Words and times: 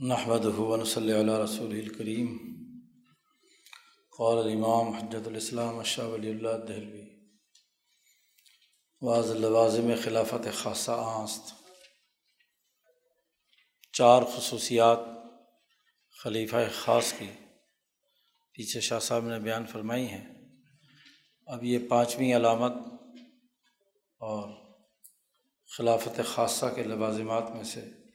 نحمد 0.00 0.44
ہُون 0.44 0.84
صلی 0.84 1.12
اللہ 1.12 1.32
رسول 1.32 1.70
الکریم 1.70 2.38
قول 4.18 4.38
الامام 4.38 4.88
حجت 4.88 5.28
الاسلام 5.28 5.82
شاہ 5.82 6.06
ولی 6.06 6.30
اللہ 6.30 6.66
دہلوی. 6.68 7.02
واض 9.00 9.30
لوازم 9.30 9.90
خلافت 10.04 10.48
خاصہ 10.54 10.90
آست 10.96 11.54
چار 13.92 14.22
خصوصیات 14.36 14.98
خلیفہ 16.22 16.56
خاص 16.74 17.12
کی 17.18 17.30
پیچھے 18.52 18.80
شاہ 18.80 18.98
صاحب 18.98 19.24
نے 19.24 19.38
بیان 19.38 19.66
فرمائی 19.66 20.06
ہیں. 20.06 20.24
اب 21.46 21.64
یہ 21.64 21.78
پانچویں 21.88 22.36
علامت 22.36 22.72
اور 24.18 24.76
خلافت 25.76 26.20
خاصہ 26.24 26.66
کے 26.74 26.82
لوازمات 26.82 27.50
میں 27.50 27.64
سے 27.64 28.05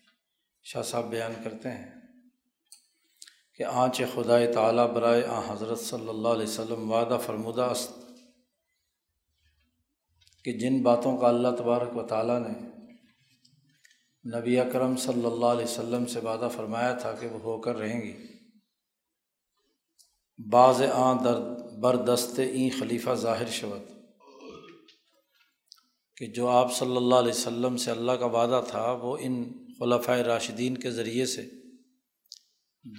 شاہ 0.66 0.84
صاحب 0.84 1.10
بیان 1.10 1.34
کرتے 1.44 1.72
ہیں 1.72 1.90
کہ 3.56 3.64
آنچ 3.64 4.02
خدائے 4.16 4.54
تعالیٰ 4.54 4.88
برائے 4.88 5.26
آ 5.26 5.40
حضرت 5.48 5.80
صلی 5.80 6.10
اللہ 6.10 6.28
علیہ 6.28 6.44
وسلم 6.44 6.92
وعدہ 6.92 7.18
فرمودہ 7.26 7.62
است 7.62 7.92
کہ 10.46 10.52
جن 10.52 10.82
باتوں 10.84 11.18
کا 11.18 11.28
اللہ 11.28 11.56
تبارک 11.58 11.98
و 11.98 12.08
تعالیٰ 12.08 12.40
نے 12.40 12.54
نبی 14.26 14.60
اکرم 14.60 14.96
صلی 14.96 15.26
اللہ 15.26 15.46
علیہ 15.46 15.66
وسلم 15.66 16.06
سے 16.06 16.20
وعدہ 16.20 16.50
فرمایا 16.56 16.94
تھا 16.94 17.12
کہ 17.14 17.28
وہ 17.28 17.40
ہو 17.40 17.62
کر 17.62 17.76
رہیں 17.76 18.02
گی، 18.02 18.14
بعض 20.40 20.82
آں 20.94 21.14
در 21.24 21.40
بردست 21.78 22.40
این 22.40 22.70
خلیفہ 22.80 23.14
ظاہر 23.16 23.46
شوت 23.46 23.90
کہ 26.18 26.28
جو 26.28 26.48
آپ 26.48 26.74
صلی 26.76 26.98
اللہ 26.98 27.16
علیہ 27.16 27.32
وسلم 27.32 27.78
سے 27.78 27.92
اللہ 27.92 28.12
کا 28.12 28.26
وعدہ 28.26 28.62
تھا 28.68 28.92
وہ 28.92 29.18
ان 29.20 29.44
خلفۂ 29.82 30.20
راشدین 30.20 30.78
کے 30.78 30.92
ذریعے 30.92 31.26
سے 31.26 31.50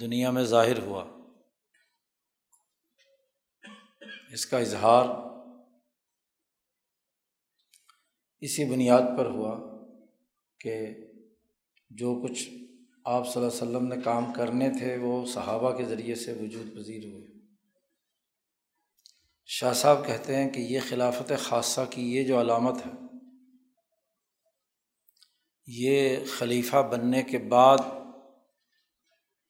دنیا 0.01 0.31
میں 0.31 0.45
ظاہر 0.45 0.79
ہوا۔ 0.79 1.05
اس 4.33 4.47
کا 4.47 4.59
اظہار 4.59 5.05
اسی 8.41 8.71
بنیاد 8.71 9.03
پر 9.19 9.27
ہوا 9.27 9.83
کہ 10.61 10.87
جو 11.91 12.23
کچھ 12.23 12.49
آپ 13.05 13.33
صلی 13.33 13.45
اللہ 13.45 13.53
علیہ 13.53 13.77
وسلم 13.77 13.87
نے 13.87 13.97
کام 14.05 14.33
کرنے 14.33 14.71
تھے، 14.71 14.97
وہ 14.97 15.27
صحابہ 15.27 15.77
کے 15.77 15.85
ذریعے 15.85 16.15
سے 16.15 16.33
وجود 16.33 16.75
پذیر 16.75 17.05
ہوئے۔ 17.05 17.27
شاہ 19.47 19.73
صاحب 19.73 20.07
کہتے 20.07 20.37
ہیں 20.37 20.51
کہ 20.51 20.61
یہ 20.61 20.81
خلافت 20.89 21.33
خاصہ 21.39 21.81
کی 21.91 22.17
یہ 22.17 22.25
جو 22.25 22.41
علامت 22.41 22.87
ہے 22.87 23.12
یہ 25.67 26.17
خلیفہ 26.39 26.89
بننے 26.91 27.23
کے 27.23 27.39
بعد 27.39 27.79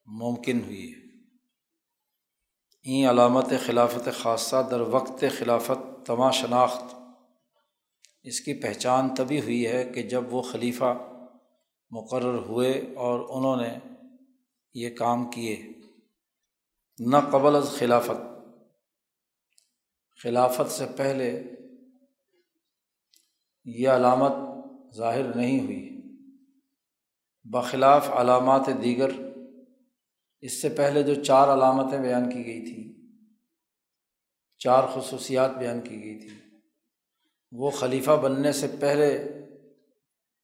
ممکن 0.05 0.61
ہوئی 0.65 0.93
ہے۔ 0.93 1.03
این 2.83 3.09
علامت 3.09 3.45
خلافت 3.67 4.09
خاصہ 4.15 4.69
در 4.71 4.81
وقت 4.81 5.25
خلافت 5.39 6.07
تمام 6.07 6.31
شناخت 6.31 6.95
اس 8.23 8.41
کی 8.41 8.55
پہچان 8.55 9.15
تبھی 9.15 9.41
ہوئی 9.41 9.67
ہے 9.67 9.85
کہ 9.85 10.03
جب 10.03 10.35
وہ 10.35 10.43
خلیفہ 10.43 10.99
مقرر 11.91 12.39
ہوئے 12.39 12.73
اور 12.97 13.21
انہوں 13.29 13.67
نے 13.67 13.79
یہ 14.75 14.97
کام 14.97 15.31
کیے۔ 15.31 15.63
نہ 16.99 17.17
قبل 17.33 17.57
از 17.57 17.71
خلافت۔ 17.79 18.49
خلافت 20.23 20.71
سے 20.71 20.85
پہلے 20.97 21.43
یہ 23.65 23.89
علامت 23.89 24.33
ظاہر 24.97 25.37
نہیں 25.37 25.61
ہوئی۔ 25.61 25.92
بخلاف 27.53 28.09
علامات 28.11 28.67
دیگر، 28.83 29.11
اس 30.43 30.61
سے 30.63 30.69
پہلے 30.77 31.03
جو 31.03 31.15
چار 31.23 31.49
علامتیں 31.49 31.99
بیان 31.99 32.29
کی 32.31 32.45
گئی 32.47 32.61
تھیں، 32.65 32.85
چار 34.61 34.83
خصوصیات 34.95 35.57
بیان 35.59 35.81
کی 35.81 36.03
گئی 36.05 36.19
تھیں، 36.21 36.39
وہ 37.53 37.71
خلیفہ 37.71 38.17
بننے 38.23 38.53
سے 38.53 38.67
پہلے 38.81 39.09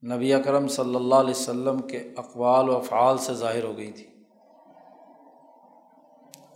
نبی 0.02 0.32
اکرم 0.34 0.66
صلی 0.68 0.94
اللہ 0.94 1.14
علیہ 1.16 1.30
وسلم 1.30 1.80
کے 1.88 1.98
اقوال 2.16 2.68
و 2.68 2.76
افعال 2.76 3.18
سے 3.18 3.34
ظاہر 3.34 3.64
ہو 3.64 3.76
گئی 3.76 3.92
تھی۔ 3.92 4.06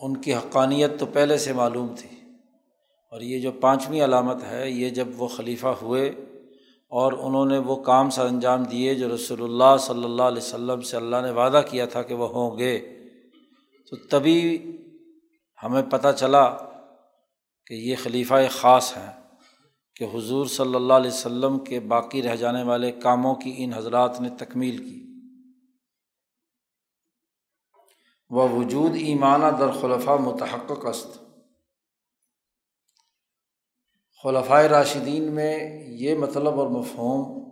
ان 0.01 0.17
کی 0.17 0.35
حقانیت 0.35 0.99
تو 1.01 1.07
پہلے 1.13 1.39
سے 1.39 1.53
معلوم 1.53 1.95
تھی، 1.99 2.09
اور 3.13 3.21
یہ 3.21 3.41
جو 3.41 3.53
پانچویں 3.61 4.05
علامت 4.05 4.45
ہے، 4.45 4.69
یہ 4.71 4.91
جب 4.91 5.09
وہ 5.17 5.29
خلیفہ 5.29 5.73
ہوئے 5.83 6.11
اور 6.93 7.13
انہوں 7.13 7.47
نے 7.47 7.59
وہ 7.59 7.77
کام 7.77 8.11
سر 8.11 8.27
انجام 8.27 8.63
دیے 8.63 8.95
جو 8.95 9.15
رسول 9.15 9.43
اللہ 9.43 9.77
صلی 9.81 10.05
اللہ 10.05 10.23
علیہ 10.23 10.43
وسلم 10.43 10.81
سے 10.81 10.97
اللہ 10.97 11.17
نے 11.23 11.31
وعدہ 11.31 11.63
کیا 11.71 11.87
تھا 11.87 12.03
کہ 12.03 12.15
وہ 12.15 12.29
ہوں 12.29 12.59
گے۔ 12.59 12.79
تو 13.91 13.97
تبھی 13.97 14.59
ہمیں 15.63 15.83
پتہ 15.83 16.09
چلا 16.17 16.57
کہ 17.67 17.75
یہ 17.75 17.97
خلیفہ 18.03 18.35
خاص 18.51 18.97
ہیں 18.97 19.21
کہ 19.97 20.07
حضور 20.15 20.47
صلی 20.47 20.75
اللہ 20.75 20.93
علیہ 20.93 21.11
وسلم 21.11 21.59
کے 21.59 21.81
باقی 21.81 22.23
رہ 22.23 22.37
جانے 22.37 22.63
والے 22.63 22.93
کاموں 22.93 23.35
کی 23.35 23.55
ان 23.57 23.73
حضرات 23.73 24.21
نے 24.21 24.29
تکمیل 24.39 24.77
کی۔ 24.77 25.07
وہ 28.31 28.49
وجود 28.49 28.93
ایمانہ 28.95 29.47
در 29.59 29.71
خلفہ 29.71 30.11
متحق 30.11 30.87
است۔ 30.87 31.22
خلفۂ 34.23 34.65
راشدین 34.65 35.33
میں 35.33 35.85
یہ 35.87 36.15
مطلب 36.15 36.61
اور 36.61 36.67
مفہوم 36.67 37.43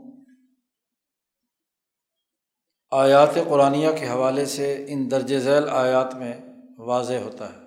آیات 2.91 3.29
قرآن 3.49 3.75
کے 3.99 4.09
حوالے 4.09 4.47
سے 4.47 4.85
ان 4.89 5.11
درج 5.11 5.39
ذیل 5.39 5.69
آیات 5.69 6.15
میں 6.15 6.41
واضح 6.79 7.15
ہوتا 7.15 7.53
ہے۔ 7.53 7.59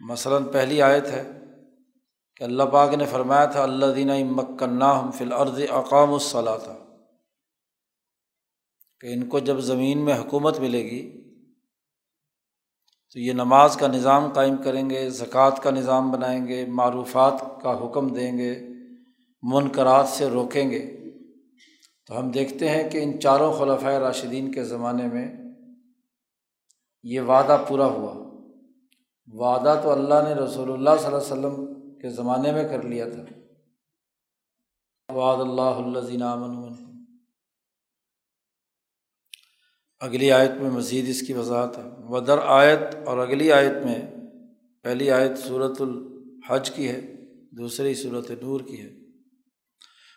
مثلاً 0.00 0.44
پہلی 0.52 0.82
آیت 0.82 1.06
ہے 1.06 1.22
کہ 2.36 2.44
اللہ 2.44 2.62
پاک 2.62 2.94
نے 2.94 3.06
فرمایا 3.06 3.44
تھا 3.44 3.62
اللہ 3.62 3.86
دینہ 3.86 4.12
مکنہ 4.24 4.84
ہم 4.84 5.10
فی 5.10 5.24
الارض 5.24 5.60
اقام 5.70 6.12
الصلاح 6.12 6.56
تھا 6.56 6.78
کہ 9.00 9.06
ان 9.06 9.28
کو 9.28 9.38
جب 9.38 9.58
زمین 9.58 10.04
میں 10.04 10.18
حکومت 10.18 10.58
ملے 10.58 10.84
گی 10.84 11.19
تو 13.12 13.20
یہ 13.20 13.32
نماز 13.32 13.76
کا 13.76 13.86
نظام 13.86 14.28
قائم 14.32 14.56
کریں 14.56 14.90
گے، 14.90 15.10
زکوٰۃ 15.10 15.62
کا 15.62 15.70
نظام 15.70 16.10
بنائیں 16.10 16.48
گے، 16.48 16.66
معروفات 16.66 17.44
کا 17.62 17.84
حکم 17.84 18.08
دیں 18.08 18.38
گے 18.38 18.68
منقرات 19.42 20.08
سے 20.08 20.26
روکیں 20.26 20.70
گے۔ 20.70 20.96
تو 22.06 22.18
ہم 22.18 22.30
دیکھتے 22.30 22.68
ہیں 22.68 22.90
کہ 22.90 22.98
ان 22.98 23.20
چاروں 23.20 23.52
خلفۂ 23.52 23.92
راشدین 23.92 24.52
کے 24.52 24.64
زمانے 24.64 25.06
میں 25.06 25.34
یہ 27.02 27.20
وعدہ 27.20 27.64
پورا 27.68 27.86
ہوا۔ 27.86 28.30
وعدہ 29.26 29.80
تو 29.82 29.90
اللہ 29.90 30.14
نے 30.28 30.34
رسول 30.34 30.72
اللہ 30.72 30.90
صلی 31.00 31.06
اللہ 31.06 31.46
علیہ 31.48 31.56
وسلم 31.56 31.80
کے 31.98 32.08
زمانے 32.08 32.52
میں 32.52 32.68
کر 32.68 32.82
لیا 32.82 33.04
تھا۔ 33.08 33.22
وعد 35.12 35.40
اللہ 35.40 35.98
اللہ 35.98 36.79
اگلی 40.00 40.32
آیت 40.32 40.50
میں 40.50 40.70
مزید 40.70 41.08
اس 41.08 41.22
کی 41.22 41.32
وضاحت 41.32 41.78
ہے۔ 41.78 41.82
ودر 42.08 42.38
آیت 42.38 42.80
اور 43.06 43.18
اگلی 43.18 43.52
آیت 43.52 43.84
میں 43.84 44.16
پہلی 44.82 45.10
آیت 45.10 45.38
صورت 45.38 45.80
الحج 45.80 46.70
کی 46.70 46.88
ہے، 46.88 47.00
دوسری 47.50 47.94
صورت 47.94 48.30
نور 48.30 48.60
کی 48.60 48.80
ہے۔ 48.80 48.90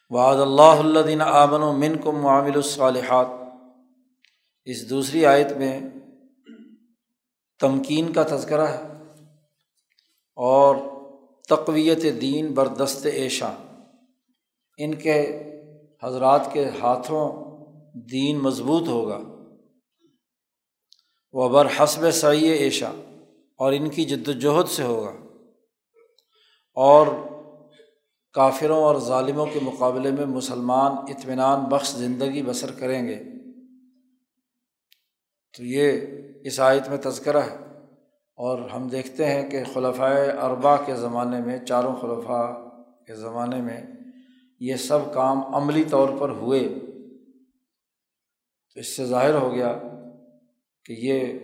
وعد 0.09 0.35
اللہ 0.35 0.61
اللہ 0.61 0.99
دین 0.99 1.21
آمن 1.21 1.63
و 1.63 1.73
من 1.73 1.97
کو 1.97 2.11
معامل 2.11 2.51
الصالحات۔ 2.55 3.27
اس 4.65 4.89
دوسری 4.89 5.25
آیت 5.25 5.51
میں 5.51 5.79
تمکین 7.59 8.13
کا 8.13 8.23
تذکرہ 8.23 8.67
ہے 8.67 8.81
اور 10.35 10.75
تقویت 11.49 12.21
دین 12.21 12.47
بردست 12.47 13.05
ایشا 13.05 13.53
ان 14.77 14.93
کے 14.93 15.43
حضرات 16.03 16.53
کے 16.53 16.65
ہاتھوں 16.81 17.31
دین 18.11 18.39
مضبوط 18.39 18.87
ہوگا۔ 18.87 19.32
وہ 21.33 21.49
بر 21.49 21.67
حسب 21.79 22.11
سعی 22.11 22.45
ایشا 22.45 22.91
اور 23.57 23.73
ان 23.73 23.89
کی 23.89 24.05
جد 24.05 24.27
وجہد 24.27 24.69
سے 24.69 24.83
ہوگا۔ 24.83 25.13
اور 26.73 27.07
کافروں 28.33 28.83
اور 28.83 28.95
ظالموں 28.99 29.45
کے 29.45 29.59
مقابلے 29.61 30.11
میں 30.11 30.25
مسلمان 30.25 30.91
اطمینان 30.91 31.63
بخش 31.63 31.89
زندگی 31.89 32.41
بسر 32.41 32.71
کریں 32.71 33.07
گے۔ 33.07 33.23
تو 35.57 35.63
یہ 35.63 35.99
اس 36.43 36.59
آیت 36.59 36.89
میں 36.89 36.97
تذکرہ 36.97 37.41
ہے۔ 37.41 37.57
اور 38.35 38.69
ہم 38.69 38.87
دیکھتے 38.87 39.25
ہیں 39.25 39.49
کہ 39.49 39.63
خلفۂ 39.73 40.11
اربا 40.41 40.75
کے 40.75 40.95
زمانے 40.95 41.39
میں، 41.39 41.65
چاروں 41.65 41.95
خلفاء 41.95 42.51
کے 43.05 43.15
زمانے 43.15 43.61
میں 43.61 43.83
یہ 44.59 44.75
سب 44.75 44.99
کام 45.13 45.55
عملی 45.55 45.83
طور 45.83 46.09
پر 46.19 46.29
ہوئے۔ 46.29 46.69
تو 48.73 48.79
اس 48.79 48.95
سے 48.95 49.05
ظاہر 49.05 49.33
ہو 49.33 49.53
گیا 49.53 49.81
کہ 50.85 50.93
یہ 50.93 51.39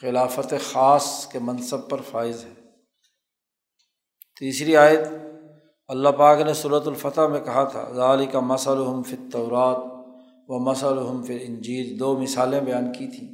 خلافت 0.00 0.54
خاص 0.72 1.26
کے 1.26 1.38
منصب 1.38 1.90
پر 1.90 2.00
فائز 2.10 2.44
ہے۔ 2.44 2.54
تیسری 4.40 4.76
آیت، 4.76 5.08
اللہ 5.88 6.08
پاک 6.08 6.40
نے 6.40 6.54
صورت 6.54 6.86
الفتح 6.86 7.20
میں 7.20 7.40
کہا 7.40 7.64
تھا 7.64 7.92
ظالی 7.92 8.26
کا 8.26 8.40
مسلحم 8.40 9.02
فطورات 9.02 9.76
و 10.48 10.58
مسلم 10.70 11.22
پھر 11.22 11.38
انجیل 11.40 12.00
دو 12.00 12.18
مثالیں 12.18 12.60
بیان 12.60 12.92
کی 12.92 13.06
تھیں 13.06 13.28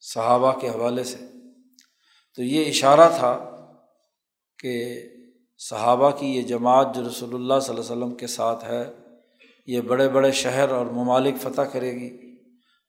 صحابہ 0.00 0.58
کے 0.58 0.68
حوالے 0.68 1.04
سے۔ 1.04 1.18
تو 2.36 2.42
یہ 2.42 2.68
اشارہ 2.68 3.08
تھا 3.18 3.50
کہ 4.58 5.02
صحابہ 5.58 6.10
کی 6.10 6.26
یہ 6.26 6.42
جماعت 6.42 6.94
جو 6.94 7.08
رسول 7.08 7.34
اللہ 7.34 7.60
صلی 7.60 7.76
اللہ 7.76 7.92
علیہ 7.92 8.04
وسلم 8.04 8.14
کے 8.14 8.26
ساتھ 8.26 8.64
ہے، 8.64 8.92
یہ 9.66 9.80
بڑے 9.80 10.08
بڑے 10.08 10.32
شہر 10.32 10.68
اور 10.68 10.86
ممالک 10.86 11.34
فتح 11.40 11.62
کرے 11.62 11.92
گی۔ 11.92 12.29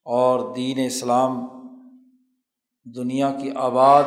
اور 0.04 0.56
دین 0.56 0.86
اسلام 0.86 1.46
دنیا 2.96 3.38
کی 3.42 3.52
آباد 3.56 4.04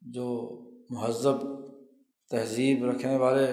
جو 0.00 0.58
مہذب 0.90 1.36
تہذیب 2.30 2.84
رکھنے 2.84 3.16
والے 3.16 3.46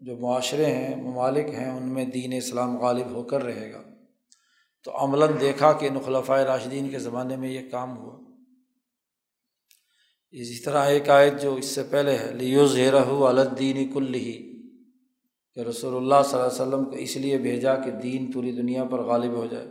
جو 0.00 0.16
معاشرے 0.16 0.66
ہیں، 0.66 1.02
ممالک 1.02 1.54
ہیں، 1.54 1.70
ان 1.70 1.88
میں 1.88 2.04
دین 2.04 2.32
اسلام 2.32 2.78
غالب 2.78 3.10
ہو 3.10 3.22
کر 3.22 3.42
رہے 3.42 3.72
گا۔ 3.72 3.82
تو 4.84 5.04
عملاً 5.04 5.28
دیکھا 5.40 5.72
کہ 5.72 5.90
نخلفۂ 5.90 6.40
راشدین 6.40 6.88
کے 6.88 6.98
زمانے 6.98 7.36
میں 7.36 7.48
یہ 7.48 7.70
کام 7.70 7.98
ہوا۔ 7.98 8.18
اسی 10.30 10.62
طرح 10.62 10.84
ایک 10.84 11.10
آیت 11.10 11.42
جو 11.42 11.54
اس 11.54 11.64
سے 11.64 11.82
پہلے 11.82 12.18
ہے 12.18 12.32
لیوز 12.32 12.76
رہ 12.76 13.24
الدین 13.24 13.92
کل 13.92 14.14
ہی 14.14 14.62
کہ 15.54 15.60
رسول 15.60 15.96
اللہ 15.96 16.14
صلی 16.24 16.40
اللہ 16.40 16.52
علیہ 16.52 16.62
وسلم 16.62 16.84
کو 16.84 16.90
اس 16.90 17.16
لیے 17.16 17.38
بھیجا 17.38 17.74
کہ 17.74 17.90
دین 17.90 18.32
پوری 18.32 18.52
دنیا 18.52 18.84
پر 18.84 19.02
غالب 19.02 19.32
ہو 19.32 19.46
جائے۔ 19.50 19.66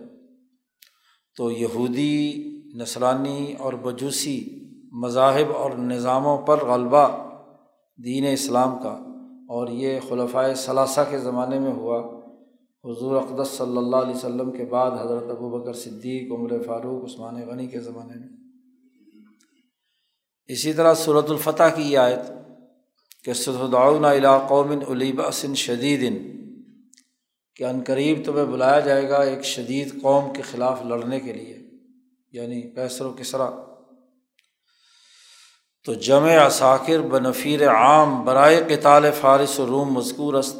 تو 1.35 1.51
یہودی 1.51 2.43
نسلانی 2.75 3.55
اور 3.59 3.73
بجوسی 3.73 4.59
مذاہب 4.91 5.51
اور 5.57 5.71
نظاموں 5.71 6.37
پر 6.37 6.65
غلبہ 6.65 7.07
دین 8.03 8.25
اسلام 8.33 8.83
کا۔ 8.83 8.99
اور 9.49 9.67
یہ 9.67 9.99
خلفۂ 10.09 10.55
ثلاثہ 10.55 11.01
کے 11.09 11.17
زمانے 11.17 11.59
میں 11.59 11.71
ہوا۔ 11.71 12.19
حضور 12.83 13.15
اقدس 13.15 13.47
صلی 13.47 13.77
اللہ 13.77 13.95
علیہ 13.95 14.15
وسلم 14.15 14.51
کے 14.51 14.65
بعد 14.65 14.91
حضرت 14.91 15.23
ابو 15.29 15.49
بکر 15.49 15.73
صدیق، 15.73 16.31
عمر 16.31 16.63
فاروق، 16.63 17.03
عثمان 17.03 17.35
غنی 17.35 17.67
کے 17.67 17.79
زمانے 17.79 18.19
میں۔ 18.19 18.27
اسی 20.47 20.73
طرح 20.73 20.93
صورت 20.93 21.31
الفتح 21.31 21.63
کی 21.75 21.81
یہ 21.81 21.97
آیت 21.97 22.31
کہ 23.23 23.33
صدعن 23.33 24.37
قومن 24.47 24.79
علیباسن 24.89 25.55
شدید 25.55 26.13
کہ 27.55 27.63
عن 27.63 27.83
قریب 27.87 28.19
تمہیں 28.25 28.45
بلایا 28.45 28.79
جائے 28.79 29.09
گا 29.09 29.17
ایک 29.17 29.45
شدید 29.45 30.01
قوم 30.01 30.33
کے 30.33 30.41
خلاف 30.41 30.85
لڑنے 30.85 31.19
کے 31.19 31.33
لیے 31.33 31.59
یعنی 32.31 32.61
کیسر 32.61 33.05
و 33.05 33.13
کسرا۔ 33.19 33.49
تو 35.85 35.93
جمع 35.93 36.45
اثاکر 36.45 36.99
بنفیر 37.01 37.69
عام 37.69 38.25
برائے 38.25 38.63
قطال 38.69 39.05
فارث 39.21 39.59
و 39.59 39.67
روم 39.67 39.93
مذکور 39.93 40.33
است۔ 40.33 40.57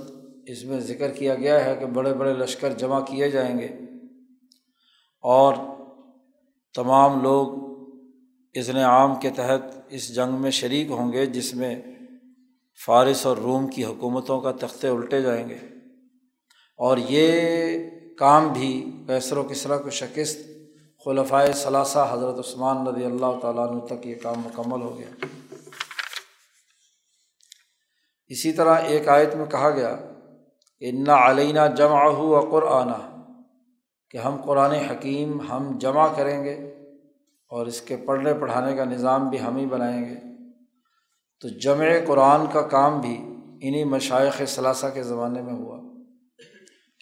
اس 0.47 0.63
میں 0.63 0.79
ذکر 0.79 1.11
کیا 1.11 1.35
گیا 1.35 1.65
ہے 1.65 1.75
کہ 1.79 1.85
بڑے 1.85 2.13
بڑے 2.13 2.33
لشکر 2.33 2.73
جمع 2.73 2.99
کیے 2.99 3.29
جائیں 3.29 3.59
گے۔ 3.59 3.67
اور 5.21 5.53
تمام 6.73 7.23
لوگ 7.23 7.47
اذن 8.55 8.77
عام 8.77 9.15
کے 9.15 9.29
تحت 9.29 9.61
اس 9.89 10.15
جنگ 10.15 10.41
میں 10.41 10.51
شریک 10.51 10.91
ہوں 10.91 11.13
گے، 11.13 11.25
جس 11.25 11.53
میں 11.53 11.81
فارث 12.85 13.25
اور 13.25 13.37
روم 13.37 13.67
کی 13.67 13.85
حکومتوں 13.85 14.41
کا 14.41 14.51
تختے 14.51 14.87
الٹے 14.87 15.21
جائیں 15.21 15.49
گے۔ 15.49 15.57
اور 16.77 16.97
یہ 16.97 17.77
کام 18.17 18.47
بھی 18.47 18.91
کیسر 19.07 19.37
و 19.37 19.43
کسرا 19.43 19.77
کو 19.77 19.89
شکست 19.89 20.39
خلفۂ 21.05 21.53
ثلاثہ 21.53 22.07
حضرت 22.11 22.39
عثمان 22.39 22.87
رضی 22.87 23.05
اللہ 23.05 23.39
تعالیٰ 23.41 23.69
عنہ 23.69 23.79
تک 23.79 24.07
یہ 24.07 24.15
کام 24.23 24.39
مکمل 24.39 24.81
ہو 24.81 24.99
گیا۔ 24.99 25.25
اسی 28.27 28.51
طرح 28.51 28.75
ایک 28.75 29.07
آیت 29.07 29.35
میں 29.35 29.45
کہا 29.45 29.69
گیا 29.69 29.97
انا 30.79 31.31
علینہ 31.31 31.59
جمع 31.77 32.09
ہو 32.09 32.49
قرآن 32.51 32.87
کہ 34.11 34.17
ہم 34.17 34.41
قرآن 34.41 34.71
حکیم 34.71 35.41
ہم 35.41 35.77
جمع 35.77 36.07
کریں 36.15 36.43
گے 36.43 36.53
اور 37.49 37.65
اس 37.65 37.81
کے 37.81 37.97
پڑھنے 37.97 38.33
پڑھانے 38.33 38.75
کا 38.75 38.83
نظام 38.83 39.29
بھی 39.29 39.41
ہم 39.41 39.57
ہی 39.57 39.65
بنائیں 39.65 40.05
گے۔ 40.05 40.15
تو 41.41 41.59
جمع 41.59 41.85
قرآن 42.07 42.45
کا 42.53 42.61
کام 42.61 43.01
بھی 43.01 43.15
انہیں 43.61 43.85
مشائق 43.85 44.41
ثلاثہ 44.47 44.87
کے 44.93 45.03
زمانے 45.03 45.41
میں 45.41 45.53
ہوا۔ 45.53 45.82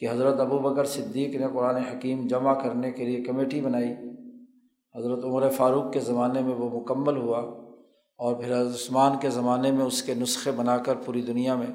کہ 0.01 0.09
حضرت 0.09 0.39
ابو 0.39 0.59
بکر 0.59 0.85
صدیق 0.85 1.35
نے 1.35 1.47
قرآن 1.53 1.75
حکیم 1.75 2.27
جمع 2.27 2.53
کرنے 2.53 2.91
کے 2.91 3.05
لیے 3.05 3.23
کمیٹی 3.23 3.61
بنائی۔ 3.61 3.93
حضرت 4.95 5.23
عمر 5.23 5.49
فاروق 5.49 5.93
کے 5.93 5.99
زمانے 5.99 6.41
میں 6.41 6.55
وہ 6.55 6.79
مکمل 6.79 7.17
ہوا 7.17 7.39
اور 8.17 8.35
پھر 8.35 8.61
حضرت 8.61 8.73
عثمان 8.73 9.19
کے 9.19 9.29
زمانے 9.29 9.71
میں 9.71 9.85
اس 9.85 10.03
کے 10.03 10.13
نسخے 10.13 10.51
بنا 10.51 10.77
کر 10.77 10.95
پوری 10.95 11.21
دنیا 11.21 11.55
میں 11.55 11.67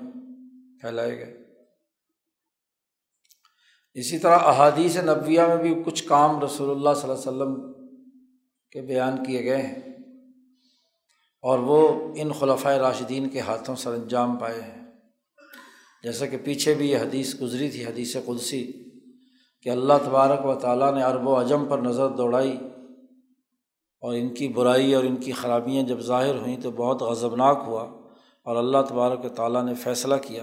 پھیلائے 0.81 1.19
گئے۔ 1.19 1.45
اسی 3.95 4.19
طرح 4.19 4.39
احادیث 4.39 4.97
نبویہ 4.97 5.43
میں 5.43 5.57
بھی 5.57 5.83
کچھ 5.87 6.05
کام 6.05 6.41
رسول 6.41 6.71
اللہ 6.71 7.01
صلی 7.01 7.11
اللہ 7.11 7.31
علیہ 7.31 7.43
وسلم 7.43 7.73
کے 8.71 8.81
بیان 8.81 9.25
کیے 9.25 9.45
گئے 9.45 9.63
ہیں 9.63 9.81
اور 11.43 11.59
وہ 11.59 12.09
ان 12.17 12.33
خلفۂ 12.33 12.73
راشدین 12.73 13.29
کے 13.29 13.41
ہاتھوں 13.41 13.77
سر 13.77 13.91
انجام 13.91 14.37
پائے 14.37 14.61
ہیں۔ 14.61 14.86
جیسا 16.07 16.27
کہ 16.27 16.37
پیچھے 16.45 16.75
بھی 16.75 16.91
یہ 16.91 16.97
حدیث 16.97 17.41
گزری 17.41 17.71
تھی، 17.71 17.85
حدیث 17.85 18.17
قدسی، 18.27 18.73
کہ 19.63 19.69
اللہ 19.69 19.93
تبارک 20.05 20.47
و 20.47 20.55
تعالیٰ 20.55 20.95
نے 20.95 21.03
عرب 21.03 21.29
و 21.29 21.37
اجم 21.37 21.65
پر 21.65 21.79
نظر 21.79 22.09
دوڑائی 22.09 22.59
اور 24.01 24.15
ان 24.15 24.29
کی 24.29 24.49
برائی 24.49 24.95
اور 24.95 25.05
ان 25.05 25.17
کی 25.17 25.33
خرابیاں 25.33 25.83
جب 25.83 26.01
ظاہر 26.01 26.35
ہوئیں 26.35 26.57
تو 26.63 26.71
بہت 26.71 27.03
غضبناک 27.03 27.63
ہوا 27.67 27.83
اور 28.45 28.57
اللہ 28.57 28.79
تبارک 28.89 29.25
و 29.25 29.29
تعالیٰ 29.29 29.65
نے 29.65 29.75
فیصلہ 29.75 30.15
کیا 30.23 30.43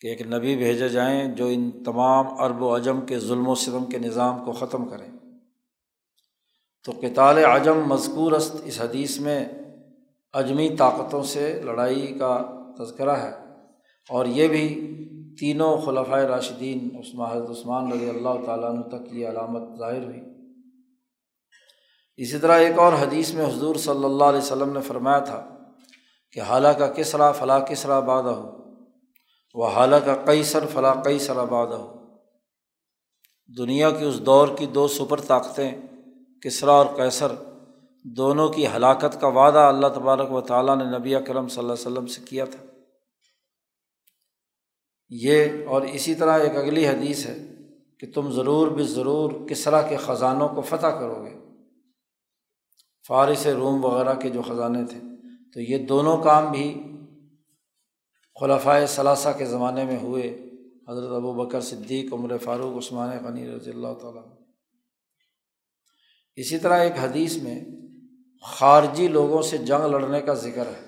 کہ 0.00 0.06
ایک 0.06 0.22
نبی 0.22 0.56
بھیجے 0.56 0.88
جائیں 0.88 1.34
جو 1.34 1.46
ان 1.46 1.70
تمام 1.84 2.26
عرب 2.26 2.62
و 2.62 2.74
اجم 2.74 3.00
کے 3.00 3.18
ظلم 3.18 3.48
و 3.48 3.54
ستم 3.54 3.84
کے 3.84 3.98
نظام 3.98 4.44
کو 4.44 4.52
ختم 4.52 4.88
کریں۔ 4.88 5.08
تو 6.84 6.92
کتال 6.92 7.44
اعظم 7.44 7.88
مذکور 7.88 8.32
است، 8.32 8.56
اس 8.64 8.80
حدیث 8.80 9.20
میں 9.20 9.48
اجمی 10.32 10.68
طاقتوں 10.78 11.22
سے 11.22 11.62
لڑائی 11.64 12.16
کا 12.18 12.42
تذکرہ 12.78 13.16
ہے۔ 13.16 13.43
اور 14.10 14.26
یہ 14.26 14.48
بھی 14.48 14.90
تینوں 15.40 15.78
خلفۂ 15.78 16.18
راشدین 16.18 16.96
عثمان 16.96 17.30
حضرت 17.30 17.50
عثمان 17.50 17.92
رضی 17.92 18.08
اللہ 18.10 18.44
تعالیٰ 18.46 18.70
عنہ 18.70 18.80
تک 18.80 19.14
یہ 19.14 19.28
علامت 19.28 19.78
ظاہر 19.78 20.04
ہوئی۔ 20.04 20.20
اسی 22.16 22.38
طرح 22.38 22.58
ایک 22.58 22.78
اور 22.78 22.92
حدیث 22.92 23.34
میں 23.34 23.46
حضور 23.46 23.74
صلی 23.74 24.04
اللہ 24.04 24.24
علیہ 24.24 24.38
وسلم 24.38 24.72
نے 24.72 24.80
فرمایا 24.80 25.18
تھا 25.18 25.48
کہ 26.32 26.40
حالہ 26.40 26.68
کا 26.68 26.86
کسرا 26.86 27.32
فلاں 27.32 27.60
کسرا 27.60 28.00
بادہ 28.00 28.28
ہو 28.28 28.50
وہ 29.54 29.68
حالہ 29.68 29.96
کا 29.96 30.14
کئی 30.14 30.42
سر 30.42 30.66
فلاں 30.66 30.94
کئی 31.04 31.18
سر 31.18 31.36
ہو 31.36 32.04
دنیا 33.58 33.90
کی 33.90 34.04
اس 34.04 34.26
دور 34.26 34.48
کی 34.48 34.66
دو 34.66 34.88
سپر 34.88 35.20
طاقتیں، 35.20 35.70
کسرا 36.42 36.72
اور 36.72 36.86
کیسر 36.96 37.32
دونوں 38.04 38.48
کی 38.48 38.66
ہلاکت 38.66 39.20
کا 39.20 39.26
وعدہ 39.26 39.58
اللہ 39.58 39.86
تبارک 39.86 40.32
و 40.32 40.40
تعالیٰ 40.40 40.76
نے 40.76 40.98
نبی 40.98 41.14
کرم 41.26 41.48
صلی 41.48 41.58
اللہ 41.58 41.72
علیہ 41.72 41.86
وسلم 41.86 42.06
سے 42.06 42.20
کیا 42.28 42.44
تھا۔ 42.44 42.73
یہ 45.22 45.44
اور 45.68 45.82
اسی 45.82 46.14
طرح 46.14 46.38
ایک 46.38 46.56
اگلی 46.56 46.88
حدیث 46.88 47.26
ہے 47.26 47.38
کہ 48.00 48.06
تم 48.14 48.30
ضرور 48.30 48.68
بھی 48.68 48.84
ضرور 48.84 49.48
کسرا 49.48 49.82
کے 49.82 49.96
خزانوں 49.96 50.48
کو 50.48 50.60
فتح 50.60 50.86
کرو 50.86 51.24
گے۔ 51.24 51.38
فارس، 53.08 53.46
روم 53.46 53.84
وغیرہ 53.84 54.14
کے 54.14 54.30
جو 54.30 54.42
خزانے 54.42 54.84
تھے۔ 54.84 54.98
تو 55.52 55.60
یہ 55.60 55.86
دونوں 55.86 56.22
کام 56.22 56.52
بھی 56.52 56.82
خلفۂ 58.40 58.86
ثلاثہ 58.88 59.28
کے 59.38 59.44
زمانے 59.44 59.84
میں 59.84 59.98
ہوئے۔ 59.98 60.50
حضرت 60.88 61.10
ابو 61.10 61.32
بکر 61.32 61.60
صدیق، 61.60 62.12
عمر 62.12 62.38
فاروق، 62.38 62.86
عثمان 62.86 63.24
غنی 63.24 63.48
رضی 63.48 63.70
اللہ 63.70 63.94
تعالیٰ 64.02 64.22
اسی 66.36 66.58
طرح 66.58 66.78
ایک 66.78 66.92
حدیث 67.00 67.36
میں 67.36 67.64
خارجی 68.42 69.08
لوگوں 69.08 69.42
سے 69.42 69.58
جنگ 69.58 69.90
لڑنے 69.90 70.20
کا 70.20 70.34
ذکر 70.34 70.66
ہے۔ 70.66 70.83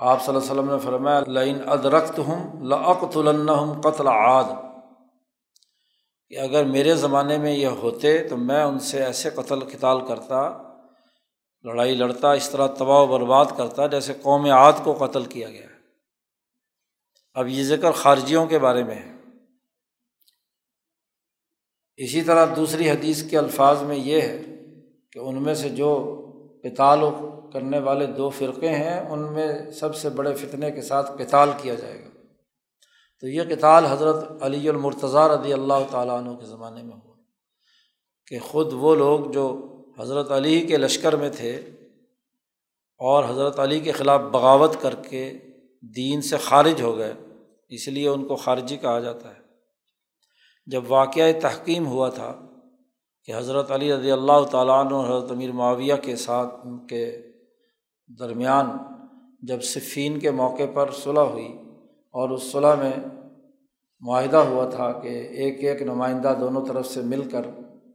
آپ 0.00 0.24
صلی 0.24 0.34
اللہ 0.34 0.50
علیہ 0.50 0.60
وسلم 0.60 0.74
نے 0.74 0.78
فرمایا 0.78 1.20
لین 1.26 1.68
ادرخت 1.68 2.18
ہوں 2.18 2.64
لعقت 2.66 3.16
النّم 3.16 3.80
قتل 3.80 4.06
عاد۔ 4.06 4.44
کہ 6.28 6.38
اگر 6.38 6.64
میرے 6.64 6.94
زمانے 6.94 7.38
میں 7.38 7.52
یہ 7.52 7.66
ہوتے 7.66 8.28
تو 8.28 8.36
میں 8.36 8.62
ان 8.62 8.78
سے 8.78 9.04
ایسے 9.04 9.30
قتل 9.30 9.60
قتال 9.60 10.06
کرتا، 10.06 10.62
لڑائی 11.62 11.94
لڑتا، 11.94 12.32
اس 12.32 12.50
طرح 12.50 12.66
تباہ 12.66 12.98
و 12.98 13.06
برباد 13.06 13.44
کرتا 13.56 13.86
جیسے 13.86 14.12
قوم 14.22 14.44
عاد 14.44 14.72
کو 14.84 15.06
قتل 15.06 15.24
کیا 15.24 15.50
گیا۔ 15.50 15.66
اب 17.34 17.48
یہ 17.48 17.64
ذکر 17.64 17.92
خارجیوں 17.92 18.46
کے 18.46 18.58
بارے 18.58 18.84
میں 18.84 18.94
ہے۔ 18.94 19.12
اسی 21.96 22.22
طرح 22.22 22.46
دوسری 22.56 22.90
حدیث 22.90 23.30
کے 23.30 23.38
الفاظ 23.38 23.82
میں 23.82 23.96
یہ 23.96 24.20
ہے 24.20 24.42
کہ 25.12 25.18
ان 25.18 25.42
میں 25.42 25.54
سے 25.54 25.68
جو 25.68 26.16
قتال 26.62 26.98
کرنے 27.52 27.78
والے 27.78 28.06
دو 28.06 28.30
فرقے 28.30 28.68
ہیں، 28.68 29.10
ان 29.10 29.32
میں 29.32 29.70
سب 29.70 29.96
سے 29.96 30.10
بڑے 30.10 30.34
فتنے 30.34 30.70
کے 30.70 30.82
ساتھ 30.82 31.10
کتال 31.18 31.50
کیا 31.62 31.74
جائے 31.74 32.04
گا۔ 32.04 32.20
تو 33.20 33.28
یہ 33.28 33.42
کتال 33.42 33.86
حضرت 33.86 34.42
علی 34.42 34.68
المرتضیٰ 34.68 35.28
رضی 35.28 35.52
اللہ 35.52 35.86
تعالیٰ 35.90 36.18
عنہ 36.18 36.30
کے 36.30 36.44
زمانے 36.44 36.82
میں 36.82 36.96
ہوا۔ 37.04 37.10
کہ 38.26 38.38
خود 38.38 38.72
وہ 38.72 38.94
لوگ 38.94 39.30
جو 39.30 39.66
حضرت 39.98 40.30
علی 40.30 40.60
کے 40.60 40.76
لشکر 40.76 41.16
میں 41.16 41.30
تھے 41.36 41.56
اور 42.98 43.24
حضرت 43.28 43.58
علی 43.58 43.80
کے 43.80 43.92
خلاف 43.92 44.20
بغاوت 44.20 44.76
کر 44.80 44.94
کے 44.94 45.32
دین 45.96 46.22
سے 46.22 46.36
خارج 46.36 46.82
ہو 46.82 46.98
گئے، 46.98 47.14
اس 47.68 47.88
لیے 47.88 48.08
ان 48.08 48.26
کو 48.26 48.36
خارجی 48.36 48.76
کہا 48.76 49.00
جاتا 49.00 49.28
ہے۔ 49.28 49.40
جب 50.66 50.82
واقعہ 50.88 51.40
تحکیم 51.42 51.86
ہوا 51.86 52.08
تھا 52.08 52.49
کہ 53.30 53.36
حضرت 53.36 53.70
علی 53.70 53.92
رضی 53.92 54.10
اللہ 54.10 54.44
تعالیٰ 54.50 54.86
عنہ 54.86 54.94
حضرت 54.94 55.30
امیر 55.30 55.52
معاویہ 55.52 55.94
کے 56.02 56.16
ساتھ 56.16 56.54
ان 56.64 56.86
کے 56.86 57.22
درمیان 58.18 58.66
جب 59.42 59.62
صفین 59.62 60.18
کے 60.18 60.30
موقع 60.30 60.62
پر 60.74 60.90
صلح 60.90 61.20
ہوئی 61.20 61.58
اور 62.10 62.30
اس 62.30 62.52
صلح 62.52 62.74
میں 62.74 62.92
معاہدہ 64.00 64.36
ہوا 64.36 64.68
تھا 64.68 64.92
کہ 64.92 65.08
ایک 65.08 65.64
ایک 65.64 65.82
نمائندہ 65.82 66.34
دونوں 66.40 66.66
طرف 66.66 66.86
سے 66.86 67.02
مل 67.02 67.30
کر 67.30 67.46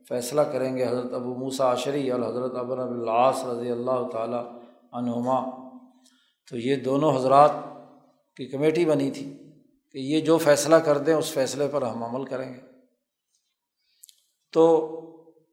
فیصلہ 0.10 0.42
کریں 0.42 0.78
گے، 0.78 0.88
حضرت 0.88 1.14
ابو 1.14 1.36
موسا 1.36 1.74
عشری 1.74 2.12
اور 2.12 2.20
حضرت 2.20 2.56
ابن 2.56 2.80
اب 2.80 2.92
العاص 2.92 3.46
رضی 3.46 3.72
اللہ 3.72 4.08
تعالیٰ 4.12 4.44
عنہما۔ 4.92 5.68
تو 6.50 6.58
یہ 6.58 6.76
دونوں 6.76 7.16
حضرات 7.16 7.52
کی 8.36 8.46
کمیٹی 8.46 8.86
بنی 8.86 9.12
تھی 9.12 9.34
کہ 9.92 9.98
یہ 9.98 10.22
جو 10.22 10.38
فیصلہ 10.38 10.76
کر 10.76 10.98
دیں، 10.98 11.14
اس 11.14 11.32
فیصلے 11.32 11.68
پر 11.72 11.82
ہم 11.82 12.04
عمل 12.04 12.26
کریں 12.26 12.54
گے۔ 12.54 12.60
تو 14.54 15.02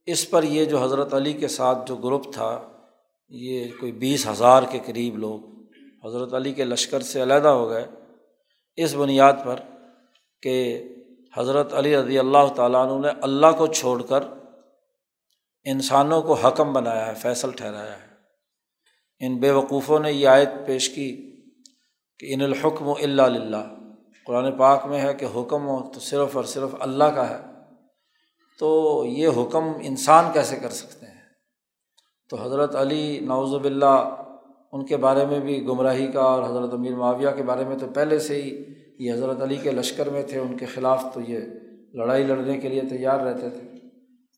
اس 0.07 0.31
پر 0.31 0.43
یہ 0.43 0.65
جو 0.65 0.83
حضرت 0.85 1.15
علی 1.15 1.33
کے 1.33 1.49
ساتھ 1.49 1.79
جو 1.87 1.97
گروپ 1.97 2.33
تھا، 2.33 2.69
یہ 3.29 3.67
کوئی 3.81 3.93
بیس 3.93 4.27
ہزار 4.27 4.63
کے 4.71 4.79
قریب 4.87 5.19
لوگ 5.19 5.41
حضرت 6.07 6.35
علی 6.35 6.53
کے 6.53 6.65
لشکر 6.65 7.01
سے 7.01 7.23
علیحدہ 7.23 7.49
ہو 7.49 7.71
گئے 7.71 7.87
اس 8.77 8.95
بنیاد 8.95 9.33
پر 9.45 9.61
کہ 10.43 10.85
حضرت 11.37 11.75
علی 11.75 11.97
رضی 11.97 12.19
اللہ 12.19 12.53
تعالیٰ 12.57 12.87
عنہ 12.87 13.07
نے 13.07 13.13
اللہ 13.23 13.47
کو 13.59 13.67
چھوڑ 13.67 14.03
کر 14.03 14.21
انسانوں 15.65 16.23
کو 16.23 16.35
حکم 16.35 16.73
بنایا 16.73 17.07
ہے، 17.07 17.15
فیصل 17.15 17.51
ٹھہرایا 17.51 17.93
ہے۔ 17.93 18.07
ان 19.21 19.37
بے 19.37 19.51
وقوفوں 19.51 19.99
نے 19.99 20.13
یہ 20.13 20.29
آیت 20.29 20.49
پیش 20.67 20.89
کی 20.89 21.33
کہ 22.19 22.35
ان 22.35 22.41
الحکم 22.41 22.89
و 22.89 22.93
اللہ 22.93 23.75
قرآن 24.27 24.59
پاک 24.59 24.87
میں 24.87 25.01
ہے 25.01 25.15
کہ 25.15 25.27
حکم 25.37 25.93
تو 25.93 26.01
صرف 26.01 26.37
اور 26.37 26.45
صرف 26.45 26.75
اللہ 26.81 27.05
کا 27.05 27.31
ہے۔ 27.31 27.52
تو 28.63 29.05
یہ 29.07 29.29
حکم 29.29 29.65
انسان 29.83 30.25
کیسے 30.33 30.57
کر 30.57 30.71
سکتے 30.71 31.07
ہیں؟ 31.07 31.21
تو 32.31 32.43
حضرت 32.43 32.77
علی 32.77 33.21
نوز 33.21 33.63
باللہ، 33.63 34.23
ان 34.73 34.87
کے 34.87 34.97
بارے 34.97 35.27
میں 35.27 35.41
بھی 35.41 35.67
گمراہی 35.67 36.07
کا 36.07 36.21
اور 36.21 36.43
حضرت 36.43 36.73
امیر 36.73 36.95
معاویہ 36.95 37.29
کے 37.37 37.43
بارے 37.43 37.65
میں 37.65 37.77
تو 37.77 37.87
پہلے 37.95 38.19
سے 38.19 38.43
ہی 38.43 38.65
یہ 38.99 39.13
حضرت 39.13 39.43
علی 39.43 39.57
کے 39.57 39.71
لشکر 39.71 40.09
میں 40.09 40.23
تھے، 40.23 40.39
ان 40.39 40.57
کے 40.57 40.67
خلاف 40.67 41.05
تو 41.15 41.21
یہ 41.29 41.39
لڑائی 41.95 42.25
لڑنے 42.25 42.59
کے 42.59 42.69
لیے 42.69 42.81
تیار 42.81 43.21
رہتے 43.21 43.51
تھے۔ 43.51 43.79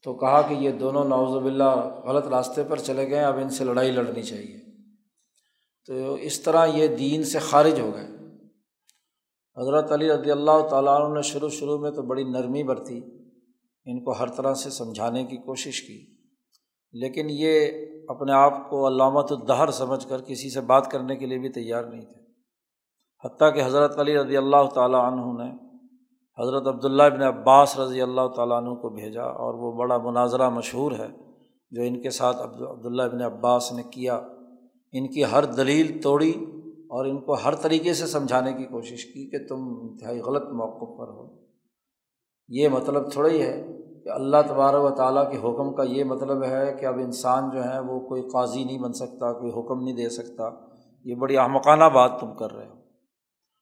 تو 0.05 0.15
کہا 0.15 0.43
کہ 0.43 0.55
یہ 0.55 0.71
دونوں 0.71 1.05
نوز 1.05 1.43
باللہ 1.43 2.01
غلط 2.05 2.27
راستے 2.27 2.63
پر 2.69 2.79
چلے 2.79 3.11
گئے، 3.11 3.21
اب 3.21 3.39
ان 3.39 3.51
سے 3.51 3.65
لڑائی 3.65 3.91
لڑنی 3.91 4.23
چاہیے۔ 4.23 4.59
تو 5.87 6.15
اس 6.15 6.41
طرح 6.41 6.67
یہ 6.67 6.89
دین 6.89 7.25
سے 7.25 7.39
خارج 7.39 7.81
ہو 7.81 7.91
گئے۔ 7.95 8.07
حضرت 9.61 9.93
علی 9.93 10.09
رضی 10.09 10.31
اللہ 10.31 10.67
تعالیٰ 10.71 11.01
عنہ 11.01 11.15
نے 11.15 11.23
شروع 11.23 11.49
شروع 11.49 11.79
میں 11.79 11.91
تو 11.91 12.03
بڑی 12.03 12.25
نرمی 12.25 12.63
برتی۔ 12.63 13.01
ان 13.87 14.05
کو 14.05 14.13
ہر 14.13 14.29
طرح 14.29 14.55
سے 14.55 14.71
سمجھانے 14.71 15.25
کی 15.25 15.37
کوشش 15.37 15.83
کی۔ 15.83 16.15
لیکن 16.93 17.27
یہ 17.31 17.71
اپنے 18.09 18.33
آپ 18.33 18.71
کو 18.71 18.89
علامت 18.89 19.33
الدہر 19.33 19.71
سمجھ 19.71 20.09
کر 20.09 20.21
کسی 20.21 20.51
سے 20.51 20.61
بات 20.61 20.91
کرنے 20.91 21.17
کے 21.17 21.27
لیے 21.27 21.39
بھی 21.39 21.49
تیار 21.49 21.85
نہیں 21.85 22.03
تھے۔ 22.03 22.21
حتیٰ 23.25 23.55
کہ 23.55 23.63
حضرت 23.65 23.99
علی 23.99 24.19
رضی 24.19 24.37
اللہ 24.37 24.67
تعالیٰ 24.75 25.01
عنہ 25.01 25.43
نے 25.43 25.75
حضرت 26.43 26.67
عبداللہ 26.67 27.03
ابن 27.03 27.23
عباس 27.23 27.79
رضی 27.79 28.03
اللہ 28.03 28.29
تعالیٰ 28.37 28.57
عنہ 28.57 28.69
کو 28.69 28.89
بھیجا 28.89 29.23
اور 29.23 29.55
وہ 29.55 29.73
بڑا 29.73 29.99
مناظرہ 29.99 30.49
مشہور 30.49 30.93
ہے 30.93 31.09
جو 31.71 31.83
ان 31.83 32.03
کے 32.03 32.11
ساتھ 32.11 32.37
عبداللہ 32.37 33.03
ابن 33.03 33.23
عباس 33.23 33.73
نے 33.73 33.83
کیا۔ 33.83 34.15
ان 34.93 35.09
کی 35.09 35.25
ہر 35.25 35.45
دلیل 35.45 36.01
توڑی 36.03 36.33
اور 36.67 37.07
ان 37.07 37.21
کو 37.21 37.33
ہر 37.33 37.55
طریقے 37.55 37.95
سے 37.95 38.07
سمجھانے 38.07 38.53
کی 38.53 38.65
کوشش 38.65 39.05
کی 39.05 39.31
کہ 39.31 39.49
تم 39.49 39.79
انتہائی 39.81 40.21
غلط 40.21 40.43
موقع 40.43 40.85
پر 40.85 41.09
ہو۔ 41.09 41.44
یہ 42.49 42.69
مطلب 42.69 43.11
تھوڑا 43.13 43.29
ہی 43.29 43.43
ہے 43.43 43.67
کہ 44.05 44.09
اللہ 44.09 44.37
تبارک 44.49 44.85
و 44.85 44.91
تعالیٰ 44.91 45.31
کے 45.31 45.37
حکم 45.37 45.75
کا 45.75 45.83
یہ 45.83 46.05
مطلب 46.05 46.45
ہے 46.45 46.75
کہ 46.81 46.87
اب 46.87 46.99
انسان 46.99 47.51
جو 47.51 47.65
ہے 47.65 47.79
وہ 47.81 48.01
کوئی 48.01 48.23
قاضی 48.23 48.65
نہیں 48.65 48.79
بن 48.79 48.93
سکتا، 48.93 49.33
کوئی 49.33 49.53
حکم 49.53 49.85
نہیں 49.85 49.97
دے 49.97 50.09
سکتا۔ 50.09 50.51
یہ 51.05 51.15
بڑی 51.15 51.37
احمقانہ 51.37 51.85
بات 51.85 52.21
تم 52.21 52.35
کر 52.35 52.53
رہے 52.53 52.67
ہو۔ 52.67 52.73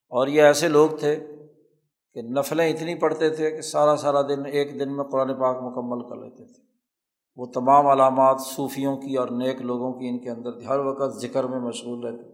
اور 0.09 0.27
یہ 0.27 0.43
ایسے 0.43 0.69
لوگ 0.69 0.89
تھے 0.89 1.17
کہ 2.15 2.23
نفلیں 2.23 2.73
اتنی 2.73 2.95
پڑھتے 2.95 3.31
تھے 3.31 3.51
کہ 3.51 3.61
سارا 3.61 3.97
سارا 3.97 4.23
دن، 4.23 4.47
ایک 4.47 4.81
دن 4.81 4.97
میں 4.97 5.05
قرآن 5.05 5.35
پاک 5.35 5.57
مکمل 5.63 6.09
کر 6.09 6.17
لیتے 6.17 6.45
تھے۔ 6.45 6.63
وہ 7.37 7.47
تمام 7.47 7.87
علامات 7.87 8.41
صوفیوں 8.41 8.97
کی 8.97 9.17
اور 9.17 9.29
نیک 9.29 9.63
لوگوں 9.63 9.93
کی 9.93 10.09
ان 10.09 10.19
کے 10.19 10.31
اندر 10.31 10.59
تھی 10.59 10.67
ہر 10.67 10.79
وقت 10.79 11.17
ذکر 11.23 11.45
میں 11.45 11.61
مشغول 11.61 12.07
رہتے 12.07 12.29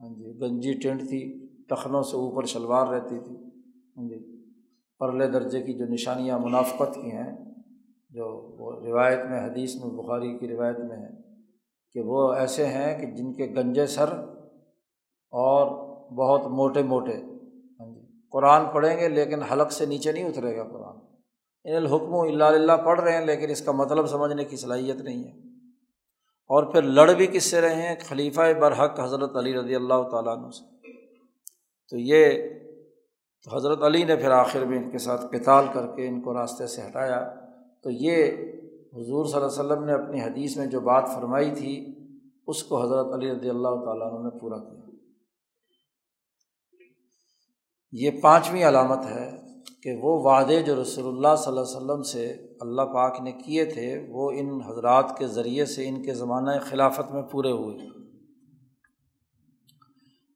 ہاں 0.00 0.08
جی 0.08 0.40
گنجی 0.40 0.72
ٹینٹ 0.72 1.00
تھی، 1.00 1.48
ٹخنوں 1.68 2.02
سے 2.02 2.16
اوپر 2.16 2.44
شلوار 2.44 2.86
رہتی 2.86 3.18
تھی۔ 3.18 3.36
ہاں 3.96 4.08
جی 4.08 4.33
پرلے 5.06 5.26
درجے 5.26 5.62
کی 5.62 5.72
جو 5.72 5.84
نشانیاں 5.84 6.38
منافقت 6.38 6.94
کی 6.94 7.10
ہیں، 7.12 7.36
جو 8.10 8.54
وہ 8.58 8.86
روایت 8.86 9.18
میں، 9.30 9.46
حدیث 9.46 9.74
میں، 9.74 9.90
بخاری 9.90 10.38
کی 10.38 10.48
روایت 10.48 10.78
میں 10.78 10.96
ہے، 10.96 11.08
کہ 11.92 12.00
وہ 12.00 12.32
ایسے 12.32 12.66
ہیں 12.66 12.98
کہ 12.98 13.06
جن 13.06 13.32
کے 13.32 13.46
گنجے 13.46 13.86
سر 13.86 14.08
اور 15.30 15.66
بہت 16.12 16.46
موٹے 16.46 16.82
موٹے 16.82 17.16
ہاں 17.80 17.94
جی 17.94 18.00
قرآن 18.30 18.62
پڑھیں 18.74 18.96
گے 18.96 19.08
لیکن 19.08 19.42
حلق 19.42 19.72
سے 19.72 19.86
نیچے 19.86 20.12
نہیں 20.12 20.24
اترے 20.24 20.56
گا 20.56 20.64
قرآن۔ 20.64 20.96
ان 21.64 21.76
الحکم 21.76 22.14
اللہ 22.14 22.44
اللہ 22.44 22.72
پڑھ 22.84 23.00
رہے 23.00 23.18
ہیں 23.18 23.26
لیکن 23.26 23.50
اس 23.50 23.60
کا 23.60 23.72
مطلب 23.72 24.06
سمجھنے 24.06 24.44
کی 24.44 24.56
صلاحیت 24.56 24.96
نہیں 24.96 25.24
ہے۔ 25.24 25.38
اور 26.48 26.72
پھر 26.72 26.82
لڑ 26.82 27.12
بھی 27.12 27.26
کس 27.26 27.44
سے 27.44 27.60
رہے 27.60 27.74
ہیں؟ 27.74 27.94
خلیفہ 28.00 28.40
برحق 28.60 29.00
حضرت 29.00 29.36
علی 29.36 29.54
رضی 29.54 29.74
اللہ 29.74 30.02
تعالیٰ 30.10 30.36
عنہ 30.36 30.50
سے۔ 30.50 30.74
تو 31.90 31.98
یہ 31.98 32.48
تو 33.44 33.56
حضرت 33.56 33.82
علی 33.82 34.04
نے 34.04 34.16
پھر 34.16 34.30
آخر 34.30 34.64
میں 34.64 34.78
ان 34.78 34.90
کے 34.90 34.98
ساتھ 34.98 35.26
کتال 35.32 35.64
کر 35.72 35.86
کے 35.86 36.08
ان 36.08 36.20
کو 36.20 36.34
راستے 36.34 36.66
سے 36.66 36.82
ہٹایا۔ 36.82 37.34
تو 37.82 37.90
یہ 37.90 38.26
حضور 38.94 39.24
صلی 39.24 39.34
اللہ 39.34 39.46
علیہ 39.46 39.72
وسلم 39.72 39.84
نے 39.84 39.92
اپنی 39.92 40.20
حدیث 40.20 40.56
میں 40.56 40.66
جو 40.66 40.80
بات 40.80 41.08
فرمائی 41.14 41.50
تھی، 41.54 41.94
اس 42.46 42.62
کو 42.62 42.82
حضرت 42.82 43.14
علی 43.14 43.30
رضی 43.32 43.50
اللہ 43.50 43.84
تعالیٰ 43.84 44.12
عنہ 44.12 44.22
نے 44.22 44.38
پورا 44.38 44.58
کیا۔ 44.58 44.84
یہ 47.92 48.10
پانچویں 48.22 48.68
علامت 48.68 49.06
ہے 49.06 49.30
کہ 49.82 49.92
وہ 50.02 50.22
وعدے 50.22 50.62
جو 50.62 50.82
رسول 50.82 51.06
اللہ 51.06 51.36
صلی 51.36 51.48
اللہ 51.48 51.60
علیہ 51.60 51.76
وسلم 51.76 52.02
سے 52.02 52.32
اللہ 52.60 52.82
پاک 52.82 53.20
نے 53.20 53.32
کیے 53.32 53.64
تھے، 53.64 54.06
وہ 54.08 54.30
ان 54.30 54.60
حضرات 54.60 55.18
کے 55.18 55.26
ذریعے 55.26 55.64
سے 55.64 55.88
ان 55.88 56.02
کے 56.02 56.14
زمانۂ 56.14 56.60
خلافت 56.60 57.12
میں 57.12 57.22
پورے 57.22 57.50
ہوئے۔ 57.50 57.88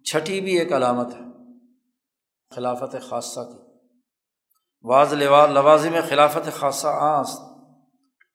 چھٹی 0.03 0.41
بھی 0.41 0.59
ایک 0.59 0.73
علامت 0.73 1.15
ہے۔ 1.15 1.28
خلافت 2.55 2.97
خاصہ 3.03 3.41
کی۔ 3.41 3.59
واض 4.83 5.13
لوازم 5.13 5.95
خلافت 6.09 6.53
خاصہ 6.53 6.89
آس۔ 6.91 7.39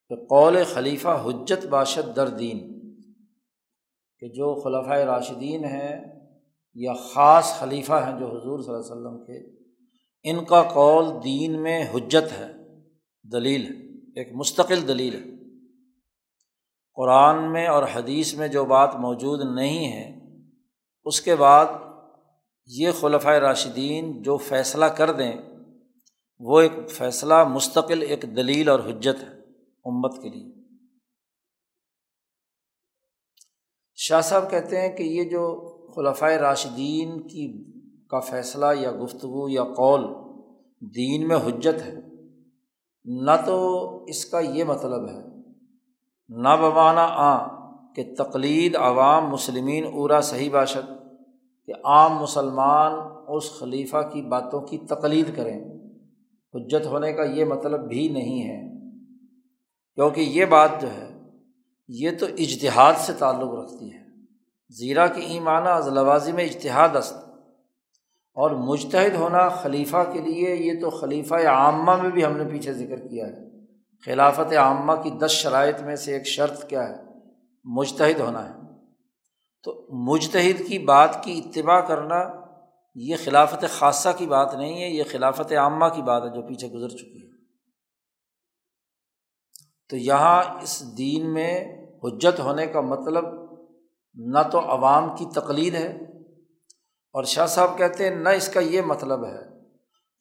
کہ 0.10 0.16
قول 0.16 0.64
خلیفہ 0.74 1.24
حجت 1.26 1.66
باشد 1.66 2.16
در 2.16 2.28
دین۔ 2.28 2.58
کہ 4.20 4.28
جو 4.28 4.62
خلافۂ 4.62 5.02
راشدین 5.02 5.66
ہیں 5.66 6.06
یا 6.74 6.94
خاص 6.94 7.60
خلیفہ 7.60 7.94
ہیں 7.94 8.20
جو 8.20 8.28
حضور 8.28 8.60
صلی 8.60 8.74
اللہ 8.74 8.94
علیہ 8.94 9.08
وسلم 9.08 9.26
کے، 9.26 9.64
ان 10.24 10.46
کا 10.46 10.62
قول 10.62 11.06
دین 11.24 11.64
میں 11.64 11.84
حجت 11.94 12.40
ہے۔ 12.40 12.52
دلیل 13.32 13.62
ہے، 13.62 13.98
ایک 14.20 14.36
مستقل 14.36 14.88
دلیل 14.88 15.16
ہے۔ 15.16 15.44
قرآن 16.94 17.54
میں 17.54 17.68
اور 17.68 17.84
حدیث 17.94 18.34
میں 18.34 18.48
جو 18.48 18.66
بات 18.66 18.96
موجود 18.96 19.40
نہیں 19.56 19.94
ہے، 19.94 20.20
اس 21.04 21.22
کے 21.22 21.36
بعد 21.36 21.66
یہ 22.70 22.92
خلفۂ 22.92 23.30
راشدین 23.30 24.22
جو 24.22 24.38
فیصلہ 24.38 24.86
کر 24.86 25.12
دیں، 25.12 25.34
وہ 26.40 26.60
ایک 26.62 26.72
فیصلہ 26.90 27.44
مستقل 27.44 28.02
ایک 28.02 28.22
دلیل 28.36 28.70
اور 28.70 28.80
حجت 28.80 29.24
ہے 29.24 29.30
امت 29.86 30.22
کے 30.22 30.30
لیے۔ 30.30 30.52
شاہ 33.96 34.22
صاحب 34.22 34.50
کہتے 34.52 34.82
ہیں 34.82 34.98
کہ 34.98 35.04
یہ 35.04 35.24
جو 35.24 35.44
خلفۂ 35.92 36.32
راشدین 36.32 37.22
کی 37.22 37.48
کا 38.08 38.20
فیصلہ 38.20 38.66
یا 38.80 38.92
گفتگو 38.92 39.50
یا 39.50 39.64
قول 39.64 40.08
دین 40.82 41.28
میں 41.28 41.38
حجت 41.38 41.82
ہے، 41.82 41.96
نہ 43.06 43.32
تو 43.46 43.58
اس 44.06 44.26
کا 44.26 44.40
یہ 44.40 44.64
مطلب 44.64 45.10
ہے، 45.10 45.22
نہ 46.30 46.56
بمانا 46.62 47.06
آ 47.06 47.34
کہ 47.94 48.04
تقلید 48.18 48.76
عوام 48.76 49.30
مسلمین 49.30 49.86
اورا 49.86 50.22
صحیح 50.22 50.52
باشد۔ 50.52 51.03
کہ 51.66 51.74
عام 51.84 52.16
مسلمان 52.16 52.92
اس 53.28 53.60
خلیفہ 53.60 53.98
کی 54.14 54.22
باتوں 54.22 54.62
کی 54.62 54.78
تقلید 54.78 55.36
کریں۔ 55.36 55.60
حجت 56.54 56.86
ہونے 56.86 57.14
کا 57.14 57.24
یہ 57.24 57.46
مطلب 57.46 57.88
بھی 57.88 58.08
نہیں 58.08 58.44
ہے۔ 58.44 58.74
کیونکہ 59.96 60.22
یہ 60.22 60.46
بات 60.46 60.70
جو 60.82 60.88
ہے، 60.92 61.22
یہ 61.88 62.10
تو 62.20 62.26
اجتہاد 62.26 62.94
سے 62.98 63.14
تعلق 63.14 63.54
رکھتی 63.54 63.94
ہے۔ 63.94 64.04
زیرہ 64.70 65.08
کی 65.08 65.22
ایمانہ 65.22 65.70
از 65.70 65.88
لوازی 65.88 66.32
میں 66.32 66.44
اجتہاد 66.44 66.96
است۔ 66.96 67.14
اور 68.34 68.52
مجتہد 68.52 69.16
ہونا 69.16 69.50
خلیفہ 69.50 69.98
کے 70.14 70.22
لیے 70.22 70.56
یہ 70.56 70.82
تو 70.82 70.90
خلیفہ 70.90 71.36
عامہ 71.36 72.02
میں 72.02 72.10
بھی 72.10 72.26
ہم 72.26 72.38
نے 72.38 72.44
پیچھے 72.50 72.74
ذکر 72.74 73.08
کیا 73.08 73.28
ہے۔ 73.28 73.66
خلافت 74.06 74.54
عامہ 74.54 74.94
کی 75.04 75.10
دس 75.10 75.32
شرائط 75.32 75.82
میں 75.82 75.96
سے 75.96 76.14
ایک 76.14 76.28
شرط 76.28 76.70
کیا 76.70 76.90
ہے؟ 76.90 76.96
مجتہد 77.64 78.20
ہونا 78.20 78.50
ہے۔ 78.50 78.63
تو 79.64 79.88
مجتہد 79.90 80.68
کی 80.68 80.80
بات 80.80 81.24
کی 81.24 81.42
اتباع 81.46 81.80
کرنا 81.80 82.44
یہ 82.96 83.16
خلافت 83.24 83.66
خاصہ 83.70 84.10
کی 84.18 84.26
بات 84.26 84.54
نہیں 84.54 84.82
ہے، 84.84 84.90
یہ 84.90 85.04
خلافت 85.12 85.52
عامہ 85.52 85.86
کی 85.86 86.02
بات 86.02 86.24
ہے 86.24 86.30
جو 86.30 86.48
پیچھے 86.48 86.68
گزر 86.68 86.90
چکی 86.90 87.22
ہے۔ 87.22 87.32
تو 89.90 89.98
یہاں 89.98 90.44
اس 90.62 90.98
دین 90.98 91.34
میں 91.34 91.66
حجت 92.04 92.40
ہونے 92.40 92.68
کا 92.68 92.82
مطلب 92.82 93.26
نہ 94.16 94.40
تو 94.52 94.60
عوام 94.60 95.16
کی 95.16 95.26
تقلید 95.36 95.76
ہے 95.76 95.88
اور 97.16 97.24
شاہ 97.24 97.46
صاحب 97.46 97.78
کہتے 97.78 98.10
ہیں 98.10 98.16
نہ 98.16 98.30
اس 98.30 98.48
کا 98.48 98.60
یہ 98.60 98.82
مطلب 98.82 99.26
ہے 99.26 99.42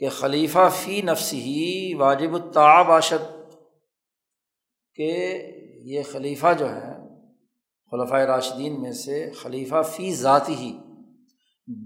کہ 0.00 0.08
خلیفہ 0.08 0.68
فی 0.74 1.02
نفس 1.02 1.32
ہی 1.32 1.94
واجب 1.94 2.30
باشد 2.86 3.30
کہ 4.94 5.10
یہ 5.84 6.02
خلیفہ 6.12 6.52
جو 6.58 6.68
ہے 6.68 7.01
خلفۂ 7.92 8.16
راشدین 8.16 8.82
میں 8.82 8.92
سے 8.92 9.30
خلیفہ 9.42 9.82
فی 9.82 10.14
ذاتی 10.14 10.54
ہی 10.54 10.78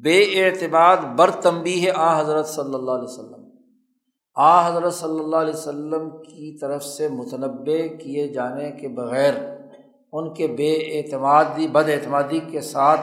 بے 0.02 0.22
اعتماد 0.22 0.96
بر 1.16 1.30
تمبی 1.30 1.86
ہے 1.86 1.90
آ 1.94 2.20
حضرت 2.20 2.46
صلی 2.46 2.74
اللہ 2.74 2.90
علیہ 2.90 3.04
وسلم۔ 3.04 3.44
آ 4.34 4.68
حضرت 4.68 4.94
صلی 4.94 5.20
اللہ 5.20 5.36
علیہ 5.36 5.54
وسلم 5.54 6.10
کی 6.10 6.58
طرف 6.58 6.84
سے 6.84 7.08
متنوع 7.08 7.96
کیے 8.02 8.28
جانے 8.28 8.70
کے 8.70 8.88
بغیر 8.88 9.32
ان 10.12 10.34
کے 10.34 10.46
بے 10.46 10.74
اعتمادی، 10.74 11.68
بد 11.68 11.88
اعتمادی 11.88 12.38
کے 12.38 12.60
ساتھ 12.60 13.00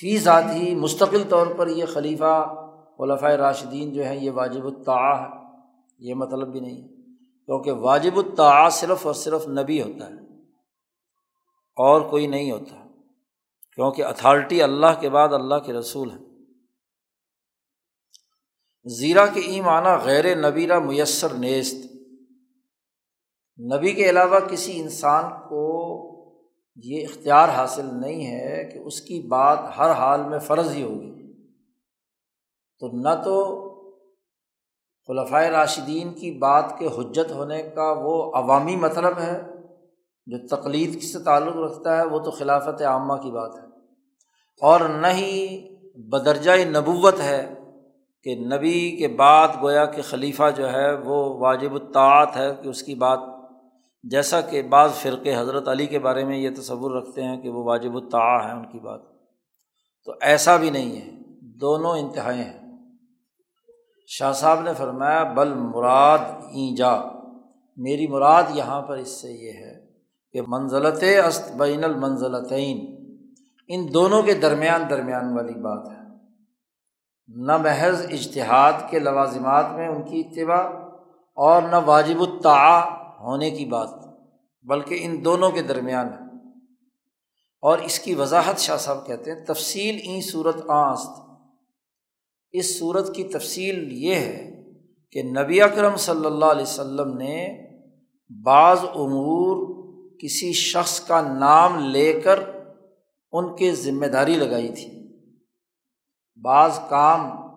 فی 0.00 0.18
ذات 0.18 0.44
ہی 0.54 0.74
مستقل 0.74 1.22
طور 1.28 1.46
پر 1.56 1.68
یہ 1.68 1.84
خلیفہ 1.86 2.54
خلفۂ 2.98 3.26
راشدین 3.26 3.92
جو 3.92 4.04
ہیں 4.04 4.20
یہ 4.20 4.30
واجب 4.30 4.66
الطاع 4.66 5.14
ہے۔ 5.20 5.28
یہ 5.98 6.14
مطلب 6.14 6.48
بھی 6.48 6.60
نہیں 6.60 6.88
کیونکہ 7.46 7.72
واجب 7.72 8.16
الطاع 8.16 8.68
صرف 8.68 9.06
اور 9.06 9.14
صرف 9.14 9.48
نبی 9.48 9.82
ہوتا 9.82 10.06
ہے۔ 10.06 10.29
اور 11.80 12.00
کوئی 12.00 12.26
نہیں 12.26 12.50
ہوتا، 12.50 12.86
کیونکہ 13.74 14.04
اتھارٹی 14.04 14.62
اللہ 14.62 15.00
کے 15.00 15.08
بعد 15.08 15.28
اللہ 15.28 15.54
کے 15.54 15.72
رسول 15.72 16.10
ہیں۔ 16.10 16.18
زیرہ 18.84 19.26
کے 19.34 19.40
ای 19.40 19.60
معنی 19.60 20.04
غیر 20.04 20.50
نبیرہ 20.50 20.78
میسر 20.78 21.34
نیست۔ 21.34 21.84
نبی 23.74 23.92
کے 23.92 24.10
علاوہ 24.10 24.40
کسی 24.40 24.80
انسان 24.80 25.48
کو 25.48 25.66
یہ 26.76 27.06
اختیار 27.06 27.48
حاصل 27.48 27.86
نہیں 27.92 28.26
ہے 28.26 28.64
کہ 28.64 28.78
اس 28.78 29.00
کی 29.00 29.20
بات 29.20 29.58
ہر 29.78 29.90
حال 29.90 30.22
میں 30.22 30.38
فرض 30.38 30.70
ہی 30.70 30.82
ہوگی۔ 30.82 31.32
تو 32.78 32.88
نہ 32.88 33.22
تو 33.24 33.60
خلفۂ 35.06 35.44
راشدین 35.44 36.14
کی 36.14 36.30
بات 36.30 36.74
کے 36.78 36.86
حجت 36.86 37.30
ہونے 37.30 37.62
کا 37.62 37.92
وہ 37.92 38.32
عوامی 38.34 38.76
مطلب 38.76 39.18
ہے 39.18 39.42
جو 40.26 40.56
تقلید 40.56 41.02
سے 41.02 41.18
تعلق 41.18 41.56
رکھتا 41.56 41.96
ہے 41.96 42.06
وہ 42.06 42.18
تو 42.18 42.30
خلافت 42.30 42.82
عامہ 42.82 43.12
کی 43.12 43.30
بات 43.30 43.56
ہے۔ 43.56 43.64
اور 44.62 44.80
نہ 44.80 45.06
ہی 45.06 45.68
بدرجۂ 45.94 46.64
نبوت 46.64 47.20
ہے 47.20 47.54
کہ 48.22 48.34
نبی 48.34 48.96
کے 48.96 49.08
بعد 49.08 49.48
گویا 49.62 49.84
کہ 49.84 50.02
خلیفہ 50.02 50.42
جو 50.56 50.72
ہے 50.72 50.94
وہ 50.94 51.38
واجب 51.38 51.74
الطاعت 51.74 52.36
ہے 52.36 52.54
کہ 52.62 52.68
اس 52.68 52.82
کی 52.82 52.94
بات، 52.94 53.18
جیسا 54.02 54.40
کہ 54.40 54.62
بعض 54.62 54.92
فرقے 54.92 55.36
حضرت 55.36 55.68
علی 55.68 55.86
کے 55.86 55.98
بارے 55.98 56.24
میں 56.24 56.36
یہ 56.36 56.50
تصور 56.56 56.90
رکھتے 56.90 57.22
ہیں 57.22 57.40
کہ 57.40 57.48
وہ 57.48 57.64
واجب 57.64 57.94
الطاع 57.94 58.44
ہیں 58.44 58.52
ان 58.52 58.64
کی 58.64 58.78
بات۔ 58.78 59.00
تو 60.04 60.12
ایسا 60.20 60.56
بھی 60.56 60.70
نہیں 60.70 61.00
ہے، 61.00 61.10
دونوں 61.58 61.98
انتہائیں 61.98 62.44
ہیں۔ 62.44 62.86
شاہ 64.06 64.32
صاحب 64.32 64.60
نے 64.60 64.70
فرمایا، 64.74 65.22
بل 65.22 65.54
مراد 65.54 66.18
اینجا، 66.52 66.96
میری 67.76 68.06
مراد 68.06 68.42
یہاں 68.54 68.82
پر 68.82 68.96
اس 68.96 69.08
سے 69.08 69.28
یہ 69.28 69.52
ہے 69.52 69.79
کہ 70.32 70.40
منزلت 70.48 71.04
است 71.26 71.52
بین 71.52 71.84
المنزلتین۔ 71.84 73.00
ان 73.68 73.94
دونوں 73.94 74.22
کے 74.22 74.34
درمیان 74.34 74.82
درمیان 74.90 75.34
والی 75.34 75.52
بات 75.52 75.88
ہے۔ 75.90 76.00
نہ 77.28 77.56
محض 77.56 78.06
اجتہاد 78.10 78.72
کے 78.90 78.98
لوازمات 78.98 79.64
میں 79.74 79.88
ان 79.88 80.02
کی 80.02 80.20
اتباع 80.20 80.66
اور 81.34 81.62
نہ 81.62 81.76
واجب 81.86 82.20
الطاع 82.20 82.80
ہونے 83.20 83.50
کی 83.50 83.64
بات، 83.64 83.88
بلکہ 84.62 84.98
ان 85.00 85.24
دونوں 85.24 85.50
کے 85.50 85.62
درمیان 85.62 86.06
ہے۔ 86.06 86.48
اور 87.62 87.78
اس 87.78 87.98
کی 87.98 88.14
وضاحت 88.14 88.58
شاہ 88.58 88.76
صاحب 88.76 89.06
کہتے 89.06 89.32
ہیں، 89.32 89.44
تفصیل 89.44 90.00
این 90.04 90.20
صورت 90.20 90.56
آست۔ 90.68 91.30
اس 92.52 92.78
صورت 92.78 93.14
کی 93.14 93.24
تفصیل 93.24 93.92
یہ 93.92 94.14
ہے 94.14 94.62
کہ 95.12 95.22
نبی 95.22 95.62
اکرم 95.62 95.96
صلی 95.96 96.26
اللہ 96.26 96.44
علیہ 96.44 96.62
وسلم 96.62 97.16
نے 97.16 97.48
بعض 98.44 98.78
امور 98.94 99.79
کسی 100.22 100.52
شخص 100.52 101.00
کا 101.00 101.20
نام 101.20 101.78
لے 101.78 102.20
کر 102.20 102.40
ان 103.32 103.56
کے 103.56 103.74
ذمہ 103.74 104.06
داری 104.06 104.34
لگائی 104.34 104.68
تھی۔ 104.68 105.18
بعض 106.42 106.78
کام 106.88 107.50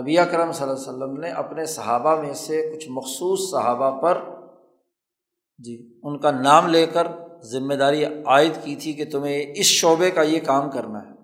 نبی 0.00 0.18
اکرم 0.18 0.52
صلی 0.52 0.62
اللہ 0.62 0.74
علیہ 0.74 0.92
وسلم 0.92 1.20
نے 1.20 1.30
اپنے 1.30 1.66
صحابہ 1.66 2.22
میں 2.22 2.32
سے 2.32 2.74
کچھ 2.74 2.86
مخصوص 2.90 3.50
صحابہ 3.50 4.00
پر 4.00 4.18
جی 5.58 5.98
ان 6.02 6.18
کا 6.18 6.30
نام 6.30 6.66
لے 6.66 6.86
کر 6.86 7.06
ذمہ 7.42 7.74
داری 7.74 8.04
عائد 8.04 8.52
کی 8.62 8.76
تھی 8.76 8.92
کہ 8.92 9.04
تمہیں 9.04 9.46
اس 9.54 9.66
شعبے 9.66 10.10
کا 10.10 10.22
یہ 10.22 10.40
کام 10.40 10.70
کرنا 10.70 10.98
ہے۔ 10.98 11.14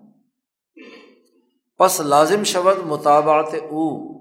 پس 1.77 1.99
لازم 1.99 2.43
شبد 2.43 2.85
مطابعت 2.85 3.53
او۔ 3.53 4.13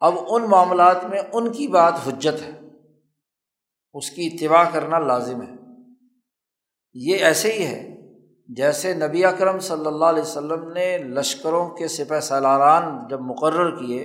اب 0.00 0.14
ان 0.28 0.42
معاملات 0.42 1.04
میں 1.04 1.22
ان 1.32 1.52
کی 1.52 1.66
بات 1.66 1.94
حجت 2.06 2.42
ہے۔ 2.42 2.61
اس 3.92 4.10
کی 4.10 4.26
اتباع 4.26 4.64
کرنا 4.72 4.98
لازم 4.98 5.42
ہے۔ 5.42 5.52
یہ 6.94 7.16
ایسے 7.16 7.52
ہی 7.52 7.66
ہے 7.66 7.88
جیسے 8.48 8.94
نبی 8.94 9.24
اکرم 9.24 9.58
صلی 9.58 9.86
اللہ 9.86 10.04
علیہ 10.04 10.22
وسلم 10.22 10.72
نے 10.72 10.98
لشکروں 10.98 11.70
کے 11.70 11.88
سپہ 11.88 12.20
سالاران 12.20 13.08
جب 13.08 13.20
مقرر 13.20 13.76
کیے، 13.76 14.04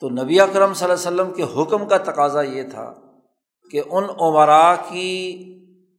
تو 0.00 0.08
نبی 0.08 0.40
اکرم 0.40 0.74
صلی 0.74 0.90
اللہ 0.90 1.08
علیہ 1.08 1.22
وسلم 1.22 1.32
کے 1.32 1.62
حکم 1.62 1.88
کا 1.88 1.96
تقاضا 1.96 2.42
یہ 2.42 2.62
تھا 2.62 2.94
کہ 3.70 3.82
ان 3.90 4.04
عمرا 4.20 4.76
کی 4.76 5.48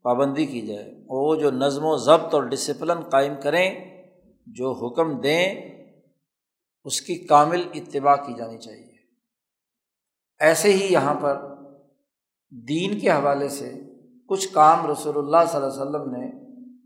پابندی 0.02 0.46
کی 0.46 0.62
جائے، 0.62 0.94
وہ 1.10 1.36
جو 1.36 1.52
نظم 1.52 1.86
و 1.86 1.98
ضبط 1.98 2.34
اور 2.34 2.44
ڈسپلن 2.44 3.00
قائم 3.02 3.34
کریں، 3.44 3.70
جو 4.48 4.72
حکم 4.72 5.22
دیں، 5.22 5.56
اس 6.84 7.02
کی 7.02 7.16
کامل 7.16 7.68
اتباع 7.74 8.16
کی 8.16 8.34
جانی 8.34 8.58
چاہیے۔ 8.58 8.98
ایسے 10.40 10.74
ہی 10.74 10.94
یہاں 10.94 11.14
پر 11.14 11.53
دین 12.68 13.00
کے 13.00 13.10
حوالے 13.10 13.50
سے 13.50 13.74
کچھ 14.28 14.48
کام 14.54 14.92
رسول 14.92 15.18
اللہ 15.18 15.52
صلی 15.52 15.62
اللہ 15.62 15.74
علیہ 15.74 15.82
وسلم 15.82 16.12
نے 16.12 16.32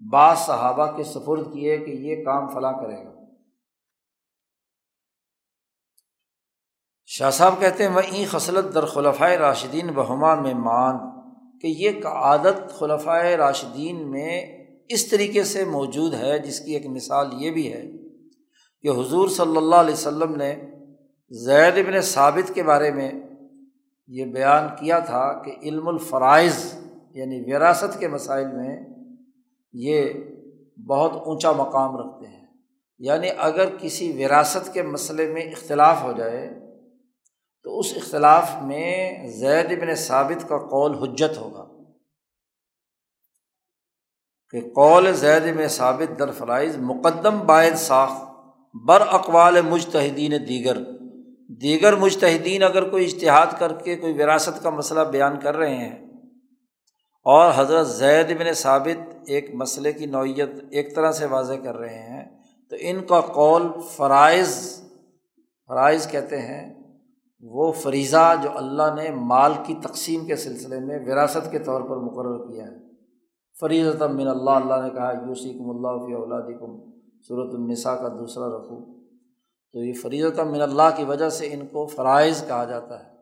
بعض 0.09 0.37
صحابہ 0.37 0.97
کے 0.97 1.03
سفرد 1.03 1.53
کیے 1.53 1.77
کہ 1.77 1.91
یہ 1.91 2.25
کام 2.25 2.49
فلاں 2.49 2.73
کرے 2.73 3.05
گا۔ 3.05 3.11
شاہ 7.05 7.31
صاحب 7.31 7.53
کہتے 7.59 7.87
ہیں 7.87 7.95
وہ 7.95 7.99
این 7.99 8.25
خصلت 8.25 8.73
در 8.73 8.85
خلفۂ 8.85 9.31
راشدین 9.31 9.87
بہما 9.87 10.35
میں 10.35 10.53
مان 10.53 10.97
کہ 11.59 11.67
یہ 11.67 11.91
عادت 12.05 12.71
خلفۂ 12.71 13.35
راشدین 13.35 14.11
میں 14.11 14.57
اس 14.89 15.09
طریقے 15.09 15.43
سے 15.43 15.65
موجود 15.65 16.13
ہے، 16.13 16.39
جس 16.39 16.59
کی 16.59 16.73
ایک 16.73 16.85
مثال 16.85 17.27
یہ 17.33 17.51
بھی 17.51 17.73
ہے 17.73 17.83
کہ 18.81 18.87
حضور 18.87 19.29
صلی 19.29 19.57
اللہ 19.57 19.75
علیہ 19.75 19.93
وسلم 19.93 20.35
نے 20.35 20.55
زید 21.29 21.87
ابن 21.87 22.01
ثابت 22.01 22.51
کے 22.53 22.63
بارے 22.63 22.91
میں 22.91 23.11
یہ 24.07 24.25
بیان 24.25 24.67
کیا 24.79 24.99
تھا 24.99 25.43
کہ 25.43 25.55
علم 25.61 25.87
الفرائض 25.87 26.73
یعنی 27.11 27.55
وراثت 27.55 27.99
کے 27.99 28.07
مسائل 28.07 28.47
میں 28.47 28.85
یہ 29.73 30.09
بہت 30.87 31.11
اونچا 31.13 31.51
مقام 31.51 31.97
رکھتے 31.97 32.27
ہیں۔ 32.27 32.47
یعنی 32.99 33.27
اگر 33.37 33.65
کسی 33.77 34.25
وراثت 34.25 34.73
کے 34.73 34.81
مسئلے 34.81 35.33
میں 35.33 35.41
اختلاف 35.41 36.03
ہو 36.03 36.11
جائے، 36.11 36.59
تو 37.63 37.79
اس 37.79 37.93
اختلاف 37.95 38.51
میں 38.61 39.27
زید 39.27 39.81
بن 39.81 39.95
ثابت 39.95 40.49
کا 40.49 40.57
قول 40.57 40.95
حجت 40.97 41.37
ہوگا۔ 41.37 41.67
کہ 44.49 44.61
قول 44.61 45.13
زید 45.13 45.55
میں 45.55 45.67
ثابت 45.67 46.19
در 46.19 46.31
فرائض 46.31 46.77
مقدم 46.77 47.39
باعث 47.39 47.81
ساخت، 47.81 48.23
بر 48.85 49.01
اقوال 49.07 49.61
مجتہدین 49.61 50.31
دیگر۔ 50.31 50.77
دیگر 51.49 51.95
مجتہدین 51.95 52.63
اگر 52.63 52.89
کوئی 52.89 53.05
اشتہاد 53.05 53.59
کر 53.59 53.73
کے 53.73 53.95
کوئی 53.95 54.13
وراثت 54.13 54.63
کا 54.63 54.69
مسئلہ 54.69 54.99
بیان 55.11 55.39
کر 55.39 55.55
رہے 55.55 55.75
ہیں 55.75 56.07
اور 57.25 57.51
حضرت 57.55 57.87
زید 57.87 58.37
بن 58.39 58.53
ثابت 58.53 59.29
ایک 59.29 59.49
مسئلے 59.55 59.93
کی 59.93 60.05
نوعیت 60.05 60.49
ایک 60.69 60.95
طرح 60.95 61.11
سے 61.11 61.25
واضح 61.25 61.53
کر 61.53 61.77
رہے 61.77 61.99
ہیں، 61.99 62.23
تو 62.71 62.75
ان 62.79 63.03
کا 63.03 63.19
قول 63.21 63.67
فرائض 63.91 64.57
فرائض 65.69 66.07
کہتے 66.07 66.41
ہیں، 66.41 66.63
وہ 67.43 67.71
فریضہ 67.71 68.33
جو 68.43 68.49
اللہ 68.55 68.93
نے 68.95 69.09
مال 69.25 69.53
کی 69.65 69.75
تقسیم 69.83 70.25
کے 70.25 70.35
سلسلے 70.35 70.79
میں 70.79 70.99
وراثت 70.99 71.51
کے 71.51 71.59
طور 71.59 71.81
پر 71.81 71.97
مقرر 71.97 72.37
کیا 72.47 72.65
ہے۔ 72.65 72.77
فریض 73.55 74.01
من 74.01 74.27
اللہ 74.27 74.49
اللہ 74.51 74.83
نے 74.83 74.89
کہا، 74.89 75.11
یوسیکم 75.27 75.69
اللہ 75.69 76.05
فی 76.05 76.13
اولادکم 76.13 76.77
صورت 77.29 77.53
النساء 77.55 77.95
کا 77.95 78.07
دوسرا 78.07 78.47
رقو 78.47 78.83
تو 79.73 79.83
یہ 79.83 79.93
فریض 80.01 80.39
من 80.39 80.61
اللہ 80.61 80.95
کی 80.97 81.03
وجہ 81.03 81.29
سے 81.29 81.53
ان 81.53 81.67
کو 81.67 81.87
فرائض 81.87 82.47
کہا 82.47 82.63
جاتا 82.63 82.99
ہے۔ 82.99 83.17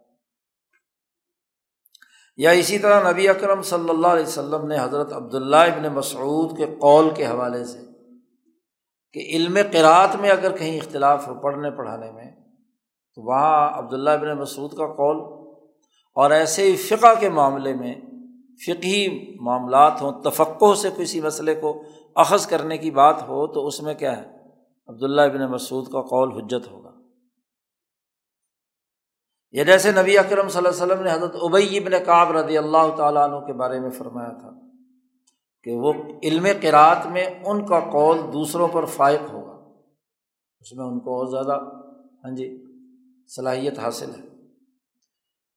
یا 2.38 2.50
اسی 2.50 2.80
طرح 2.80 3.12
نبی 3.12 3.30
اکرم 3.30 3.62
صلی 3.62 3.90
اللہ 3.90 4.08
علیہ 4.08 4.26
وسلم 4.26 4.68
نے 4.68 4.78
حضرت 4.80 5.14
عبداللہ 5.14 5.56
ابن 5.56 5.94
مسعود 5.94 6.58
کے 6.58 6.66
قول 6.66 7.10
کے 7.10 7.26
حوالے 7.26 7.66
سے 7.66 7.80
کہ 9.14 9.20
علم 9.20 9.58
قرأت 9.72 10.16
میں 10.16 10.30
اگر 10.30 10.58
کہیں 10.58 10.78
اختلاف 10.78 11.28
ہو 11.28 11.36
پڑھنے 11.36 11.72
پڑھانے 11.72 12.12
میں، 12.12 12.32
تو 13.16 13.22
وہاں 13.22 13.78
عبداللہ 13.78 14.10
ابن 14.10 14.38
مسعود 14.38 14.72
کا 14.72 14.88
قول 14.88 15.18
اور 16.16 16.32
ایسے 16.32 16.64
ہی 16.64 16.76
فقہ 16.76 17.20
کے 17.20 17.30
معاملے 17.30 17.74
میں 17.74 17.96
فقہی 18.68 19.36
معاملات 19.40 20.02
ہوں 20.02 20.24
تفقع 20.24 20.74
سے 20.76 20.90
کسی 20.98 21.22
مسئلے 21.22 21.56
کو 21.56 21.84
اخذ 22.16 22.48
کرنے 22.48 22.78
کی 22.78 22.92
بات 22.92 23.22
ہو 23.22 23.48
تو 23.48 23.68
اس 23.68 23.82
میں 23.82 23.94
کیا 23.94 24.18
ہے؟ 24.18 24.35
عبداللہ 24.88 25.22
ابن 25.22 25.52
مسعود 25.52 25.92
کا 25.92 26.02
قول 26.02 26.32
حجت 26.32 26.68
ہوگا۔ 26.68 26.92
یہ 29.52 29.64
جیسے 29.64 29.92
نبی 29.92 30.18
اکرم 30.18 30.50
صلی 30.50 30.58
اللہ 30.58 30.84
علیہ 30.84 30.94
وسلم 30.94 31.04
نے 31.04 31.12
حضرت 31.12 31.36
ابئی 31.42 31.78
ابن 31.78 31.92
کعب 32.06 32.32
رضی 32.32 32.58
اللہ 32.58 32.96
تعالیٰ 32.98 33.30
عنہ 33.30 33.46
کے 33.46 33.54
بارے 33.54 33.80
میں 33.80 33.90
فرمایا 33.90 34.30
تھا 34.30 34.50
کہ 35.64 35.72
وہ 35.72 35.94
علم 36.24 36.48
قرأت 36.62 37.06
میں 37.06 37.26
ان 37.26 37.66
کا 37.66 37.80
قول 37.80 38.20
دوسروں 38.34 38.68
پر 38.68 38.86
فائق 38.86 39.34
ہوگا۔ 39.34 39.52
اس 40.60 40.74
میں 40.74 40.86
ان 40.86 41.00
کو 41.00 41.20
اور 41.20 41.26
زیادہ 41.26 41.60
ہاں 42.26 42.36
جی 42.36 42.66
صلاحیت 43.36 43.80
حاصل 43.80 44.10
ہے۔ 44.10 44.28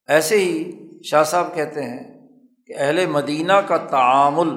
ایسے 0.06 0.36
ہی 0.36 0.72
شاہ 1.02 1.24
صاحب 1.24 1.54
کہتے 1.54 1.82
ہیں 1.82 2.28
کہ 2.66 2.74
اہل 2.76 3.06
مدینہ 3.06 3.52
کا 3.52 3.76
تعامل 3.76 4.48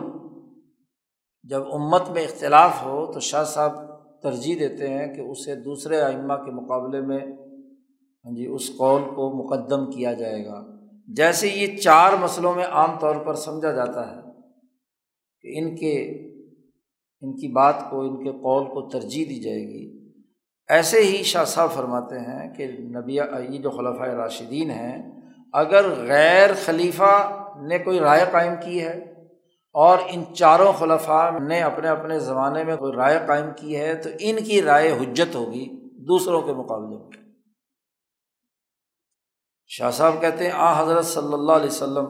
جب 1.43 1.62
امت 1.73 2.10
میں 2.10 2.23
اختلاف 2.23 2.84
ہو 2.84 3.12
تو 3.12 3.19
شاہ 3.19 3.43
صاحب 3.43 3.90
ترجیح 4.23 4.55
دیتے 4.60 4.89
ہیں 4.89 5.15
کہ 5.15 5.21
اسے 5.21 5.55
دوسرے 5.55 6.01
آئمہ 6.01 6.34
کے 6.34 6.51
مقابلے 6.51 7.01
میں 7.01 7.19
ہاں 8.25 8.36
جی 8.36 8.45
اس 8.45 8.67
قول 8.77 9.01
کو 9.01 9.43
مقدم 9.43 9.91
کیا 9.91 10.13
جائے 10.13 10.45
گا۔ 10.45 10.65
جیسے 11.07 11.47
یہ 11.47 11.77
چار 11.77 12.13
مسئلوں 12.13 12.55
میں 12.55 12.63
عام 12.63 12.99
طور 12.99 13.15
پر 13.15 13.34
سمجھا 13.34 13.71
جاتا 13.71 14.15
ہے 14.15 14.21
کہ 15.41 15.60
ان 15.60 15.75
کے، 15.75 16.01
ان 17.21 17.36
کی 17.36 17.47
بات 17.47 17.75
کو، 17.89 18.01
ان 18.01 18.23
کے 18.23 18.31
قول 18.31 18.65
کو 18.65 18.89
ترجیح 18.89 19.25
دی 19.29 19.39
جائے 19.39 19.62
گی۔ 19.62 20.12
ایسے 20.69 21.03
ہی 21.03 21.23
شاہ 21.23 21.45
صاحب 21.45 21.71
فرماتے 21.71 22.19
ہیں 22.19 22.53
کہ 22.53 22.67
نبی، 22.67 23.13
یہ 23.49 23.60
جو 23.60 23.69
خلفۂ 23.69 24.07
راشدین 24.07 24.69
ہیں، 24.69 25.12
اگر 25.53 25.89
غیر 26.07 26.49
خلیفہ 26.65 27.43
نے 27.67 27.79
کوئی 27.79 27.99
رائے 27.99 28.25
قائم 28.31 28.53
کی 28.65 28.81
ہے 28.81 29.11
اور 29.71 29.97
ان 30.07 30.36
چاروں 30.36 30.73
خلفاء 30.73 31.39
نے 31.39 31.62
اپنے 31.62 31.88
اپنے 31.88 32.19
زمانے 32.19 32.63
میں 32.63 32.77
کوئی 32.77 32.93
رائے 32.93 33.19
قائم 33.27 33.45
کی 33.55 33.77
ہے 33.77 33.95
تو 33.95 34.10
ان 34.19 34.43
کی 34.43 34.62
رائے 34.62 34.91
حجت 34.91 35.36
ہوگی 35.36 35.65
دوسروں 36.07 36.41
کے 36.41 36.53
مقابلے 36.53 36.97
میں۔ 36.97 37.10
شاہ 39.67 39.91
صاحب 39.91 40.21
کہتے 40.21 40.43
ہیں، 40.43 40.51
آ 40.55 40.84
حضرت 40.84 41.05
صلی 41.05 41.34
اللہ 41.34 41.51
علیہ 41.51 41.69
وسلم 41.69 42.05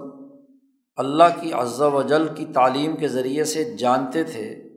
اللہ 0.95 1.23
کی 1.41 1.53
عزا 1.53 1.87
و 1.87 2.01
جل 2.01 2.27
کی 2.27 2.45
تعلیم 2.45 2.95
کے 2.95 3.07
ذریعے 3.07 3.43
سے 3.43 3.63
جانتے 3.63 4.23
تھے 4.23 4.69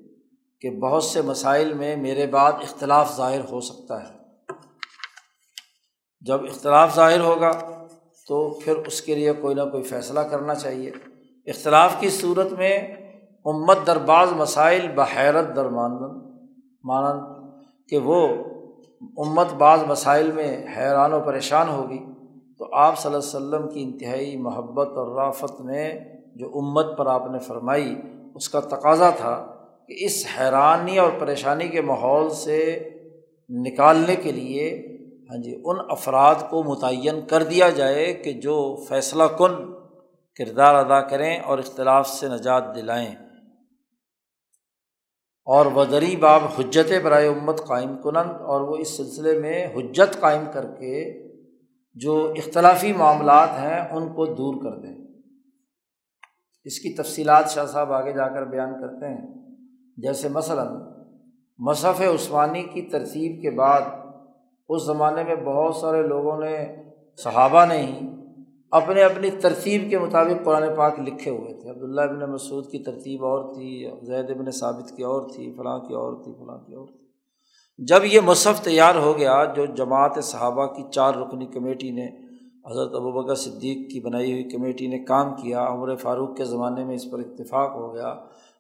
کہ 0.61 0.71
بہت 0.71 1.05
سے 1.05 1.23
مسائل 1.23 1.73
میں 1.73 1.97
میرے 1.97 2.27
بعد 2.27 2.53
اختلاف 2.53 3.17
ظاہر 3.17 3.41
ہو 3.51 3.61
سکتا 3.61 4.09
ہے۔ 4.09 4.15
جب 6.21 6.45
اختلاف 6.45 6.95
ظاہر 6.95 7.21
ہوگا 7.21 7.87
تو 8.29 8.61
پھر 8.61 8.77
اس 8.77 9.03
کے 9.03 9.15
لیے 9.15 9.33
کوئی 9.33 9.55
نہ 9.55 9.63
کوئی 9.63 9.83
فیصلہ 9.83 10.21
کرنا 10.21 10.55
چاہیے۔ 10.55 10.93
اختلاف 11.47 12.01
کی 12.01 12.09
صورت 12.09 12.53
میں 12.53 12.79
امت 13.45 13.79
در 13.87 13.99
بعض 13.99 14.33
مسائل 14.33 14.89
بحیرت 14.89 15.57
در 15.57 15.69
مانند 15.69 16.23
مانند 16.85 17.21
کہ 17.89 17.99
وہ 17.99 18.29
امت 19.17 19.55
بعض 19.55 19.81
مسائل 19.89 20.33
میں 20.33 20.67
حیران 20.77 21.13
و 21.13 21.21
پریشان 21.21 21.69
ہوگی۔ 21.69 21.99
تو 22.59 22.75
آپ 22.75 22.99
صلی 22.99 23.15
اللہ 23.15 23.37
علیہ 23.37 23.59
وسلم 23.59 23.69
کی 23.69 23.83
انتہائی 23.83 24.37
محبت 24.37 24.89
اور 24.89 25.15
رافت 25.15 25.61
میں 25.61 26.01
جو 26.35 26.47
امت 26.55 26.87
پر 26.99 27.07
آپ 27.07 27.31
نے 27.31 27.39
فرمائی، 27.39 27.95
اس 28.35 28.49
کا 28.49 28.61
تقاضا 28.61 29.11
تھا 29.11 29.47
کہ 29.89 29.95
اس 29.99 30.27
حیرانی 30.39 30.99
اور 30.99 31.11
پریشانی 31.19 31.69
کے 31.69 31.81
ماحول 31.81 32.31
سے 32.31 32.89
نکالنے 33.49 34.17
کے 34.17 34.33
لیے 34.33 34.87
ہاں 35.31 35.43
جی 35.43 35.63
ان 35.65 35.77
افراد 35.89 36.35
کو 36.51 36.63
متعین 36.63 37.21
کر 37.29 37.43
دیا 37.43 37.71
جائے 37.71 38.13
کہ 38.13 38.33
جو 38.33 38.77
فیصلہ 38.89 39.25
کن 39.39 39.74
کردار 40.39 40.75
ادا 40.75 41.01
کریں 41.01 41.39
اور 41.39 41.59
اختلاف 41.59 42.09
سے 42.09 42.29
نجات 42.29 42.77
دلائیں۔ 42.77 43.15
اور 45.45 45.67
ودری 45.67 46.17
باب 46.17 46.41
حجت 46.59 46.93
برائے 47.05 47.29
امت 47.29 47.61
قائم 47.67 47.97
کنند 48.03 48.31
اور 48.31 48.61
وہ 48.61 48.77
اس 48.77 48.97
سلسلے 48.97 49.39
میں 49.39 49.67
حجت 49.67 50.21
قائم 50.21 50.45
کر 50.53 50.67
کے 50.67 51.27
جو 51.95 52.33
اختلافی 52.37 52.93
معاملات 52.93 53.49
ہیں 53.49 53.89
ان 53.89 54.15
کو 54.15 54.27
دور 54.27 54.55
کر 54.63 54.81
دیں۔ 54.81 55.05
اس 56.65 56.79
کی 56.79 56.95
تفصیلات 56.95 57.51
شاہ 57.51 57.67
صاحب 57.67 57.93
آگے 57.93 58.13
جا 58.13 58.29
کر 58.29 58.45
بیان 58.45 58.81
کرتے 58.81 59.07
ہیں۔ 59.09 59.35
جیسے 59.97 60.29
مثلاً 60.29 60.67
مصحف 61.59 62.01
عثمانی 62.01 62.63
کی 62.63 62.83
ترتیب 62.83 63.43
کے 63.43 63.51
بعد 63.51 63.81
اس 64.69 64.87
زمانے 64.87 65.25
میں 65.25 65.35
بہت 65.35 65.77
سارے 65.77 66.03
لوگوں 66.03 66.41
نے 66.41 66.77
صحابہ 67.17 67.65
نے 67.65 67.79
ہی 67.79 68.01
اپنے 68.75 69.03
اپنی 69.03 69.31
ترتیب 69.31 69.91
کے 69.91 69.99
مطابق 69.99 70.45
قرآن 70.45 70.63
پاک 70.77 71.01
لکھے 71.01 71.31
ہوئے 71.31 71.61
تھے۔ 71.61 71.71
عبداللہ 71.71 72.01
ابن 72.01 72.33
مسعود 72.33 72.67
کی 72.67 72.79
ترتیب 72.79 73.25
اور 73.25 73.55
تھی، 73.55 73.91
زید 74.03 74.31
ابن 74.31 74.51
ثابت 74.51 74.97
کی 74.97 75.03
اور 75.03 75.23
تھی، 75.23 75.55
فلاں 75.57 75.79
کی 75.79 75.95
اور 75.95 76.25
تھی، 76.25 76.33
فلاں 76.33 76.59
کی 76.59 76.75
اور 76.75 76.87
تھی۔ 76.87 77.05
جب 77.79 78.05
یہ 78.05 78.21
مصحف 78.21 78.61
تیار 78.61 78.95
ہو 78.95 79.19
گیا، 79.19 79.45
جو 79.45 79.67
جماعت 79.67 80.25
صحابہ 80.25 80.67
کی 80.67 80.83
چار 80.91 81.15
رکنی 81.15 81.47
کمیٹی 81.47 81.91
نے، 81.91 82.07
حضرت 82.71 82.95
ابوبکر 82.95 83.35
صدیق 83.35 83.93
کی 83.93 84.01
بنائی 84.01 84.33
ہوئی 84.33 84.45
کمیٹی 84.45 84.87
نے 84.87 84.99
کام 84.99 85.35
کیا، 85.35 85.67
عمر 85.69 85.97
فاروق 85.97 86.37
کے 86.37 86.45
زمانے 86.45 86.85
میں 86.85 86.95
اس 86.95 87.11
پر 87.11 87.19
اتفاق 87.19 87.75
ہو 87.75 87.95
گیا، 87.95 88.15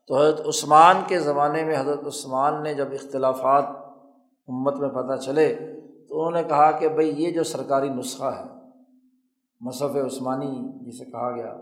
تو 0.07 0.16
حضرت 0.16 0.46
عثمان 0.46 0.96
کے 1.07 1.18
زمانے 1.18 1.64
میں 1.64 1.81
حضرت 1.81 2.07
عثمان 2.07 2.62
نے 2.62 2.74
جب 2.74 2.87
اختلافات 2.92 3.64
امت 4.48 4.77
میں 4.77 4.88
پتہ 4.88 5.20
چلے، 5.20 5.55
تو 6.09 6.18
انہوں 6.18 6.42
نے 6.42 6.48
کہا 6.48 6.70
کہ 6.70 6.88
بھائی 6.88 7.14
یہ 7.16 7.31
جو 7.31 7.42
سرکاری 7.42 7.88
نسخہ 7.88 8.24
ہے 8.24 8.53
مصحف 9.60 9.96
عثمانی 9.96 10.52
جسے 10.84 11.04
کہا 11.04 11.30
گیا، 11.36 11.54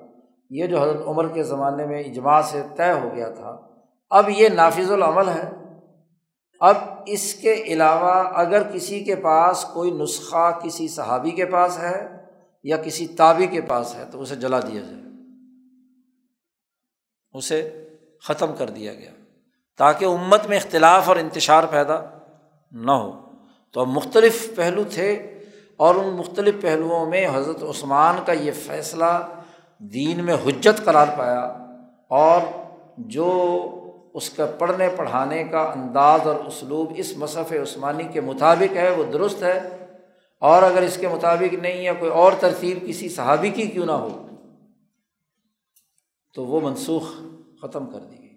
یہ 0.51 0.67
جو 0.67 0.83
حضرت 0.83 1.03
عمر 1.07 1.29
کے 1.29 1.43
زمانے 1.43 1.87
میں 1.87 2.01
اجماع 2.01 2.41
سے 2.43 2.63
طے 2.77 2.93
ہو 2.93 3.09
گیا 3.15 3.29
تھا، 3.29 3.57
اب 4.11 4.31
یہ 4.31 4.49
نافذ 4.49 4.91
العمل 4.91 5.29
ہے۔ 5.29 5.51
اب 6.61 6.77
اس 7.07 7.35
کے 7.35 7.53
علاوہ 7.53 8.15
اگر 8.35 8.63
کسی 8.73 9.05
کے 9.05 9.17
پاس 9.17 9.65
کوئی 9.65 9.91
نسخہ 9.91 10.51
کسی 10.65 10.89
صحابی 10.89 11.31
کے 11.31 11.47
پاس 11.47 11.79
ہے 11.79 12.17
یا 12.63 12.77
کسی 12.77 13.07
تابی 13.07 13.47
کے 13.47 13.61
پاس 13.61 13.95
ہے، 13.95 14.05
تو 14.13 14.21
اسے 14.21 14.37
جلا 14.37 14.61
دیا 14.61 14.81
جائے۔ 14.81 15.03
اسے 17.35 17.87
ختم 18.23 18.55
کر 18.59 18.71
دیا 18.71 18.95
گیا، 18.95 19.11
تاکہ 19.79 20.05
امت 20.05 20.47
میں 20.47 20.57
اختلاف 20.57 21.09
اور 21.09 21.17
انتشار 21.17 21.65
پیدا 21.71 22.01
نہ 22.73 22.93
ہو۔ 22.93 23.13
تو 23.75 23.81
اب 23.81 23.89
مختلف 23.89 24.57
پہلو 24.57 24.85
تھے 24.85 25.32
اور 25.83 25.95
ان 25.95 26.09
مختلف 26.17 26.61
پہلوؤں 26.61 27.07
میں 27.07 27.27
حضرت 27.35 27.63
عثمان 27.63 28.17
کا 28.27 28.33
یہ 28.33 28.53
فیصلہ 28.67 29.13
دین 29.81 30.25
میں 30.25 30.35
حجت 30.47 30.85
قرار 30.85 31.09
پایا 31.19 31.45
اور 32.11 32.41
جو 33.13 33.29
اس 34.15 34.29
کا 34.31 34.47
پڑھنے 34.59 34.89
پڑھانے 34.97 35.43
کا 35.45 35.61
انداز 35.75 36.27
اور 36.27 36.35
اسلوب 36.47 36.93
اس 36.97 37.13
مصحف 37.17 37.53
عثمانی 37.53 38.05
کے 38.13 38.21
مطابق 38.21 38.77
ہے 38.77 38.91
وہ 38.91 39.05
درست 39.13 39.43
ہے 39.43 39.59
اور 40.43 40.63
اگر 40.63 40.83
اس 40.83 40.97
کے 40.97 41.09
مطابق 41.09 41.55
نہیں 41.55 41.87
ہے 41.87 41.93
کوئی 41.99 42.11
اور 42.11 42.33
ترتیب 42.41 42.87
کسی 42.87 43.09
صحابی 43.09 43.51
کی 43.51 43.67
کیوں 43.67 43.87
نہ 43.87 43.93
ہو، 43.93 44.27
تو 46.35 46.45
وہ 46.45 46.61
منسوخ 46.61 47.09
ختم 47.63 47.87
کر 47.87 47.99
دی 48.01 48.19
گئی۔ 48.19 48.31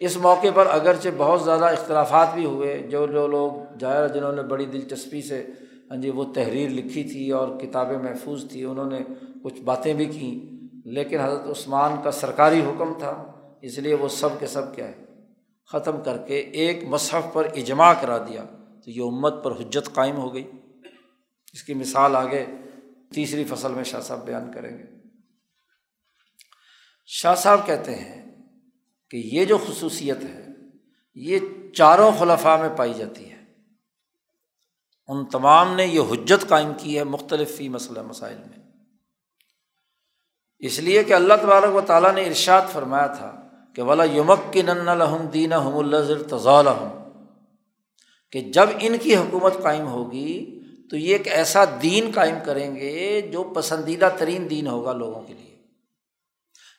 اس 0.00 0.16
موقع 0.16 0.50
پر 0.54 0.66
اگرچہ 0.70 1.08
بہت 1.16 1.42
زیادہ 1.42 1.64
اختلافات 1.64 2.34
بھی 2.34 2.44
ہوئے، 2.44 2.76
جو 2.90 3.06
جو 3.06 3.26
لوگ 3.26 3.50
جائر 3.78 4.08
جنہوں 4.08 4.32
نے 4.32 4.42
بڑی 4.42 4.66
دلچسپی 4.66 5.22
سے 5.22 5.44
ہاں 5.90 5.96
جی 5.96 6.10
وہ 6.10 6.32
تحریر 6.34 6.70
لکھی 6.70 7.04
تھی 7.04 7.30
اور 7.30 7.60
کتابیں 7.60 7.98
محفوظ 7.98 8.50
تھیں 8.50 8.64
انہوں 8.64 8.90
نے 8.90 8.98
کچھ 9.44 9.60
باتیں 9.60 9.94
بھی 9.94 10.04
کیں۔ 10.04 10.60
لیکن 10.84 11.20
حضرت 11.20 11.46
عثمان 11.46 11.92
کا 12.04 12.10
سرکاری 12.10 12.60
حکم 12.60 12.98
تھا، 12.98 13.32
اس 13.62 13.78
لیے 13.78 13.94
وہ 13.94 14.08
سب 14.08 14.28
کے 14.38 14.46
سب 14.46 14.76
کیا 14.76 14.88
ہے، 14.88 15.04
ختم 15.66 16.02
کر 16.02 16.18
کے 16.18 16.38
ایک 16.38 16.84
مصحف 16.84 17.32
پر 17.32 17.44
اجماع 17.56 17.94
کرا 18.00 18.18
دیا۔ 18.18 18.44
تو 18.84 18.90
یہ 18.90 19.02
امت 19.02 19.44
پر 19.44 19.52
حجت 19.52 19.94
قائم 19.94 20.16
ہو 20.16 20.34
گئی۔ 20.34 20.50
اس 21.52 21.62
کی 21.62 21.74
مثال 21.74 22.16
آگے 22.16 22.46
تیسری 23.14 23.44
فصل 23.44 23.72
میں 23.74 23.84
شاہ 23.84 24.00
صاحب 24.00 24.24
بیان 24.24 24.52
کریں 24.52 24.78
گے۔ 24.78 24.84
شاہ 27.06 27.34
صاحب 27.34 27.66
کہتے 27.66 27.94
ہیں 27.94 28.36
کہ 29.10 29.16
یہ 29.16 29.44
جو 29.44 29.58
خصوصیت 29.58 30.18
ہے، 30.22 30.46
یہ 31.14 31.38
چاروں 31.74 32.10
خلفاء 32.18 32.56
میں 32.56 32.68
پائی 32.76 32.94
جاتی 32.94 33.30
ہے۔ 33.30 33.39
ان 35.10 35.24
تمام 35.24 35.74
نے 35.74 35.86
یہ 35.86 36.00
حجت 36.00 36.48
قائم 36.48 36.72
کی 36.76 36.98
ہے 36.98 37.04
مختلف 37.04 37.56
فی 37.56 37.68
مسئلہ 37.68 38.02
مسائل 38.02 38.38
میں۔ 38.38 38.70
اس 40.58 40.78
لیے 40.78 41.04
کہ 41.04 41.14
اللہ 41.14 41.34
تبارک 41.42 41.74
و 41.74 41.80
تعالیٰ 41.80 42.14
نے 42.14 42.22
ارشاد 42.22 42.62
فرمایا 42.72 43.06
تھا 43.06 43.48
کہ 43.74 43.82
ولا 43.82 44.04
یمک 44.04 44.52
کی 44.52 44.62
نن 44.62 44.88
الحم 44.88 45.26
دین 45.26 45.52
ہم 45.52 45.78
الزر 45.78 46.22
کہ 48.32 48.40
جب 48.40 48.66
ان 48.80 48.98
کی 48.98 49.16
حکومت 49.16 49.52
قائم 49.62 49.86
ہوگی 49.86 50.60
تو 50.90 50.96
یہ 50.96 51.12
ایک 51.12 51.28
ایسا 51.28 51.64
دین 51.82 52.10
قائم 52.14 52.34
کریں 52.44 52.76
گے 52.76 53.20
جو 53.20 53.42
پسندیدہ 53.42 54.08
ترین 54.18 54.50
دین 54.50 54.66
ہوگا 54.66 54.92
لوگوں 54.92 55.22
کے 55.22 55.34
لیے۔ 55.34 55.56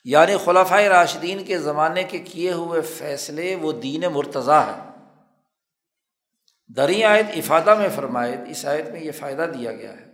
یعنی 0.04 0.34
خلافۂ 0.46 0.84
راشدین 0.84 1.44
کے 1.44 1.58
زمانے 1.58 2.04
کے 2.04 2.18
کیے 2.18 2.52
ہوئے 2.52 2.82
فیصلے 2.82 3.56
وہ 3.56 3.72
دین 3.72 4.02
مرتضیٰ 4.02 4.68
ہے 4.68 4.91
دریں 6.78 7.04
آیت 7.04 7.26
افادہ 7.36 7.78
میں 7.78 7.88
فرمائے، 7.96 8.38
اس 8.48 8.66
آیت 8.66 8.90
میں 8.90 9.02
یہ 9.02 9.12
فائدہ 9.12 9.48
دیا 9.58 9.72
گیا 9.72 9.92
ہے 9.92 10.06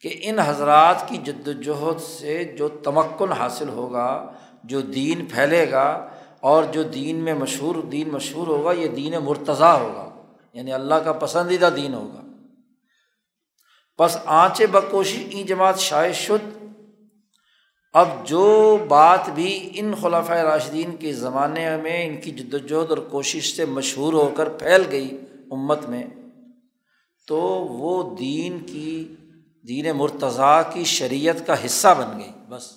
کہ 0.00 0.14
ان 0.22 0.38
حضرات 0.38 1.08
کی 1.08 1.16
جد 1.16 1.48
وجہد 1.48 2.00
سے 2.00 2.44
جو 2.44 2.68
تمکن 2.68 3.32
حاصل 3.32 3.68
ہوگا، 3.68 4.32
جو 4.64 4.80
دین 4.80 5.26
پھیلے 5.26 5.70
گا 5.70 6.08
اور 6.40 6.64
جو 6.64 6.82
دین 6.82 7.16
میں 7.16 7.34
مشہور، 7.34 7.74
دین 7.74 8.08
مشہور 8.08 8.46
ہوگا، 8.46 8.72
یہ 8.72 8.88
دین 8.88 9.12
مرتضیٰ 9.12 9.80
ہوگا 9.80 10.08
یعنی 10.52 10.72
اللہ 10.72 10.94
کا 10.94 11.12
پسندیدہ 11.12 11.70
دین 11.76 11.94
ہوگا۔ 11.94 12.20
بس 13.98 14.16
آنچ 14.24 14.62
بکوشی 14.70 15.22
ای 15.22 15.42
جماعت 15.42 15.78
شائع 15.78 16.12
شد، 16.12 16.64
اب 17.92 18.08
جو 18.24 18.76
بات 18.88 19.30
بھی 19.30 19.70
ان 19.74 19.94
خلافۂ 20.02 20.36
راشدین 20.36 20.96
کے 20.96 21.12
زمانے 21.12 21.76
میں 21.76 22.06
ان 22.06 22.20
کی 22.20 22.30
جد 22.30 22.54
وجہد 22.54 22.90
اور 22.90 22.98
کوشش 22.98 23.56
سے 23.56 23.64
مشہور 23.64 24.12
ہو 24.12 24.32
کر 24.36 24.48
پھیل 24.48 24.82
گئی 24.90 25.20
امت 25.52 25.88
میں، 25.88 26.02
تو 27.28 27.40
وہ 27.70 28.16
دین 28.16 28.60
کی، 28.60 29.14
دین 29.68 29.96
مرتضیٰ 29.96 30.62
کی 30.72 30.84
شریعت 30.84 31.46
کا 31.46 31.64
حصہ 31.64 31.88
بن 31.98 32.20
گئی، 32.20 32.30
بس۔ 32.48 32.70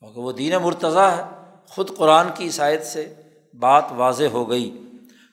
کیونکہ 0.00 0.20
وہ 0.20 0.32
دین 0.32 0.52
مرتضیٰ 0.62 1.18
ہے، 1.18 1.22
خود 1.68 1.96
قرآن 1.96 2.26
کی 2.34 2.44
عیسائیت 2.44 2.86
سے 2.86 3.14
بات 3.58 3.84
واضح 3.96 4.24
ہو 4.32 4.50
گئی 4.50 4.80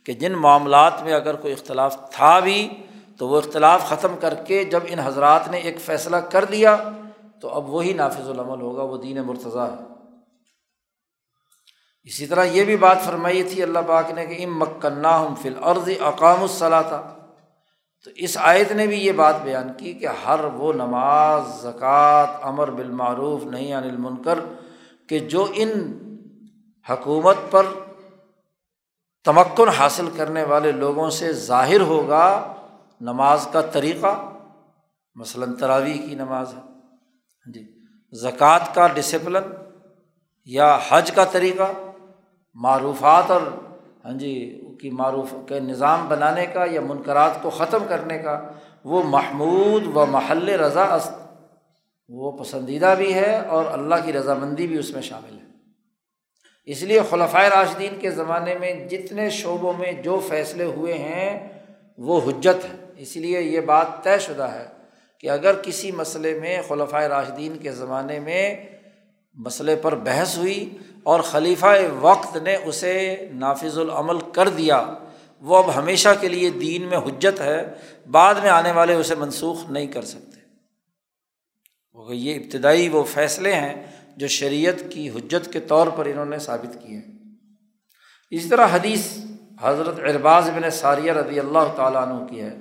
کہ 0.06 0.14
جن 0.14 0.32
معاملات 0.32 1.04
میں 1.04 1.14
اگر 1.14 1.36
کوئی 1.36 1.54
اختلاف 1.54 2.12
تھا 2.12 2.40
بھی، 2.40 2.70
تو 3.18 3.28
وہ 3.28 3.38
اختلاف 3.38 3.90
ختم 3.90 4.16
کر 4.20 4.34
کے 4.34 4.64
جب 4.64 4.80
ان 4.88 5.00
حضرات 5.00 5.48
نے 5.52 5.58
ایک 5.58 5.80
فیصلہ 5.80 6.16
کر 6.16 6.46
دیا 6.46 6.90
تو 7.42 7.50
اب 7.50 7.70
وہی 7.70 7.94
نافذ 7.94 8.30
العمل 8.30 8.62
ہوگا، 8.62 8.84
وہ 8.84 8.98
دین 8.98 9.22
مرتضیٰ 9.22 9.70
ہے۔ 9.70 9.91
اسی 12.04 12.26
طرح 12.28 12.44
یہ 12.44 12.64
بھی 12.64 12.78
بات 12.78 13.04
فرمائی 13.06 13.44
تھی 13.44 13.64
اللہ 13.64 13.80
پاک 13.88 14.12
نے 14.12 14.26
کہ 14.26 14.44
ام 14.46 14.60
مکنا 14.60 15.20
ہم 15.22 15.36
فل 15.36 15.58
عرض 15.62 15.90
اقام 16.00 16.42
الصلاح 16.42 16.82
تھا 16.82 17.02
تو 18.04 18.12
اس 18.16 18.38
آیت 18.42 18.72
نے 18.72 18.88
بھی 18.88 18.98
یہ 18.98 19.12
بات 19.12 19.42
بیان 19.44 19.74
کی 19.78 19.94
کہ 19.94 20.08
ہر 20.28 20.40
وہ 20.54 20.74
نماز، 20.74 21.44
زکوٰۃ، 21.62 22.40
امر 22.42 22.70
بالمعروف 22.70 23.44
نہیں 23.44 23.74
عن 23.74 23.84
المنکر 23.84 24.40
کہ 25.10 25.20
جو 25.20 25.46
ان 25.54 25.70
حکومت 26.90 27.38
پر 27.52 27.66
تمکن 29.26 29.70
حاصل 29.70 30.10
کرنے 30.16 30.44
والے 30.44 30.72
لوگوں 30.72 31.10
سے 31.10 31.34
ظاہر 31.34 31.82
ہوگا 31.82 32.54
نماز 33.02 33.48
کا 33.52 33.62
طریقہ، 33.62 34.16
مثلاً 35.16 35.54
تراویح 35.56 36.02
کی 36.10 36.16
نماز 36.16 36.54
ہے 36.54 36.60
ہاں 36.60 37.52
جی 37.54 37.64
زکوٰۃ 38.14 38.74
کا 38.74 38.88
ڈسپلن 38.88 39.54
یا 40.46 40.78
حج 40.90 41.12
کا 41.12 41.26
طریقہ 41.26 41.72
معروفات 42.54 43.32
اور 43.32 43.42
ہاں 44.06 44.14
جی 44.14 44.62
کی 44.82 44.90
معروف، 44.90 45.34
کے 45.48 45.60
نظام 45.60 46.08
بنانے 46.08 46.46
کا 46.46 46.66
یا 46.72 46.82
منقرات 46.82 47.32
کو 47.42 47.50
ختم 47.50 47.84
کرنے 47.90 48.18
کا 48.18 48.52
وہ 48.84 49.04
محمود 49.04 49.88
و 49.96 50.06
محل 50.06 50.50
رضا 50.50 50.84
است 50.84 51.14
وہ 52.10 52.32
پسندیدہ 52.32 52.94
بھی 52.98 53.14
ہے 53.14 53.42
اور 53.48 53.66
اللہ 53.72 53.96
کی 54.06 54.14
رضامندی 54.14 54.68
بھی 54.68 54.78
اس 54.78 54.90
میں 54.90 55.02
شامل 55.02 55.38
ہے۔ 55.38 55.42
اس 56.66 56.84
لیے 56.84 57.00
خلفۂ 57.10 57.46
راشدین 57.56 58.00
کے 58.00 58.12
زمانے 58.12 58.56
میں 58.58 58.88
جتنے 58.88 59.30
شعبوں 59.30 59.74
میں 59.74 59.92
جو 59.92 60.20
فیصلے 60.30 60.64
ہوئے 60.64 60.94
ہیں، 60.94 61.50
وہ 61.98 62.22
حجت 62.28 62.66
ہے 62.66 62.86
اس 62.98 63.18
لیے 63.18 63.42
یہ 63.42 63.62
بات 63.62 63.88
طے 64.04 64.20
شدہ 64.20 64.44
ہے 64.44 64.68
کہ 65.20 65.30
اگر 65.30 65.56
کسی 65.62 65.92
مسئلے 65.92 66.40
میں 66.40 66.62
خلفۂ 66.68 67.04
راشدین 67.04 67.58
کے 67.58 67.72
زمانے 67.72 68.20
میں 68.20 68.56
مسئلے 69.34 69.76
پر 69.76 69.96
بحث 69.96 70.38
ہوئی 70.38 70.78
اور 71.04 71.20
خلیفہ 71.20 71.76
وقت 72.00 72.38
نے 72.38 72.56
اسے 72.56 73.30
نافذ 73.34 73.78
العمل 73.78 74.20
کر 74.20 74.50
دیا۔ 74.50 74.94
وہ 75.42 75.58
اب 75.58 75.76
ہمیشہ 75.76 76.10
کے 76.22 76.28
لیے 76.28 76.50
دین 76.50 76.82
میں 76.82 76.98
حجت 76.98 77.42
ہے، 77.42 77.74
بعد 78.12 78.36
میں 78.36 78.50
آنے 78.50 78.72
والے 78.72 78.94
اسے 78.94 79.16
منسوخ 79.16 79.70
نہیں 79.70 79.88
کر 79.88 80.02
سکتے۔ 80.02 80.32
یہ 82.14 82.36
ابتدائی 82.36 82.90
وہ 82.90 83.04
فیصلے 83.04 83.54
ہیں 83.54 83.86
جو 84.18 84.28
شریعت 84.28 84.84
کی 84.90 85.10
حجت 85.10 85.54
کے 85.54 85.60
طور 85.60 85.88
پر 85.88 86.06
انہوں 86.06 86.26
نے 86.26 86.40
ثابت 86.40 86.78
کیے 86.82 86.98
ہیں۔ 86.98 87.20
اسی 88.32 88.50
طرح 88.50 88.68
حدیث 88.72 89.18
حضرت 89.62 90.00
ارباز 90.00 90.50
بن 90.50 90.70
ساریہ 90.70 91.12
رضی 91.12 91.40
اللہ 91.40 91.74
تعالیٰ 91.76 92.08
عنہ 92.08 92.26
کی 92.26 92.42
ہے۔ 92.42 92.58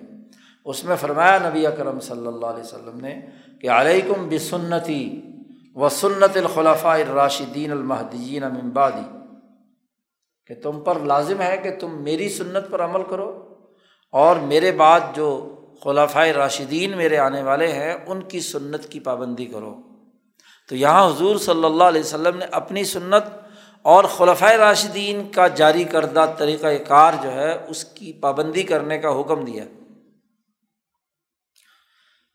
اس 0.65 0.85
میں 0.85 0.97
فرمایا 0.97 1.39
نبی 1.39 1.67
اکرم 1.67 2.01
صلی 2.01 2.27
اللہ 2.27 2.47
علیہ 2.47 2.61
وسلم 2.61 3.01
نے 3.01 3.21
کہ 3.61 3.71
علیکم 3.71 4.29
بسنتی 4.29 5.21
و 5.77 5.89
سنت 5.89 6.37
الخلفاء 6.37 6.95
الراشدین 6.95 7.73
المحدین 7.73 8.45
امبادی 8.45 9.09
کہ 10.47 10.55
تم 10.63 10.81
پر 10.81 10.99
لازم 10.99 11.41
ہے 11.41 11.57
کہ 11.57 11.71
تم 11.81 12.03
میری 12.03 12.29
سنت 12.29 12.71
پر 12.71 12.85
عمل 12.85 13.03
کرو، 13.11 13.57
اور 14.13 14.37
میرے 14.37 14.73
بعد 14.73 15.01
جو 15.15 15.57
خلافۂ 15.85 16.29
راشدین 16.29 16.97
میرے 16.97 17.19
آنے 17.19 17.43
والے 17.43 17.69
ہیں، 17.73 17.95
ان 18.07 18.23
کی 18.23 18.41
سنت 18.41 18.89
کی 18.89 19.01
پابندی 19.01 19.47
کرو۔ 19.47 19.75
تو 20.69 20.77
یہاں 20.77 21.09
حضور 21.09 21.37
صلی 21.37 21.65
اللہ 21.65 21.85
علیہ 21.85 22.01
وسلم 22.01 22.37
نے 22.37 22.47
اپنی 22.51 22.85
سنت 22.85 23.29
اور 23.83 24.05
خلفۂ 24.05 24.55
راشدین 24.55 25.31
کا 25.31 25.49
جاری 25.49 25.85
کردہ 25.85 26.27
طریقۂ 26.39 26.87
کار 26.89 27.13
جو 27.23 27.33
ہے، 27.33 27.67
اس 27.69 27.85
کی 27.85 28.13
پابندی 28.13 28.63
کرنے 28.63 28.99
کا 28.99 29.21
حکم 29.21 29.45
دیا۔ 29.45 29.65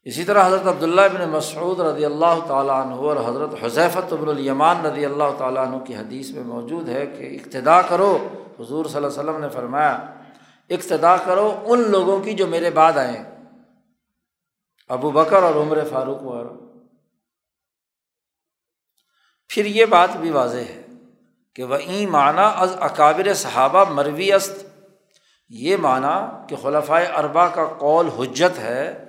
اسی 0.05 0.23
طرح 0.23 0.47
حضرت 0.47 0.67
عبداللہ 0.67 1.01
بن 1.13 1.29
مسعود 1.29 1.79
رضی 1.79 2.05
اللہ 2.05 2.39
تعالیٰ 2.47 2.85
عنہ 2.85 2.95
اور 2.95 3.17
حضرت 3.17 3.63
حضیفت 3.63 4.13
ابن 4.13 4.29
الیمان 4.29 4.85
رضی 4.85 5.05
اللہ 5.05 5.23
تعالیٰ 5.37 5.67
عنہ 5.67 5.83
کی 5.83 5.95
حدیث 5.95 6.29
میں 6.31 6.43
موجود 6.43 6.89
ہے 6.89 7.05
کہ 7.05 7.39
اقتدا 7.41 7.81
کرو، 7.81 8.27
حضور 8.59 8.85
صلی 8.85 8.95
اللہ 8.95 9.07
علیہ 9.07 9.19
وسلم 9.19 9.41
نے 9.41 9.49
فرمایا، 9.49 10.05
اقتدا 10.69 11.17
کرو 11.17 11.63
ان 11.65 11.91
لوگوں 11.91 12.19
کی 12.19 12.33
جو 12.33 12.47
میرے 12.47 12.69
بعد 12.69 12.93
آئیں 12.93 13.23
ابو 14.89 15.11
بکر 15.11 15.43
اور 15.43 15.55
عمر 15.55 15.77
فاروق 15.89 16.23
وغیرہ 16.23 16.49
پھر 19.49 19.65
یہ 19.65 19.85
بات 19.85 20.17
بھی 20.17 20.29
واضح 20.29 20.57
ہے 20.57 20.81
کہ 21.55 21.63
وہ 21.63 21.75
این 21.75 22.09
معنیٰ 22.09 22.51
از 22.55 22.75
اکابر 22.79 23.33
صحابہ 23.33 23.83
مروی 23.89 24.31
است۔ 24.31 24.65
یہ 25.49 25.77
معنیٰ 25.77 26.47
کہ 26.47 26.55
خلفۂ 26.55 27.01
اربا 27.15 27.47
کا 27.47 27.65
قول 27.65 28.09
حجت 28.09 28.59
ہے۔ 28.59 29.04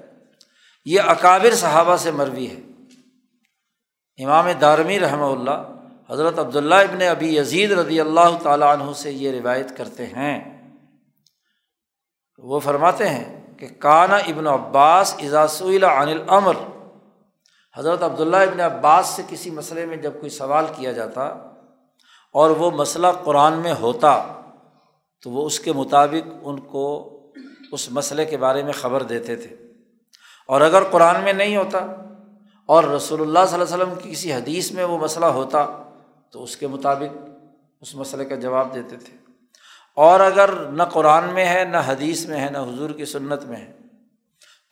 یہ 0.86 1.00
اکابر 1.00 1.54
صحابہ 1.54 1.96
سے 1.96 2.10
مروی 2.10 2.50
ہے۔ 2.50 2.60
امام 4.24 4.50
دارمی 4.60 5.00
رحمہ 5.00 5.24
اللہ 5.24 5.72
حضرت 6.10 6.38
عبداللہ 6.38 6.74
ابن 6.74 7.02
ابی 7.02 7.36
یزید 7.36 7.72
رضی 7.72 8.00
اللہ 8.00 8.38
تعالیٰ 8.42 8.80
عنہ 8.80 8.92
سے 8.92 9.12
یہ 9.12 9.30
روایت 9.30 9.76
کرتے 9.76 10.06
ہیں۔ 10.06 10.62
وہ 12.38 12.60
فرماتے 12.60 13.08
ہیں 13.08 13.46
کہ 13.58 13.68
کانا 13.78 14.16
ابن 14.16 14.46
عباس 14.46 15.14
اضاثی 15.18 15.76
عن 15.76 16.08
العمر 16.08 16.54
حضرت 17.76 18.02
عبداللہ 18.02 18.36
ابن 18.36 18.60
عباس 18.60 19.06
سے 19.06 19.22
کسی 19.28 19.50
مسئلے 19.50 19.86
میں 19.86 19.96
جب 19.96 20.12
کوئی 20.12 20.30
سوال 20.30 20.64
کیا 20.76 20.92
جاتا 20.92 21.26
اور 22.32 22.50
وہ 22.50 22.70
مسئلہ 22.70 23.06
قرآن 23.24 23.52
میں 23.52 23.74
ہوتا 23.80 24.34
تو 25.22 25.30
وہ 25.30 25.46
اس 25.46 25.60
کے 25.60 25.72
مطابق 25.72 26.28
ان 26.42 26.60
کو 26.60 27.12
اس 27.72 27.90
مسئلے 27.90 28.24
کے 28.24 28.36
بارے 28.36 28.62
میں 28.62 28.72
خبر 28.72 29.02
دیتے 29.02 29.36
تھے۔ 29.36 29.65
اور 30.46 30.60
اگر 30.60 30.84
قرآن 30.84 31.22
میں 31.24 31.32
نہیں 31.32 31.56
ہوتا 31.56 31.78
اور 32.66 32.84
رسول 32.84 33.20
اللہ 33.20 33.46
صلی 33.48 33.60
اللہ 33.60 33.74
علیہ 33.74 33.84
وسلم 33.84 33.94
کی 34.02 34.10
کسی 34.10 34.32
حدیث 34.32 34.72
میں 34.72 34.84
وہ 34.84 34.98
مسئلہ 34.98 35.26
ہوتا 35.26 35.66
تو 36.30 36.42
اس 36.42 36.56
کے 36.56 36.66
مطابق 36.66 37.16
اس 37.80 37.94
مسئلے 37.94 38.24
کا 38.24 38.34
جواب 38.34 38.74
دیتے 38.74 38.96
تھے۔ 38.96 39.16
اور 39.94 40.20
اگر 40.20 40.54
نہ 40.54 40.82
قرآن 40.82 41.24
میں 41.24 41.46
ہے، 41.46 41.64
نہ 41.64 41.76
حدیث 41.86 42.26
میں 42.26 42.40
ہے، 42.40 42.50
نہ 42.50 42.58
حضور 42.58 42.90
کی 42.90 43.04
سنت 43.04 43.44
میں 43.44 43.56
ہے، 43.56 43.72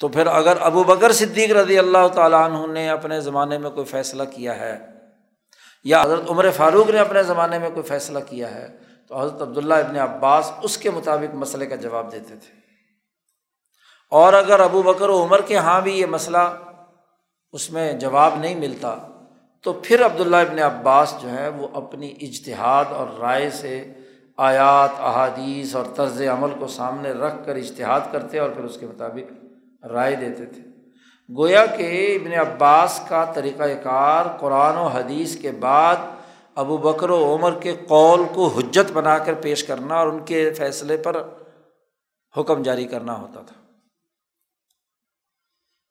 تو 0.00 0.08
پھر 0.08 0.26
اگر 0.26 0.56
ابو 0.60 0.84
بکر 0.84 1.12
صدیق 1.12 1.52
رضی 1.52 1.78
اللہ 1.78 2.08
تعالیٰ 2.14 2.50
عنہ 2.50 2.72
نے 2.72 2.88
اپنے 2.88 3.20
زمانے 3.20 3.58
میں 3.58 3.70
کوئی 3.70 3.86
فیصلہ 3.86 4.22
کیا 4.36 4.56
ہے، 4.60 4.78
یا 5.84 6.02
حضرت 6.02 6.30
عمر 6.30 6.50
فاروق 6.50 6.90
نے 6.90 6.98
اپنے 6.98 7.22
زمانے 7.22 7.58
میں 7.58 7.70
کوئی 7.70 7.82
فیصلہ 7.82 8.18
کیا 8.18 8.54
ہے، 8.54 8.76
تو 9.08 9.20
حضرت 9.20 9.42
عبداللہ 9.42 9.74
ابن 9.74 9.96
عباس 9.96 10.52
اس 10.62 10.78
کے 10.78 10.90
مطابق 10.90 11.34
مسئلے 11.34 11.66
کا 11.66 11.74
جواب 11.74 12.12
دیتے 12.12 12.34
تھے۔ 12.36 12.63
اور 14.10 14.32
اگر 14.32 14.60
ابو 14.60 14.82
بکر 14.82 15.08
و 15.08 15.22
عمر 15.22 15.40
کے 15.40 15.54
یہاں 15.54 15.80
بھی 15.80 16.00
یہ 16.00 16.06
مسئلہ 16.06 16.54
اس 17.52 17.70
میں 17.70 17.92
جواب 17.92 18.34
نہیں 18.38 18.54
ملتا، 18.54 18.94
تو 19.62 19.72
پھر 19.72 20.04
عبداللہ 20.04 20.36
ابن 20.36 20.58
عباس 20.58 21.14
جو 21.22 21.30
ہے 21.30 21.48
وہ 21.48 21.68
اپنی 21.72 22.14
اجتہاد 22.20 22.84
اور 22.88 23.06
رائے 23.20 23.50
سے 23.50 23.92
آیات، 24.36 24.90
احادیث 24.98 25.76
اور 25.76 25.84
طرز 25.94 26.22
عمل 26.22 26.50
کو 26.58 26.66
سامنے 26.66 27.10
رکھ 27.10 27.46
کر 27.46 27.56
اجتہاد 27.56 28.00
کرتے 28.12 28.38
اور 28.38 28.50
پھر 28.50 28.64
اس 28.64 28.76
کے 28.80 28.86
مطابق 28.86 29.32
رائے 29.86 30.16
دیتے 30.16 30.46
تھے۔ 30.46 30.62
گویا 31.36 31.66
کہ 31.66 32.18
ابن 32.22 32.32
عباس 32.32 33.00
کا 33.08 33.24
طریقۂ 33.24 33.68
کار 33.82 34.24
قرآن 34.40 34.76
و 34.76 34.86
حدیث 34.86 35.36
کے 35.36 35.50
بعد 35.50 35.96
ابو 36.54 36.76
بکر 36.76 37.10
و 37.10 37.34
عمر 37.34 37.52
کے 37.60 37.76
قول 37.88 38.24
کو 38.34 38.46
حجت 38.46 38.92
بنا 38.92 39.18
کر 39.18 39.34
پیش 39.34 39.64
کرنا 39.64 39.94
اور 39.94 40.06
ان 40.06 40.24
کے 40.24 40.52
فیصلے 40.52 40.96
پر 40.96 41.28
حکم 42.38 42.62
جاری 42.62 42.84
کرنا 42.84 43.18
ہوتا 43.18 43.40
تھا۔ 43.40 43.63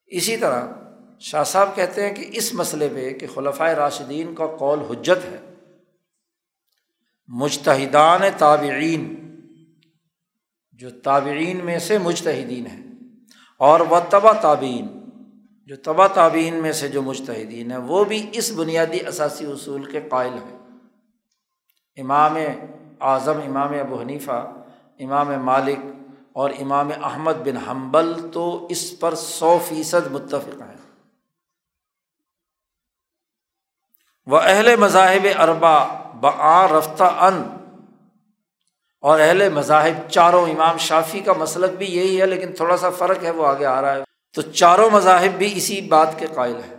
اسی 0.08 0.38
طرح 0.38 0.68
شاہ 1.20 1.44
صاحب 1.44 1.76
کہتے 1.76 2.08
ہیں 2.08 2.16
کہ 2.16 2.30
اس 2.32 2.54
مسئلے 2.54 2.90
پہ 2.96 3.14
کہ 3.14 3.28
خلفۂ 3.34 3.74
راشدین 3.74 4.36
کا 4.36 4.46
قول 4.48 4.80
حجت 4.80 5.26
ہے۔ 5.26 5.40
مشتحدان 7.28 8.22
تابعین، 8.38 9.04
جو 10.72 10.90
تابعین 10.90 11.66
میں 11.66 11.80
سے 11.80 11.98
مجتہدین 11.98 12.68
ہیں، 12.68 12.84
اور 13.60 13.80
وہ 13.80 14.00
تبا 14.10 14.34
تعبین 14.34 14.88
جو 15.66 15.76
تبا 15.76 16.08
تعبین 16.08 16.56
میں 16.56 16.72
سے 16.72 16.88
جو 16.88 17.02
مجتہدین 17.02 17.72
ہیں، 17.72 17.78
وہ 17.78 18.04
بھی 18.04 18.30
اس 18.34 18.52
بنیادی 18.52 19.06
اثاثی 19.06 19.46
اصول 19.46 19.86
کے 19.86 20.00
قائل 20.10 20.34
ہیں۔ 20.34 20.58
امام 21.98 22.36
اعظم، 23.00 23.38
امام 23.46 23.74
ابو 23.80 24.02
حنیفہ، 24.02 24.64
امام 25.00 25.28
مالک 25.28 25.93
اور 26.34 26.50
امام 26.60 26.90
احمد 27.04 27.34
بن 27.34 27.58
حنبل 27.58 28.32
تو 28.34 28.68
اس 28.70 29.00
پر 29.00 29.16
سو 29.16 29.60
فیصد 29.70 30.12
متفق 30.12 30.62
ہیں۔ 30.62 30.78
وہ 34.26 34.40
اہل 34.44 34.76
مذاہب 34.76 35.28
اربا 35.40 35.86
بآ 36.20 36.68
رفتہ 36.68 37.04
ان 37.04 37.58
اور 39.02 39.20
اہل 39.20 39.50
مذاہب 39.50 40.10
چاروں 40.10 40.50
امام 40.50 40.78
شافی 40.78 41.20
کا 41.20 41.34
مسلک 41.34 41.78
بھی 41.78 41.86
یہی 41.86 42.22
ہے، 42.22 42.26
لیکن 42.26 42.54
تھوڑا 42.54 42.78
سا 42.78 42.90
فرق 42.90 43.24
ہے، 43.24 43.32
وہ 43.32 43.48
آگے 43.48 43.66
آ 43.66 43.82
رہا 43.82 43.96
ہے۔ 43.96 44.04
تو 44.34 44.42
چاروں 44.42 44.90
مذاہب 44.90 45.38
بھی 45.38 45.54
اسی 45.56 45.82
بات 45.82 46.20
کے 46.20 46.28
قائل 46.36 46.56
ہیں۔ 46.56 46.76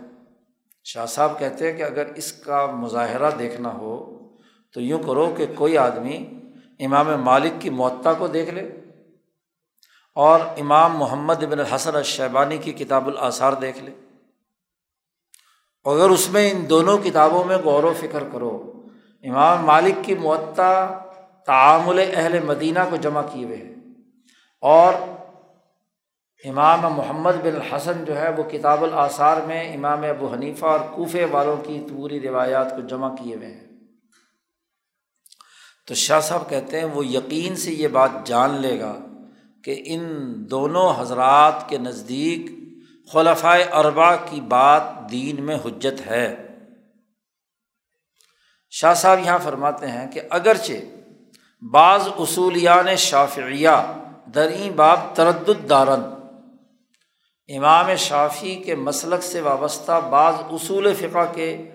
شاہ 0.83 1.05
صاحب 1.05 1.39
کہتے 1.39 1.71
ہیں 1.71 1.77
کہ 1.77 1.83
اگر 1.83 2.05
اس 2.15 2.33
کا 2.33 2.65
مظاہرہ 2.65 3.31
دیکھنا 3.31 3.73
ہو 3.73 4.19
تو 4.73 4.81
یوں 4.81 4.99
کرو 4.99 5.33
کہ 5.37 5.45
کوئی 5.55 5.77
آدمی 5.77 6.39
امام 6.79 7.21
مالک 7.21 7.61
کی 7.61 7.69
معطا 7.69 8.13
کو 8.13 8.27
دیکھ 8.27 8.49
لے۔ 8.49 8.84
اور 10.15 10.39
امام 10.57 10.97
محمد 10.97 11.43
ابن 11.43 11.59
الحسن 11.59 11.95
الشیبانی 11.95 12.57
کی 12.57 12.73
کتاب 12.73 13.07
الاثار 13.07 13.53
دیکھ 13.53 13.83
لے۔ 13.83 13.91
اگر 15.85 16.09
اس 16.09 16.29
میں 16.29 16.51
ان 16.51 16.69
دونوں 16.69 16.97
کتابوں 16.97 17.43
میں 17.43 17.57
غور 17.57 17.83
و 17.83 17.93
فکر 17.99 18.23
کرو، 18.31 18.83
امام 19.23 19.65
مالک 19.65 20.05
کی 20.05 20.15
معطا 20.15 20.87
تعامل 21.45 21.99
اہل 22.13 22.39
مدینہ 22.39 22.79
کو 22.89 22.95
جمع 22.95 23.21
کیے 23.33 23.45
ہوئے 23.45 23.57
ہیں 23.57 23.75
اور 24.61 24.93
امام 26.43 26.81
محمد 26.81 27.31
بن 27.31 27.55
الحسن 27.55 28.05
جو 28.05 28.17
ہے 28.17 28.29
وہ 28.37 28.43
کتاب 28.43 28.83
الاثار 28.83 29.37
میں 29.37 29.75
امام 29.75 30.03
ابو 30.03 30.33
حنیفہ 30.33 30.65
اور 30.65 30.79
کوفے 30.79 31.25
والوں 31.25 31.57
کی 31.57 31.85
پوری 31.89 32.19
روایات 32.19 32.69
کو 32.69 32.87
جمع 32.87 33.15
کیے 33.15 33.35
ہوئے 33.35 33.47
ہیں۔ 33.47 33.67
تو 35.87 35.93
شاہ 35.93 36.19
صاحب 36.19 36.49
کہتے 36.49 36.77
ہیں 36.77 36.85
وہ 36.85 37.05
یقین 37.05 37.55
سے 37.55 37.71
یہ 37.71 37.87
بات 37.87 38.09
جان 38.23 38.61
لے 38.61 38.79
گا 38.79 39.04
کہ 39.65 39.81
ان 39.85 40.01
دونوں 40.51 40.93
حضرات 40.97 41.69
کے 41.69 41.77
نزدیک 41.77 42.51
خلفۂ 43.11 43.57
اربا 43.73 44.15
کی 44.15 44.41
بات 44.41 45.11
دین 45.11 45.43
میں 45.43 45.57
حجت 45.65 46.07
ہے۔ 46.07 46.35
شاہ 48.69 48.93
صاحب 48.93 49.19
یہاں 49.25 49.39
فرماتے 49.43 49.87
ہیں 49.87 50.11
کہ 50.11 50.21
اگرچہ 50.29 50.73
بعض 51.71 52.07
اصولیان 52.19 52.95
شافعیہ 52.95 53.93
دریں 54.35 54.69
باب 54.69 54.99
تردد 55.13 55.69
دارن، 55.69 56.01
امام 57.57 57.95
شافی 57.95 58.55
کے 58.55 58.75
مسلک 58.75 59.23
سے 59.23 59.41
وابستہ 59.41 60.01
بعض 60.09 60.33
اصول 60.51 60.95
فقہ 60.95 61.33
کے 61.33 61.71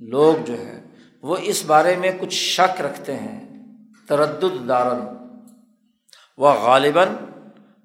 لوگ 0.00 0.44
جو 0.44 0.54
ہیں، 0.54 0.80
وہ 1.22 1.36
اس 1.40 1.64
بارے 1.64 1.96
میں 1.96 2.10
کچھ 2.20 2.34
شک 2.34 2.80
رکھتے 2.80 3.16
ہیں، 3.16 3.44
تردد 4.08 4.68
دارن۔ 4.68 5.23
و 6.38 6.52
غالباً 6.52 7.08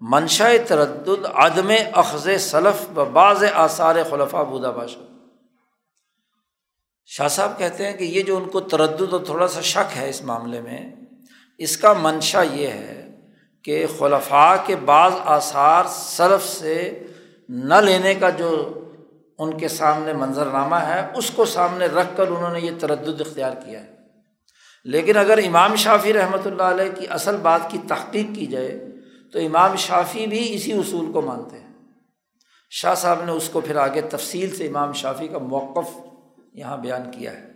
منشا 0.01 0.47
تردد، 0.67 1.25
عدم 1.33 1.71
اخذ 1.93 2.37
صلف 2.37 2.97
و 2.97 3.05
بعض 3.05 3.43
آثار 3.53 3.95
خلفہ 4.09 4.43
بودا 4.49 4.71
بادشاہ 4.71 5.03
شاہ 7.05 7.27
صاحب 7.27 7.57
کہتے 7.57 7.85
ہیں 7.85 7.93
کہ 7.93 8.03
یہ 8.03 8.21
جو 8.21 8.37
ان 8.37 8.49
کو 8.49 8.59
تردد 8.59 9.13
اور 9.13 9.21
تھوڑا 9.25 9.47
سا 9.47 9.61
شک 9.61 9.97
ہے 9.97 10.09
اس 10.09 10.23
معاملے 10.23 10.61
میں، 10.61 10.95
اس 11.57 11.77
کا 11.77 11.93
منشا 11.93 12.41
یہ 12.41 12.67
ہے 12.67 13.11
کہ 13.63 13.85
خلفاء 13.99 14.55
کے 14.65 14.75
بعض 14.75 15.11
آثار 15.25 15.85
صرف 15.89 16.45
سے 16.47 17.03
نہ 17.49 17.73
لینے 17.73 18.15
کا 18.15 18.29
جو 18.29 18.73
ان 19.37 19.57
کے 19.57 19.67
سامنے 19.67 20.13
منظرنامہ 20.13 20.75
ہے، 20.75 21.07
اس 21.15 21.31
کو 21.31 21.45
سامنے 21.45 21.85
رکھ 21.85 22.17
کر 22.17 22.27
انہوں 22.27 22.53
نے 22.53 22.59
یہ 22.59 22.71
تردد 22.79 23.21
اختیار 23.21 23.51
کیا 23.51 23.79
ہے۔ 23.79 23.98
لیکن 24.83 25.17
اگر 25.17 25.37
امام 25.37 25.75
شافی 25.75 26.13
رحمۃ 26.13 26.45
اللہ 26.45 26.63
علیہ 26.63 26.99
کی 26.99 27.07
اصل 27.07 27.37
بات 27.37 27.61
کی 27.71 27.77
تحقیق 27.87 28.35
کی 28.35 28.45
جائے، 28.45 28.79
تو 29.33 29.39
امام 29.39 29.75
شافی 29.75 30.27
بھی 30.27 30.55
اسی 30.55 30.71
اصول 30.71 31.11
کو 31.11 31.21
مانتے 31.21 31.59
ہیں۔ 31.59 31.69
شاہ 32.69 32.95
صاحب 32.95 33.23
نے 33.23 33.31
اس 33.31 33.49
کو 33.49 33.61
پھر 33.61 33.75
آگے 33.75 34.01
تفصیل 34.01 34.55
سے 34.55 34.67
امام 34.67 34.93
شافی 34.93 35.27
کا 35.27 35.37
موقف 35.37 35.97
یہاں 36.53 36.77
بیان 36.77 37.11
کیا 37.11 37.31
ہے۔ 37.31 37.49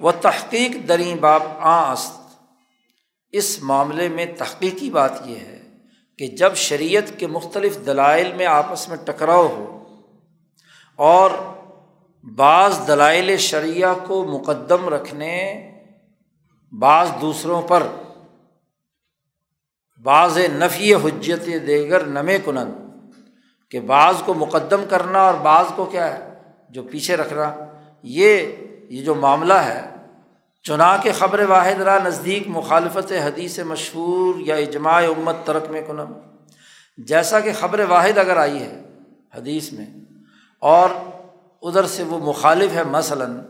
وہ 0.00 0.12
تحقیق 0.20 0.88
دریں 0.88 1.14
باب 1.14 1.42
آست۔ 1.58 2.26
اس 3.32 3.62
معاملے 3.62 4.08
میں 4.08 4.26
تحقیقی 4.38 4.90
بات 4.90 5.12
یہ 5.24 5.36
ہے 5.36 5.62
کہ 6.18 6.26
جب 6.26 6.54
شریعت 6.54 7.18
کے 7.18 7.26
مختلف 7.26 7.78
دلائل 7.86 8.32
میں 8.32 8.46
آپس 8.46 8.88
میں 8.88 8.96
ٹکراؤ 8.96 9.46
ہو 9.46 9.84
اور 10.96 11.30
بعض 12.36 12.86
دلائل 12.86 13.36
شریعہ 13.36 13.94
کو 14.06 14.24
مقدم 14.24 14.88
رکھنے 14.88 15.65
بعض 16.72 17.08
دوسروں 17.20 17.62
پر 17.62 17.82
بعض 20.02 20.38
نفی 20.38 20.94
حجت 20.94 21.46
دیگر 21.66 22.06
نم 22.06 22.30
کنند 22.44 22.74
کہ 23.70 23.80
بعض 23.80 24.14
کو 24.24 24.34
مقدم 24.34 24.84
کرنا 24.88 25.22
اور 25.22 25.34
بعض 25.34 25.66
کو 25.76 25.84
کیا 25.84 26.18
ہے، 26.18 26.34
جو 26.70 26.82
پیچھے 26.82 27.16
رکھنا۔ 27.16 27.54
یہ 28.02 28.52
یہ 28.90 29.04
جو 29.04 29.14
معاملہ 29.14 29.54
ہے 29.54 29.90
چنا 30.62 30.96
کے 30.96 31.12
خبر 31.12 31.44
واحد 31.48 31.80
را 31.80 31.98
نزدیک 32.04 32.42
مخالفت 32.46 33.12
حدیث 33.12 33.58
مشہور 33.58 34.34
یا 34.38 34.54
اجماع 34.54 35.02
امت 35.02 35.36
ترک 35.44 35.70
میں 35.70 35.82
کنم 35.86 36.12
جیسا 36.98 37.40
کہ 37.40 37.52
خبر 37.60 37.80
واحد 37.88 38.18
اگر 38.18 38.36
آئی 38.36 38.62
ہے 38.62 38.82
حدیث 39.34 39.72
میں 39.72 39.86
اور 40.58 40.90
ادھر 41.62 41.86
سے 41.86 42.02
وہ 42.02 42.18
مخالف 42.18 42.72
ہے 42.74 42.84
مثلاً 42.84 43.40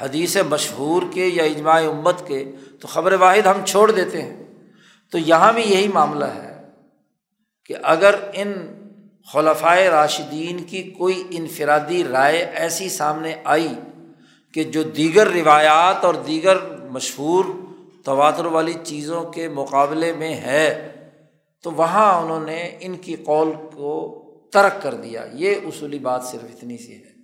حدیث 0.00 0.36
مشہور 0.36 1.02
کے 1.14 1.26
یا 1.26 1.44
اجماع 1.44 1.82
امت 1.82 2.26
کے 2.26 2.44
تو 2.80 2.88
خبر 2.88 3.12
واحد 3.12 3.46
ہم 3.46 3.64
چھوڑ 3.64 3.90
دیتے 3.90 4.22
ہیں۔ 4.22 4.42
تو 5.10 5.18
یہاں 5.18 5.52
بھی 5.52 5.62
یہی 5.62 5.88
معاملہ 5.88 6.24
ہے 6.24 6.62
کہ 7.64 7.74
اگر 7.82 8.14
ان 8.32 8.52
خلفۂ 9.32 9.78
راشدین 9.78 10.64
کی 10.64 10.82
کوئی 10.82 11.22
انفرادی 11.30 12.04
رائے 12.04 12.38
ایسی 12.54 12.88
سامنے 12.88 13.34
آئی 13.44 13.74
کہ 14.54 14.64
جو 14.64 14.82
دیگر 14.82 15.26
روایات 15.26 16.04
اور 16.04 16.14
دیگر 16.14 16.56
مشہور 16.90 17.44
تواتر 18.04 18.46
والی 18.46 18.74
چیزوں 18.84 19.24
کے 19.24 19.48
مقابلے 19.48 20.12
میں 20.12 20.34
ہے، 20.34 20.92
تو 21.62 21.70
وہاں 21.70 22.22
انہوں 22.22 22.40
نے 22.40 22.76
ان 22.80 22.96
کی 22.96 23.16
قول 23.16 23.52
کو 23.74 24.22
ترک 24.52 24.82
کر 24.82 24.94
دیا۔ 24.94 25.26
یہ 25.32 25.54
اصولی 25.64 25.98
بات 25.98 26.24
صرف 26.24 26.44
اتنی 26.44 26.78
سی 26.78 26.94
ہے۔ 26.94 27.15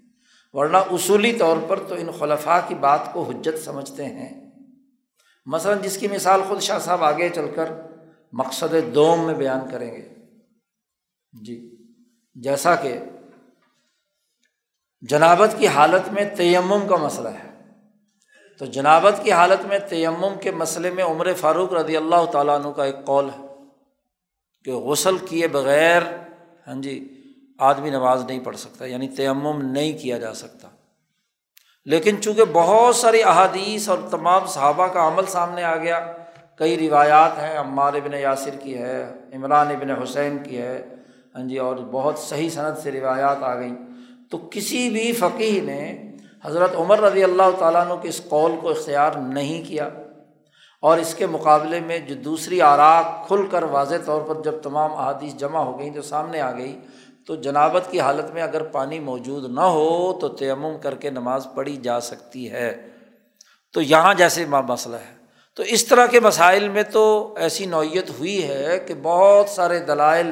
ورنہ 0.53 0.77
اصولی 0.77 1.33
طور 1.33 1.57
پر 1.69 1.79
تو 1.89 1.95
ان 1.95 2.11
خلفاء 2.19 2.59
کی 2.69 2.75
بات 2.75 3.13
کو 3.13 3.23
حجت 3.23 3.65
سمجھتے 3.65 4.05
ہیں۔ 4.05 4.51
مثلاً 5.47 5.79
جس 5.83 5.99
کی 5.99 6.09
مثال 6.09 6.41
خود 6.49 6.61
شاہ 6.61 6.79
صاحب 6.79 7.05
آگے 7.05 7.29
چل 7.29 7.51
کر 7.55 7.73
مقصد 8.33 8.95
دوم 8.95 9.27
میں 9.27 9.35
بیان 9.35 9.71
کریں 9.71 9.93
گے۔ 9.95 10.15
جی 11.45 11.87
جیسا 12.35 12.75
کہ 12.75 12.99
جنابت 15.01 15.49
کی 15.59 15.67
حالت 15.67 16.13
میں 16.13 16.25
تیمم 16.37 16.89
کا 16.89 16.97
مسئلہ 16.97 17.29
ہے۔ 17.29 17.53
تو 18.59 18.65
جنابت 18.65 19.21
کی 19.23 19.33
حالت 19.33 19.67
میں 19.67 19.79
تیمم 19.79 20.33
کے 20.43 20.51
مسئلے 20.51 20.91
میں 20.91 21.05
عمر 21.05 21.33
فاروق 21.35 21.73
رضی 21.73 21.97
اللہ 21.97 22.25
تعالیٰ 22.33 22.61
عنہ 22.61 22.69
کا 22.73 22.85
ایک 22.85 22.97
قول 23.05 23.29
ہے 23.39 23.47
کہ 24.65 24.73
غسل 24.73 25.19
کیے 25.19 25.49
بغیر 25.49 26.03
ہاں 26.67 26.83
جی 26.83 27.22
آدمی 27.63 27.91
نماز 27.91 28.25
نہیں 28.25 28.41
پڑھ 28.41 28.57
سکتا 28.57 28.85
یعنی 28.85 29.09
تیمم 29.09 29.63
نہیں 29.63 29.99
کیا 29.99 30.19
جا 30.19 30.35
سکتا۔ 30.35 30.69
لیکن 31.85 32.23
چونکہ 32.23 32.43
بہت 32.53 32.97
ساری 32.97 33.23
احادیث 33.23 33.89
اور 33.89 33.99
تمام 34.11 34.47
صحابہ 34.47 34.87
کا 34.87 35.07
عمل 35.09 35.27
سامنے 35.27 35.65
آ 35.65 35.77
گیا، 35.77 36.13
کئی 36.59 36.89
روایات 36.89 37.39
ہیں، 37.39 37.59
عمار 37.59 37.95
ابن 37.95 38.15
یاسر 38.15 38.57
کی 38.63 38.79
ہے، 38.79 39.13
عمران 39.35 39.69
ابن 39.69 39.91
حسین 39.91 40.39
کی 40.39 40.59
ہے 40.59 40.85
ہاں 41.35 41.49
جی 41.49 41.59
اور 41.59 41.77
بہت 41.77 42.19
صحیح 42.19 42.51
صنعت 42.51 42.79
سے 42.79 42.93
روایات 42.93 43.43
آ 43.43 43.55
گئیں۔ 43.55 43.77
تو 44.31 44.39
کسی 44.51 44.91
بھی 44.91 45.13
فقی 45.13 45.61
نے 45.61 46.11
حضرت 46.45 46.71
عمر 46.75 47.01
رضی 47.01 47.25
اللہ 47.25 47.51
تعالیٰ 47.59 47.87
عنہ 47.87 47.95
کے 48.03 48.09
اس 48.09 48.21
قول 48.29 48.53
کو 48.61 48.71
اختیار 48.71 49.13
نہیں 49.13 49.69
کیا 49.69 49.89
اور 50.83 50.99
اس 50.99 51.15
کے 51.15 51.27
مقابلے 51.27 51.81
میں 51.81 51.99
جو 51.99 52.15
دوسری 52.15 52.61
آراک 52.61 53.27
کھل 53.27 53.47
کر 53.51 53.63
واضح 53.63 53.95
طور 54.05 54.23
پر 54.23 54.43
جب 54.43 54.55
تمام 54.63 54.93
احادیث 54.93 55.35
جمع 55.35 55.61
ہو 55.61 55.79
گئیں 55.79 55.91
جو 55.91 56.03
سامنے 56.03 56.41
آ 56.41 56.53
گئی 56.53 56.81
تو 57.27 57.35
جنابت 57.35 57.91
کی 57.91 58.01
حالت 58.01 58.31
میں 58.31 58.43
اگر 58.43 58.63
پانی 58.63 58.99
موجود 58.99 59.53
نہ 59.53 59.61
ہو 59.61 60.19
تو 60.21 60.29
تیمم 60.29 60.79
کر 60.83 60.95
کے 60.95 61.11
نماز 61.11 61.47
پڑھی 61.55 61.77
جا 61.77 62.01
سکتی 62.01 62.51
ہے۔ 62.51 62.89
تو 63.73 63.83
یہاں 63.83 64.15
جیسے 64.15 64.45
مسئلہ 64.47 64.97
ہے۔ 64.97 65.23
تو 65.57 65.63
اس 65.63 65.85
طرح 65.85 66.07
کے 66.07 66.21
مسائل 66.21 66.69
میں 66.69 66.83
تو 66.83 67.35
ایسی 67.37 67.67
نوعیت 67.67 68.11
ہوئی 68.11 68.49
ہے 68.49 68.79
کہ 68.87 68.95
بہت 69.03 69.49
سارے 69.49 69.81
دلائل 69.81 70.31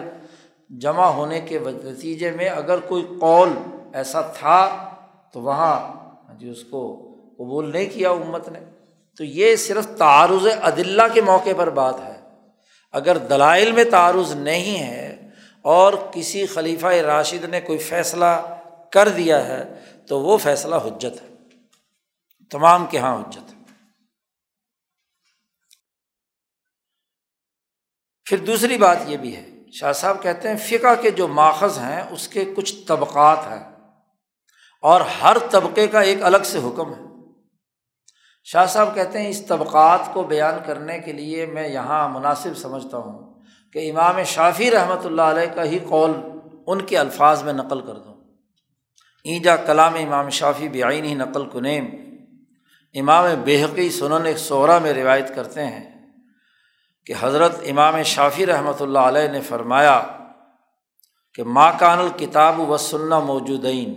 جمع 0.79 1.07
ہونے 1.07 1.41
کے 1.41 1.59
نتیجے 1.67 2.31
میں 2.31 2.49
اگر 2.49 2.79
کوئی 2.79 3.07
قول 3.21 3.49
ایسا 3.93 4.21
تھا 4.21 4.91
تو 5.33 5.41
وہاں 5.41 5.93
جی 6.39 6.51
اس 6.51 6.65
کو 6.65 6.97
قبول 7.39 7.73
نہیں 7.73 7.87
کیا 7.93 8.11
امت 8.11 8.49
نے۔ 8.49 8.59
تو 9.17 9.25
یہ 9.25 9.57
صرف 9.57 9.87
تعارض 9.99 10.47
عدلہ 10.61 11.03
کے 11.15 11.21
موقع 11.21 11.51
پر 11.57 11.71
بات 11.71 11.95
ہے۔ 12.05 12.21
اگر 12.93 13.17
دلائل 13.17 13.73
میں 13.73 13.85
تعارض 13.85 14.33
نہیں 14.33 14.83
ہے 14.83 15.10
اور 15.63 15.93
کسی 16.13 16.47
خلیفہ 16.47 16.87
راشد 16.87 17.45
نے 17.45 17.61
کوئی 17.61 17.79
فیصلہ 17.79 18.57
کر 18.93 19.09
دیا 19.09 19.45
ہے 19.45 19.81
تو 20.09 20.21
وہ 20.21 20.39
فیصلہ 20.39 20.75
حجت 20.75 21.23
ہے۔ 21.23 21.29
تمام 22.51 22.87
کے 22.87 22.99
یہاں 22.99 23.17
حجت 23.17 23.53
ہے۔ 23.53 23.61
پھر 28.25 28.37
دوسری 28.37 28.79
بات 28.79 28.97
یہ 29.07 29.17
بھی 29.17 29.37
ہے۔ 29.37 29.47
شاہ 29.73 29.93
صاحب 29.93 30.23
کہتے 30.23 30.49
ہیں، 30.49 30.57
فقہ 30.57 31.03
کے 31.03 31.11
جو 31.11 31.29
ماخذ 31.29 31.79
ہیں، 31.79 32.03
اس 32.11 32.29
کے 32.29 32.45
کچھ 32.57 32.75
طبقات 32.87 33.39
ہیں۔ 33.39 33.71
اور 34.83 35.01
ہر 35.01 35.37
طبقے 35.51 35.87
کا 35.87 36.01
ایک 36.01 36.23
الگ 36.23 36.43
سے 36.45 36.59
حکم 36.59 36.95
ہے۔ 36.95 37.01
شاہ 38.45 38.67
صاحب 38.67 38.95
کہتے 38.95 39.21
ہیں، 39.23 39.29
اس 39.29 39.47
طبقات 39.47 40.01
کو 40.13 40.23
بیان 40.23 40.55
کرنے 40.67 40.99
کے 40.99 41.13
لیے 41.13 41.47
میں 41.47 41.69
یہاں 41.69 42.09
مناسب 42.09 42.59
سمجھتا 42.59 42.97
ہوں۔ 42.97 43.30
کہ 43.75 43.91
امام 43.91 44.23
شافی 44.27 44.71
رحمۃ 44.71 45.05
اللہ 45.05 45.23
علیہ 45.23 45.55
کا 45.55 45.65
ہی 45.65 45.79
قول 45.89 46.13
ان 46.67 46.81
کے 46.83 46.99
الفاظ 46.99 47.43
میں 47.43 47.53
نقل 47.53 47.81
کر 47.81 47.95
دوں 47.95 48.15
اینجا 49.25 49.57
کلام 49.57 49.95
امام 49.95 50.29
شافی 50.29 50.69
بعین 50.69 51.05
ہی 51.05 51.15
نقل 51.15 51.45
کنیم۔ 51.45 51.89
امام 52.95 53.25
بحقی 53.45 53.91
سنن 53.91 54.27
ایک 54.27 54.39
صورہ 54.39 54.79
میں 54.79 54.93
روایت 54.93 55.35
کرتے 55.35 55.67
ہیں 55.67 55.85
کہ 57.07 57.15
حضرت 57.21 57.53
امام 57.71 58.03
شافی 58.05 58.47
رحمۃ 58.47 58.81
اللہ 58.81 58.99
علیہ 58.99 59.29
نے 59.29 59.41
فرمایا 59.41 60.01
کہ 61.35 61.45
ماں 61.45 61.71
کان 61.79 61.99
الکتاب 61.99 62.61
و 62.61 62.77
سننا 62.77 63.19
موجودین۔ 63.21 63.95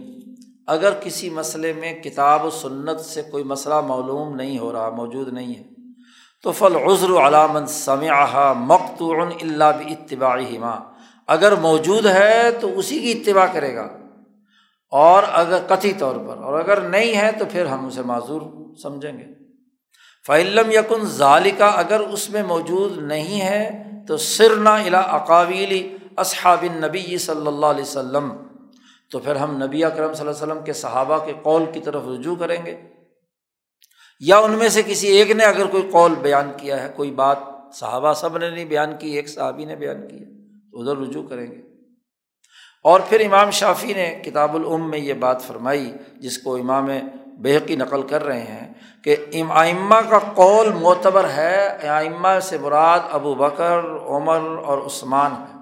اگر 0.67 0.93
کسی 1.01 1.29
مسئلے 1.29 1.73
میں 1.73 1.93
کتاب 2.03 2.45
و 2.45 2.49
سنت 2.49 2.99
سے 2.99 3.21
کوئی 3.21 3.43
مسئلہ 3.43 3.81
معلوم 3.81 4.35
نہیں 4.35 4.59
ہو 4.59 4.71
رہا، 4.73 4.89
موجود 4.89 5.33
نہیں 5.33 5.55
ہے 5.55 5.63
تو 6.43 6.51
فل 6.51 6.75
عذر 6.75 7.27
علامن 7.27 7.67
سمعہ 7.67 8.53
مقتوع 8.53 9.25
اللہ 9.41 9.63
بھی 9.77 9.93
اتباعی 9.93 10.57
ماں 10.57 10.77
اگر 11.27 11.55
موجود 11.55 12.05
ہے 12.05 12.51
تو 12.59 12.79
اسی 12.79 12.99
کی 12.99 13.11
اتباع 13.11 13.45
کرے 13.53 13.75
گا۔ 13.75 13.87
اور 14.91 15.23
اگر 15.31 15.57
کتھی 15.69 15.93
طور 15.93 16.15
پر، 16.15 16.37
اور 16.37 16.59
اگر 16.59 16.81
نہیں 16.81 17.15
ہے 17.15 17.31
تو 17.39 17.45
پھر 17.51 17.65
ہم 17.65 17.85
اسے 17.85 18.01
معذور 18.01 18.41
سمجھیں 18.75 19.17
گے۔ 19.17 19.23
فعلم 20.27 20.71
یکن 20.71 21.05
ظالقہ 21.05 21.63
اگر 21.63 21.99
اس 21.99 22.29
میں 22.29 22.43
موجود 22.43 22.97
نہیں 22.97 23.41
ہے 23.41 23.83
تو 24.07 24.17
سرنا 24.17 24.75
الا 24.75 24.99
اقاویلی 24.99 25.97
اصحاب 26.17 26.65
نبی 26.73 27.17
صلی 27.17 27.47
اللہ 27.47 27.65
علیہ 27.65 27.81
وسلم۔ 27.81 28.33
تو 29.11 29.19
پھر 29.19 29.35
ہم 29.35 29.63
نبی 29.63 29.83
اکرم 29.83 30.13
صلی 30.13 30.27
اللہ 30.27 30.43
علیہ 30.43 30.53
وسلم 30.53 30.63
کے 30.63 30.73
صحابہ 30.73 31.25
کے 31.25 31.33
قول 31.43 31.63
کی 31.73 31.79
طرف 31.79 32.01
رجوع 32.07 32.35
کریں 32.35 32.65
گے۔ 32.65 32.92
یا 34.19 34.37
ان 34.37 34.51
میں 34.51 34.69
سے 34.69 34.81
کسی 34.85 35.07
ایک 35.07 35.31
نے 35.31 35.43
اگر 35.43 35.65
کوئی 35.65 35.89
قول 35.91 36.15
بیان 36.15 36.51
کیا 36.57 36.83
ہے، 36.83 36.91
کوئی 36.95 37.11
بات 37.11 37.37
صحابہ 37.73 38.13
سب 38.13 38.37
نے 38.37 38.49
نہیں 38.49 38.65
بیان 38.65 38.97
کی، 38.99 39.09
ایک 39.09 39.29
صحابی 39.29 39.65
نے 39.65 39.75
بیان 39.75 40.07
کیا 40.07 40.27
تو 40.71 40.81
ادھر 40.81 40.97
رجوع 41.01 41.23
کریں 41.27 41.51
گے۔ 41.51 41.61
اور 42.83 42.99
پھر 43.09 43.19
امام 43.25 43.51
شافی 43.51 43.93
نے 43.93 44.21
کتاب 44.25 44.55
العم 44.55 44.89
میں 44.89 44.99
یہ 44.99 45.13
بات 45.13 45.41
فرمائی، 45.41 45.93
جس 46.17 46.37
کو 46.37 46.55
امام 46.55 46.89
بحقی 47.37 47.75
نقل 47.75 48.01
کر 48.01 48.23
رہے 48.23 48.39
ہیں، 48.39 48.73
کہ 49.03 49.15
امائمہ 49.33 49.95
کا 50.09 50.19
قول 50.19 50.73
معتبر 50.73 51.29
ہے، 51.29 51.77
ائمہ 51.81 52.39
سے 52.41 52.57
مراد 52.57 52.99
ابو 53.11 53.35
بکر، 53.35 53.79
عمر 54.05 54.39
اور 54.63 54.77
عثمان 54.77 55.31
ہے۔ 55.31 55.59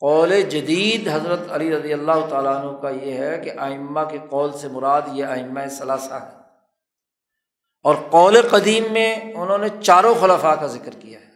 قول 0.00 0.42
جدید 0.42 1.08
حضرت 1.08 1.40
علی 1.50 1.70
رضی 1.70 1.92
اللہ 1.92 2.26
تعالیٰ 2.30 2.64
عنہ 2.64 2.72
کا 2.72 2.90
یہ 2.90 3.12
ہے 3.12 3.40
کہ 3.44 3.50
آئمہ 3.56 4.00
کے 4.10 4.18
قول 4.30 4.52
سے 4.52 4.68
مراد 4.68 5.02
یہ 5.12 5.24
آئمہ 5.24 5.60
ثلاثہ 5.78 6.14
ہے 6.14 6.37
اور 7.88 7.96
قول 8.10 8.36
قدیم 8.50 8.84
میں 8.92 9.20
انہوں 9.34 9.58
نے 9.58 9.66
چاروں 9.82 10.14
خلفاء 10.20 10.54
کا 10.54 10.66
ذکر 10.66 10.92
کیا 10.92 11.20
ہے۔ 11.20 11.26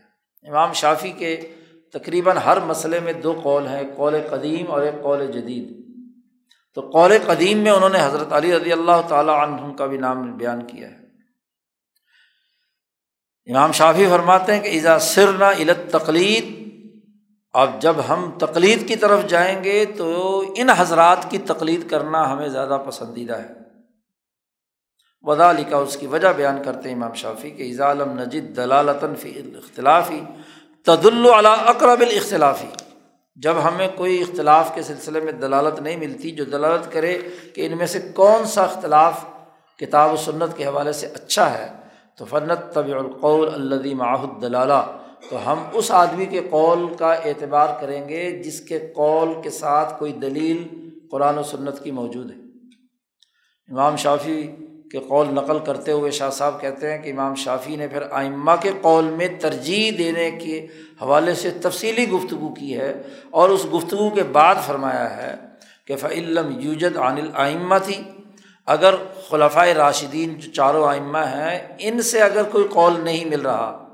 امام 0.50 0.72
شافی 0.72 1.10
کے 1.10 1.36
تقریباً 1.92 2.36
ہر 2.36 2.60
مسئلے 2.60 3.00
میں 3.00 3.12
دو 3.12 3.40
قول 3.42 3.66
ہیں 3.66 3.82
قول 3.96 4.14
قدیم 4.30 4.70
اور 4.70 4.82
ایک 4.82 5.02
قول 5.02 5.26
جدید۔ 5.26 5.82
تو 6.74 6.80
قول 6.80 7.12
قدیم 7.26 7.58
میں 7.58 7.70
انہوں 7.70 7.88
نے 7.88 7.98
حضرت 8.02 8.32
علی 8.32 8.56
رضی 8.56 8.72
اللہ 8.72 9.02
تعالیٰ 9.08 9.34
عنہ 9.34 9.76
کا 9.76 9.86
بھی 9.86 9.96
نام 9.96 10.36
بیان 10.36 10.66
کیا 10.66 10.88
ہے۔ 10.88 11.02
امام 13.52 13.72
شافی 13.72 14.06
فرماتے 14.10 14.54
ہیں 14.54 14.60
کہ 14.60 14.68
ایزا 14.68 14.98
سرنا 14.98 15.50
علت 15.50 15.92
تقلید 15.92 16.62
اب 17.52 17.70
جب 17.80 17.96
ہم 18.08 18.30
تقلید 18.38 18.88
کی 18.88 18.96
طرف 18.96 19.26
جائیں 19.28 19.64
گے 19.64 19.84
تو 19.84 20.38
ان 20.56 20.70
حضرات 20.70 21.30
کی 21.30 21.38
تقلید 21.38 21.90
کرنا 21.90 22.32
ہمیں 22.32 22.48
زیادہ 22.48 22.78
پسندیدہ 22.86 23.36
ہے۔ 23.36 23.71
ودا 25.24 25.52
لکھا 25.52 25.76
اس 25.76 25.96
کی 25.96 26.06
وجہ 26.06 26.28
بیان 26.36 26.62
کرتے 26.62 26.88
ہیں 26.88 26.96
امام 26.96 27.12
شافی 27.14 27.50
کہ 27.50 27.70
اضالم 27.70 28.18
نجد 28.18 28.56
دلالتاً 28.56 29.14
فی 29.14 29.38
اختلافی 29.38 30.20
تد 30.82 31.06
اللہ 31.06 31.48
اقرب 31.48 32.00
الاختلافی 32.00 32.66
جب 33.36 33.54
ہمیں 33.64 33.88
کوئی 33.96 34.22
اختلاف 34.22 34.74
کے 34.74 34.82
سلسلے 34.82 35.20
میں 35.20 35.32
دلالت 35.32 35.80
نہیں 35.80 35.96
ملتی، 35.96 36.30
جو 36.30 36.44
دلالت 36.44 36.92
کرے 36.92 37.18
کہ 37.54 37.66
ان 37.66 37.78
میں 37.78 37.86
سے 37.86 38.00
کون 38.14 38.44
سا 38.44 38.62
اختلاف 38.62 39.24
کتاب 39.78 40.12
و 40.12 40.16
سنت 40.16 40.56
کے 40.56 40.66
حوالے 40.66 40.92
سے 40.92 41.06
اچھا 41.06 41.58
ہے، 41.58 41.68
تو 42.18 42.24
فنت 42.24 42.74
طبی 42.74 42.92
القول 42.92 43.48
اللہ 43.54 43.94
معاہد 43.94 44.42
دلالہ 44.42 44.82
تو 45.30 45.52
ہم 45.52 45.62
اس 45.72 45.90
آدمی 45.90 46.26
کے 46.26 46.40
قول 46.50 46.94
کا 46.94 47.12
اعتبار 47.12 47.68
کریں 47.80 48.08
گے 48.08 48.42
جس 48.42 48.60
کے 48.60 48.78
قول 48.78 49.42
کے 49.42 49.50
ساتھ 49.50 49.98
کوئی 49.98 50.12
دلیل 50.12 50.68
قرآن 51.10 51.38
و 51.38 51.42
سنت 51.42 51.84
کی 51.84 51.90
موجود 51.90 52.30
ہے۔ 52.30 52.36
امام 53.68 53.96
شافی 53.96 54.50
کے 54.92 54.98
قول 54.98 55.34
نقل 55.34 55.58
کرتے 55.58 55.92
ہوئے 55.92 56.10
شاہ 56.10 56.30
صاحب 56.30 56.60
کہتے 56.60 56.92
ہیں 56.92 57.02
کہ 57.02 57.10
امام 57.10 57.34
شافی 57.34 57.76
نے 57.76 57.88
پھر 57.88 58.02
آئمہ 58.10 58.52
کے 58.60 58.70
قول 58.80 59.04
میں 59.04 59.28
ترجیح 59.40 59.90
دینے 59.98 60.30
کے 60.30 60.66
حوالے 61.02 61.34
سے 61.34 61.50
تفصیلی 61.50 62.10
گفتگو 62.10 62.54
کی 62.54 62.76
ہے 62.76 63.02
اور 63.30 63.48
اس 63.48 63.66
گفتگو 63.74 64.10
کے 64.10 64.22
بعد 64.22 64.54
فرمایا 64.66 65.16
ہے 65.16 65.34
کہ 65.86 65.96
فعلم 65.96 66.60
یوجد 66.60 66.96
عن 66.96 67.18
الآئمہ 67.18 67.74
تھی 67.84 68.02
اگر 68.66 68.94
خلفۂ 69.28 69.68
راشدین 69.68 70.34
جو 70.34 70.52
چاروں 70.52 70.88
آئمہ 70.88 71.18
ہیں، 71.18 71.68
ان 71.78 72.02
سے 72.02 72.20
اگر 72.20 72.42
کوئی 72.42 72.68
قول 72.70 73.00
نہیں 73.04 73.24
مل 73.24 73.40
رہا، 73.40 73.86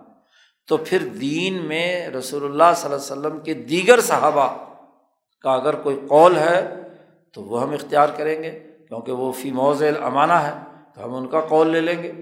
تو 0.66 0.76
پھر 0.76 0.98
دین 0.98 1.54
میں 1.54 2.08
رسول 2.08 2.44
اللہ 2.44 2.72
صلی 2.76 2.92
اللہ 2.92 3.12
علیہ 3.12 3.12
وسلم 3.12 3.38
کے 3.38 3.54
دیگر 3.54 4.00
صحابہ 4.00 4.48
کا 5.42 5.50
اگر 5.50 5.74
کوئی 5.74 6.00
قول 6.08 6.36
ہے، 6.36 6.74
تو 7.32 7.42
وہ 7.42 7.62
ہم 7.62 7.70
اختیار 7.70 8.08
کریں 8.16 8.42
گے، 8.42 8.50
کیونکہ 8.88 9.12
وہ 9.12 9.32
فی 9.32 9.52
موز 9.52 9.82
امانہ 10.00 10.32
ہے۔ 10.32 10.67
تو 10.98 11.04
ہم 11.04 11.14
ان 11.14 11.28
کا 11.28 11.40
قول 11.40 11.68
لے 11.68 11.80
لیں 11.80 12.02
گے 12.02 12.12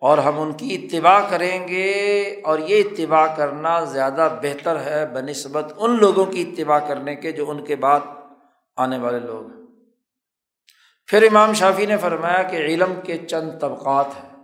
اور 0.00 0.18
ہم 0.18 0.40
ان 0.40 0.52
کی 0.52 0.74
اتباع 0.74 1.20
کریں 1.30 1.68
گے 1.68 2.22
اور 2.44 2.58
یہ 2.58 2.82
اتباع 2.82 3.26
کرنا 3.36 3.84
زیادہ 3.84 4.28
بہتر 4.42 4.80
ہے 4.80 5.06
بہ 5.06 5.18
نسبت 5.18 5.72
ان 5.76 5.98
لوگوں 5.98 6.26
کی 6.26 6.42
اتباع 6.42 6.78
کرنے 6.78 7.16
کے 7.16 7.32
جو 7.32 7.50
ان 7.50 7.64
کے 7.64 7.76
بعد 7.76 8.00
آنے 8.76 8.98
والے 8.98 9.20
لوگ 9.20 9.56
ہیں۔ 9.56 9.66
پھر 11.06 11.22
امام 11.22 11.52
شافی 11.52 11.86
نے 11.86 11.96
فرمایا 11.96 12.42
کہ 12.42 12.56
علم 12.56 12.92
کے 13.04 13.18
چند 13.18 13.50
طبقات 13.60 14.06
ہیں۔ 14.06 14.42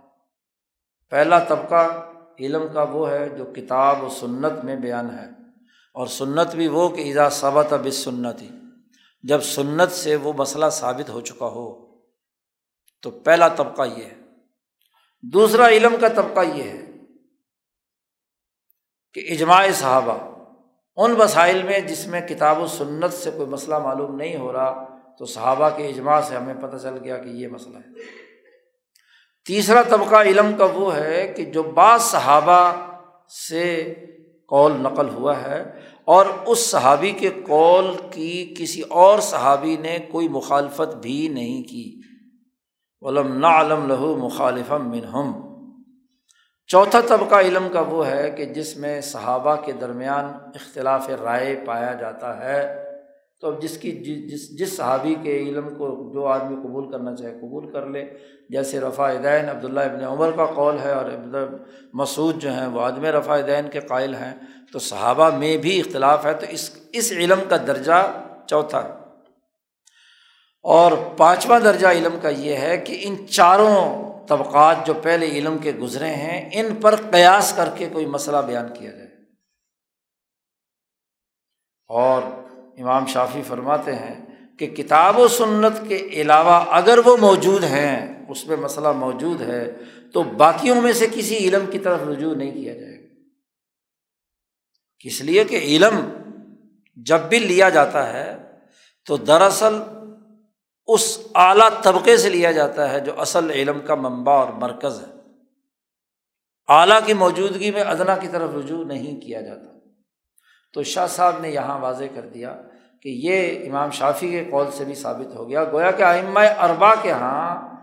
پہلا 1.09 1.39
طبقہ 1.39 2.09
علم 2.39 2.63
کا 2.73 2.83
وہ 2.83 3.11
ہے 3.11 3.29
جو 3.29 3.45
کتاب 3.45 4.03
و 4.03 4.09
سنت 4.09 4.63
میں 4.63 4.75
بیان 4.75 5.09
ہے۔ 5.19 5.29
اور 5.93 6.07
سنت 6.07 6.55
بھی 6.55 6.67
وہ 6.67 6.89
کہ 6.89 7.01
ایزا 7.01 7.29
ثبت 7.29 7.73
اب 7.73 7.87
سنت 7.89 8.41
ہی 8.41 8.49
جب 9.23 9.41
سنت 9.41 9.91
سے 9.91 10.15
وہ 10.15 10.33
مسئلہ 10.37 10.65
ثابت 10.71 11.09
ہو 11.09 11.21
چکا 11.21 11.45
ہو۔ 11.45 11.84
تو 13.01 13.11
پہلا 13.11 13.47
طبقہ 13.47 13.81
یہ 13.97 14.03
ہے۔ 14.03 14.15
دوسرا 15.23 15.67
علم 15.67 15.95
کا 16.01 16.07
طبقہ 16.07 16.39
یہ 16.53 16.63
ہے 16.63 16.81
کہ 19.13 19.25
اجماع 19.29 19.67
صحابہ 19.73 20.35
ان 20.95 21.11
مسائل 21.11 21.63
میں 21.63 21.79
جس 21.79 22.07
میں 22.07 22.21
کتاب 22.21 22.61
و 22.61 22.67
سنت 22.67 23.13
سے 23.13 23.31
کوئی 23.31 23.49
مسئلہ 23.49 23.79
معلوم 23.79 24.15
نہیں 24.15 24.37
ہو 24.37 24.53
رہا 24.53 24.97
تو 25.19 25.25
صحابہ 25.25 25.69
کے 25.69 25.87
اجماع 25.87 26.21
سے 26.21 26.35
ہمیں 26.35 26.53
پتہ 26.53 26.77
چل 26.77 26.97
گیا 27.03 27.17
کہ 27.17 27.29
یہ 27.29 27.47
مسئلہ 27.47 27.77
ہے۔ 27.77 27.89
تیسرا 29.45 29.81
طبقہ 29.81 30.15
علم 30.15 30.51
کا 30.57 30.65
وہ 30.65 30.95
ہے 30.95 31.33
کہ 31.37 31.45
جو 31.45 31.63
بعض 31.63 32.01
صحابہ 32.01 32.73
سے 33.49 33.93
قول 34.49 34.71
نقل 34.71 35.09
ہوا 35.09 35.41
ہے 35.41 35.79
اور 36.05 36.25
اس 36.45 36.59
صحابی 36.59 37.11
کے 37.11 37.29
قول 37.29 37.95
کی 38.11 38.55
کسی 38.57 38.81
اور 38.81 39.19
صحابی 39.19 39.77
نے 39.77 39.97
کوئی 40.11 40.27
مخالفت 40.27 40.95
بھی 40.95 41.27
نہیں 41.27 41.63
کی۔ 41.63 42.01
علم 43.07 43.39
نا 43.39 43.61
علم 43.61 43.87
لہو 43.87 44.15
مخالف 44.15 44.71
منہم۔ 44.71 45.45
چوتھا 46.67 46.99
طبقہ 47.07 47.35
علم 47.35 47.67
کا 47.73 47.81
وہ 47.81 48.07
ہے 48.07 48.31
کہ 48.31 48.45
جس 48.45 48.77
میں 48.77 49.01
صحابہ 49.01 49.55
کے 49.55 49.71
درمیان 49.71 50.25
اختلاف 50.25 51.09
رائے 51.23 51.63
پایا 51.65 51.93
جاتا 51.93 52.45
ہے، 52.45 52.83
تو 53.41 53.47
اب 53.47 53.61
جس 53.61 53.77
کی 53.77 53.91
جی، 53.91 54.27
جس 54.27 54.59
جس 54.59 54.77
صحابی 54.77 55.15
کے 55.23 55.37
علم 55.37 55.69
کو 55.69 56.11
جو 56.13 56.25
آدمی 56.25 56.55
قبول 56.55 56.91
کرنا 56.91 57.15
چاہے 57.15 57.33
قبول 57.33 57.71
کر 57.71 57.85
لے۔ 57.85 58.05
جیسے 58.49 58.79
رفا 58.79 59.13
دین 59.13 59.49
عبداللہ 59.49 59.79
ابن 59.79 60.03
عمر 60.03 60.31
کا 60.31 60.45
قول 60.45 60.79
ہے 60.79 60.91
اور 60.91 61.05
مسعود 61.93 62.37
جو 62.37 62.49
ہیں 62.49 62.67
وہ 62.67 62.81
عدم 62.81 63.05
رفا 63.05 63.41
دین 63.41 63.69
کے 63.71 63.79
قائل 63.79 64.15
ہیں۔ 64.15 64.33
تو 64.71 64.79
صحابہ 64.79 65.29
میں 65.37 65.57
بھی 65.57 65.79
اختلاف 65.79 66.25
ہے، 66.25 66.33
تو 66.33 66.45
اس 66.49 66.71
اس 66.93 67.11
علم 67.11 67.39
کا 67.49 67.57
درجہ 67.57 68.11
چوتھا۔ 68.47 68.81
ہے 68.81 69.04
اور 70.65 70.91
پانچواں 71.17 71.59
درجہ 71.59 71.87
علم 71.87 72.19
کا 72.21 72.29
یہ 72.29 72.55
ہے 72.55 72.77
کہ 72.77 73.01
ان 73.01 73.27
چاروں 73.27 74.03
طبقات 74.27 74.75
جو 74.85 74.93
پہلے 74.93 75.25
علم 75.25 75.57
کے 75.57 75.71
گزرے 75.71 76.07
ہیں، 76.07 76.49
ان 76.53 76.75
پر 76.75 76.95
قیاس 76.95 77.53
کر 77.55 77.69
کے 77.77 77.89
کوئی 77.93 78.05
مسئلہ 78.05 78.37
بیان 78.37 78.73
کیا 78.79 78.91
جائے۔ 78.91 79.09
اور 81.87 82.21
امام 82.77 83.05
شافی 83.05 83.41
فرماتے 83.47 83.95
ہیں 83.95 84.25
کہ 84.59 84.67
کتاب 84.67 85.19
و 85.19 85.27
سنت 85.27 85.89
کے 85.89 85.95
علاوہ 85.95 86.65
اگر 86.69 86.99
وہ 87.05 87.17
موجود 87.17 87.63
ہیں، 87.63 88.25
اس 88.29 88.47
میں 88.47 88.57
مسئلہ 88.57 88.91
موجود 88.91 89.41
ہے، 89.41 89.71
تو 90.13 90.23
باقیوں 90.23 90.81
میں 90.81 90.93
سے 90.93 91.07
کسی 91.13 91.37
علم 91.37 91.65
کی 91.71 91.79
طرف 91.79 91.99
رجوع 92.07 92.35
نہیں 92.35 92.53
کیا 92.53 92.73
جائے 92.73 92.99
گا۔ 92.99 93.15
اس 95.05 95.21
لیے 95.21 95.43
کہ 95.43 95.55
علم 95.55 96.09
جب 96.95 97.19
بھی 97.19 97.39
لیا 97.39 97.69
جاتا 97.69 98.13
ہے، 98.13 98.37
تو 99.05 99.17
دراصل 99.17 99.75
اس 100.87 101.19
اعلیٰ 101.35 101.69
طبقے 101.83 102.17
سے 102.17 102.29
لیا 102.29 102.51
جاتا 102.51 102.91
ہے 102.91 102.99
جو 102.99 103.21
اصل 103.21 103.51
علم 103.51 103.79
کا 103.79 103.95
منبع 103.95 104.33
اور 104.33 104.53
مرکز 104.53 105.01
ہے۔ 105.01 105.13
اعلیٰ 106.67 106.99
کی 107.05 107.13
موجودگی 107.13 107.71
میں 107.71 107.81
ادنا 107.81 108.17
کی 108.17 108.27
طرف 108.27 108.49
رجوع 108.53 108.85
نہیں 108.85 109.21
کیا 109.21 109.41
جاتا۔ 109.41 109.89
تو 110.73 110.83
شاہ 110.83 111.07
صاحب 111.07 111.39
نے 111.39 111.49
یہاں 111.49 111.79
واضح 111.79 112.03
کر 112.15 112.29
دیا 112.29 112.61
کہ 113.01 113.09
یہ 113.09 113.67
امام 113.69 113.89
شافی 113.89 114.29
کے 114.29 114.45
قول 114.51 114.65
سے 114.71 114.85
بھی 114.85 114.95
ثابت 114.95 115.35
ہو 115.35 115.49
گیا۔ 115.49 115.63
گویا 115.63 115.91
کہ 115.91 116.03
آئمہ 116.03 116.39
اربا 116.39 116.95
کے 116.95 117.09
یہاں 117.09 117.75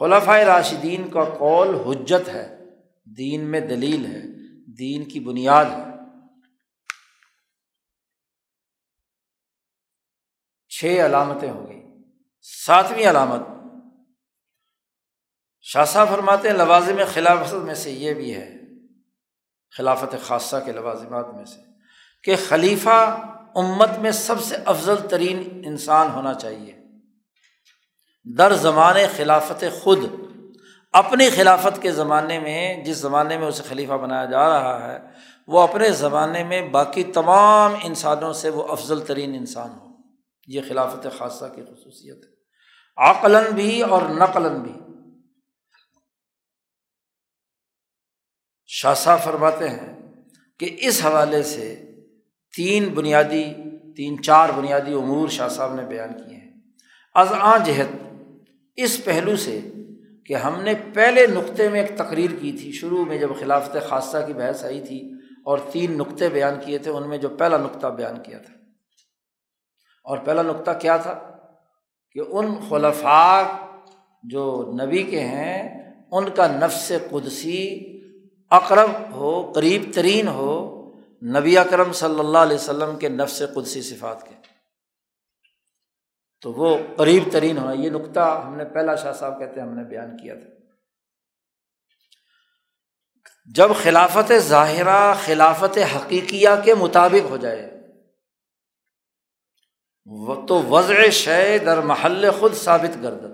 خلفۂ 0.00 0.40
راشدین 0.40 1.08
کا 1.08 1.24
قول 1.24 1.74
حجت 1.74 2.28
ہے، 2.28 2.56
دین 3.04 3.40
میں 3.40 3.60
دلیل 3.60 4.06
ہے، 4.06 4.22
دین 4.72 5.04
کی 5.04 5.20
بنیاد 5.20 5.64
ہے۔ 5.64 5.87
چھ 10.80 10.84
علامتیں 10.84 11.50
ہو 11.50 11.68
گئی 11.68 11.82
ساتویں 12.42 13.10
علامت۔ 13.10 13.40
شاہ 15.60 15.84
صاحب 15.84 16.08
فرماتے 16.08 16.48
ہیں 16.48 16.56
لوازم 16.56 16.96
خلافت 17.12 17.54
میں 17.54 17.74
سے 17.74 17.90
یہ 17.90 18.14
بھی 18.14 18.34
ہے، 18.34 18.56
خلافت 19.76 20.14
خاصہ 20.26 20.56
کے 20.64 20.72
لوازمات 20.72 21.34
میں 21.34 21.44
سے، 21.44 21.60
کہ 22.24 22.34
خلیفہ 22.48 23.18
امت 23.54 23.98
میں 23.98 24.10
سب 24.10 24.40
سے 24.40 24.56
افضل 24.64 24.96
ترین 25.08 25.62
انسان 25.66 26.10
ہونا 26.10 26.34
چاہیے۔ 26.34 26.78
در 28.38 28.52
زمان 28.52 28.96
خلافت 29.16 29.64
خود، 29.82 29.98
اپنی 30.92 31.30
خلافت 31.30 31.82
کے 31.82 31.92
زمانے 31.92 32.38
میں، 32.38 32.84
جس 32.84 32.96
زمانے 32.96 33.38
میں 33.38 33.46
اسے 33.46 33.62
خلیفہ 33.68 33.92
بنایا 33.92 34.24
جا 34.24 34.48
رہا 34.48 34.92
ہے، 34.92 34.98
وہ 35.46 35.60
اپنے 35.60 35.90
زمانے 35.90 36.44
میں 36.44 36.62
باقی 36.62 37.04
تمام 37.04 37.74
انسانوں 37.82 38.32
سے 38.32 38.48
وہ 38.48 38.68
افضل 38.68 39.00
ترین 39.00 39.34
انسان 39.34 39.70
ہو۔ 39.70 39.87
یہ 40.48 40.60
خلافت 40.68 41.06
خاصہ 41.18 41.44
کی 41.54 41.62
خصوصیت 41.62 42.24
ہے۔ 42.24 42.30
عقلاً 42.96 43.44
بھی 43.52 43.82
اور 43.82 44.02
نقلاً 44.02 44.58
بھی۔ 44.58 44.72
شاہ 48.66 48.94
صاحب 48.94 49.24
فرماتے 49.24 49.68
ہیں 49.68 50.14
کہ 50.58 50.76
اس 50.80 51.04
حوالے 51.04 51.42
سے 51.42 51.84
تین 52.56 52.88
بنیادی، 52.88 53.44
تین 53.96 54.22
چار 54.22 54.48
بنیادی 54.48 54.92
امور 54.92 55.28
شاہ 55.28 55.48
صاحب 55.48 55.74
نے 55.74 55.82
بیان 55.82 56.12
کیے 56.12 56.36
ہیں۔ 56.36 56.54
از 57.14 57.32
جہت، 57.66 58.14
اس 58.76 59.04
پہلو 59.04 59.36
سے 59.36 59.60
کہ 60.26 60.34
ہم 60.34 60.62
نے 60.62 60.74
پہلے 60.94 61.26
نقطے 61.26 61.68
میں 61.68 61.80
ایک 61.80 61.98
تقریر 61.98 62.30
کی 62.40 62.52
تھی، 62.52 62.72
شروع 62.72 63.04
میں 63.04 63.18
جب 63.18 63.30
خلافت 63.40 63.76
خاصہ 63.88 64.16
کی 64.26 64.32
بحث 64.32 64.64
آئی 64.64 64.86
تھی 64.86 65.12
اور 65.44 65.58
تین 65.72 65.98
نقطے 65.98 66.28
بیان 66.28 66.54
کیے 66.64 66.78
تھے، 66.78 66.90
ان 66.90 67.08
میں 67.08 67.18
جو 67.18 67.28
پہلا 67.28 67.56
نقطہ 67.56 67.86
بیان 67.86 68.22
کیا 68.22 68.38
تھا۔ 68.38 68.57
اور 70.08 70.18
پہلا 70.18 70.42
نقطہ 70.42 70.70
کیا 70.80 70.96
تھا 70.96 71.14
کہ 72.12 72.20
ان 72.28 72.54
خلفاء 72.68 73.42
جو 74.22 74.72
نبی 74.82 75.02
کے 75.02 75.20
ہیں، 75.20 75.82
ان 76.10 76.30
کا 76.30 76.46
نفس 76.46 76.92
قدسی 77.10 77.62
اقرب 78.50 78.90
ہو، 79.10 79.52
قریب 79.52 79.82
ترین 79.94 80.28
ہو 80.28 80.74
نبی 81.22 81.58
اکرم 81.58 81.92
صلی 81.92 82.20
اللہ 82.20 82.38
علیہ 82.38 82.56
وسلم 82.56 82.96
کے 82.96 83.08
نفس 83.08 83.42
قدسی 83.54 83.82
صفات 83.82 84.28
کے۔ 84.28 84.34
تو 86.42 86.52
وہ 86.52 86.78
قریب 86.96 87.22
ترین 87.32 87.58
ہونا، 87.58 87.72
یہ 87.72 87.90
نقطہ 87.90 88.42
ہم 88.46 88.56
نے 88.56 88.64
پہلا 88.64 88.94
شاہ 88.94 89.12
صاحب 89.12 89.38
کہتے 89.38 89.60
ہیں، 89.60 89.68
ہم 89.68 89.74
نے 89.74 89.84
بیان 89.84 90.16
کیا 90.16 90.34
تھا۔ 90.34 90.50
جب 93.54 93.70
خلافت 93.82 94.32
ظاہرہ، 94.38 95.14
خلافت 95.24 95.78
حقیقیہ 95.96 96.48
کے 96.64 96.74
مطابق 96.74 97.30
ہو 97.30 97.36
جائے 97.36 97.77
تو 100.48 100.62
وضع 100.62 101.08
شے 101.10 101.58
در 101.58 101.80
محل 101.80 102.30
خود 102.30 102.54
ثابت 102.54 103.02
گردن 103.02 103.32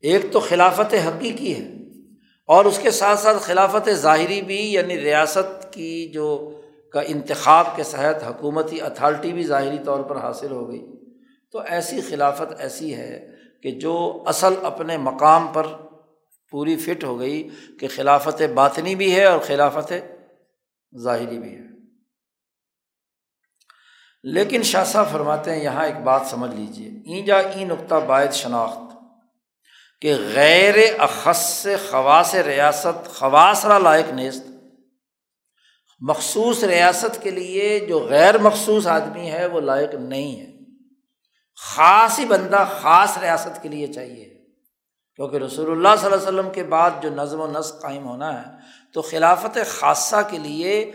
ایک 0.00 0.22
تو 0.32 0.40
خلافت 0.40 0.94
حقیقی 0.94 1.54
ہے 1.54 1.68
اور 2.46 2.64
اس 2.64 2.78
کے 2.82 2.90
ساتھ 2.90 3.20
ساتھ 3.20 3.36
خلافت 3.42 3.90
ظاہری 3.90 4.42
بھی 4.42 4.72
یعنی 4.72 5.00
ریاست 5.00 5.72
کی 5.72 6.08
جو 6.08 6.58
کا 6.92 7.00
انتخاب 7.00 7.76
کے 7.76 7.82
صحت 7.82 8.22
حکومتی 8.24 8.80
اتھارٹی 8.80 9.32
بھی 9.32 9.42
ظاہری 9.42 9.78
طور 9.84 10.02
پر 10.02 10.16
حاصل 10.16 10.50
ہو 10.50 10.70
گئی۔ 10.70 10.86
تو 11.52 11.58
ایسی 11.58 12.00
خلافت 12.00 12.60
ایسی 12.60 12.94
ہے 12.94 13.30
کہ 13.62 13.70
جو 13.70 14.24
اصل 14.26 14.54
اپنے 14.62 14.96
مقام 14.96 15.46
پر 15.52 15.66
پوری 16.50 16.76
فٹ 16.76 17.04
ہو 17.04 17.18
گئی 17.18 17.48
کہ 17.80 17.88
خلافت 17.94 18.42
باطنی 18.54 18.94
بھی 18.94 19.14
ہے 19.14 19.24
اور 19.24 19.38
خلافت 19.38 19.92
ظاہری 20.98 21.38
بھی 21.38 21.54
ہے۔ 21.54 21.73
لیکن 24.24 24.62
شاہ 24.62 24.84
صاحب 24.84 25.10
فرماتے 25.12 25.54
ہیں، 25.54 25.64
یہاں 25.64 25.86
ایک 25.86 25.96
بات 25.96 26.20
سمجھ 26.30 26.54
لیجیے 26.54 27.14
اینجا 27.14 27.38
ای 27.38 27.64
نقطہ 27.64 27.94
باعث 28.06 28.34
شناخت 28.34 28.96
کہ 30.00 30.14
غیر 30.34 30.74
اخص 30.98 31.66
خواص 31.90 32.34
ریاست 32.34 33.08
خواص 33.08 33.66
را 33.66 33.78
لائق 33.78 34.10
نیست۔ 34.10 34.46
مخصوص 36.00 36.64
ریاست 36.64 37.22
کے 37.22 37.30
لیے 37.30 37.80
جو 37.88 38.00
غیر 38.00 38.38
مخصوص 38.38 38.86
آدمی 38.86 39.30
ہے، 39.30 39.46
وہ 39.46 39.60
لائق 39.60 39.94
نہیں 39.94 40.40
ہے۔ 40.40 40.52
خاص 41.56 42.18
ہی 42.18 42.24
بندہ 42.24 42.64
خاص 42.80 43.18
ریاست 43.18 43.62
کے 43.62 43.68
لیے 43.68 43.86
چاہیے۔ 43.86 44.34
کیونکہ 45.16 45.36
رسول 45.36 45.70
اللہ 45.70 46.00
صلی 46.00 46.12
اللہ 46.12 46.28
علیہ 46.28 46.38
وسلم 46.38 46.50
کے 46.50 46.64
بعد 46.64 46.90
جو 47.02 47.10
نظم 47.10 47.40
و 47.40 47.46
نسق 47.46 47.82
قائم 47.82 48.06
ہونا 48.08 48.42
ہے، 48.42 48.52
تو 48.92 49.02
خلافت 49.02 49.58
خاصہ 49.66 50.16
کے 50.30 50.38
لیے 50.38 50.92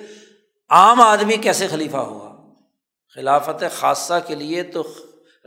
عام 0.70 1.02
آدمی 1.02 1.38
کیسے 1.38 1.68
خلیفہ 1.68 1.98
ہوا؟ 1.98 2.29
خلافت 3.16 3.64
خاصہ 3.76 4.14
کے 4.28 4.36
لیے 4.36 4.64
تو 4.64 4.84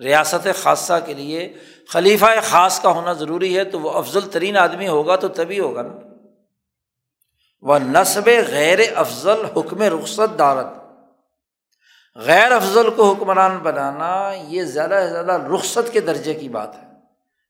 ریاست 0.02 0.48
خاصہ 0.62 0.92
کے 1.06 1.14
لیے 1.14 1.52
خلیفہ 1.88 2.26
خاص 2.42 2.82
کا 2.82 2.90
ہونا 2.90 3.12
ضروری 3.12 3.58
ہے 3.58 3.64
تو 3.64 3.80
وہ 3.80 3.90
افضل 3.90 4.30
ترین 4.30 4.56
آدمی 4.56 4.88
ہوگا 4.88 5.16
تو 5.16 5.28
تبھی 5.28 5.60
ہوگا 5.60 5.82
نا۔ 5.82 5.92
وہ 7.60 7.78
نصب 7.78 8.30
غیر 8.48 8.78
افضل 8.96 9.44
حکم 9.44 9.82
رخصت 9.82 10.38
دارت۔ 10.38 10.66
غیر 12.14 12.52
افضل 12.52 12.90
کو 12.90 13.12
حکمران 13.12 13.58
بنانا 13.58 14.32
یہ 14.48 14.62
زیادہ 14.62 15.00
سے 15.06 15.12
زیادہ 15.12 15.32
رخصت 15.32 15.92
کے 15.92 16.00
درجے 16.00 16.34
کی 16.34 16.48
بات 16.48 16.76
ہے۔ 16.76 16.88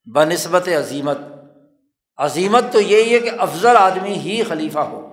بہ 0.05 0.25
نسبت 0.25 0.69
عظیمت۔ 0.69 1.19
عظیمت 2.17 2.65
تو 2.73 2.81
یہی 2.81 3.15
ہے 3.15 3.19
کہ 3.19 3.31
افضل 3.39 3.77
آدمی 3.77 4.15
ہی 4.15 4.43
خلیفہ 4.45 4.79
ہو۔ 4.79 5.09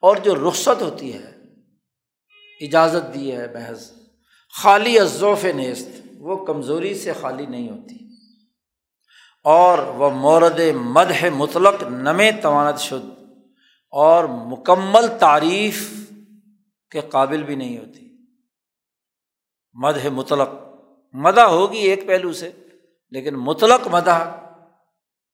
اور 0.00 0.16
جو 0.16 0.48
رخصت 0.48 0.82
ہوتی 0.82 1.14
ہے 1.14 1.33
اجازت 2.64 3.14
دی 3.14 3.36
ہے 3.36 3.46
محض 3.52 3.90
خالی 4.62 4.98
ازوف 4.98 5.44
نیست، 5.44 5.88
وہ 6.18 6.44
کمزوری 6.44 6.94
سے 6.94 7.12
خالی 7.20 7.46
نہیں 7.46 7.70
ہوتی۔ 7.70 7.94
اور 9.44 9.78
وہ 9.78 10.10
مورد 10.10 10.60
مدح 10.74 11.26
مطلق 11.34 11.82
نم 11.82 12.20
توانت 12.42 12.80
شد۔ 12.80 13.24
اور 13.90 14.24
مکمل 14.24 15.06
تعریف 15.20 15.92
کے 16.90 17.00
قابل 17.00 17.42
بھی 17.42 17.54
نہیں 17.54 17.78
ہوتی۔ 17.78 18.08
مدح 19.72 20.08
مطلق، 20.08 20.48
مدح 21.12 21.40
ہوگی 21.40 21.78
ایک 21.78 22.06
پہلو 22.06 22.32
سے، 22.32 22.52
لیکن 23.10 23.34
مطلق 23.34 23.88
مدح 23.88 24.36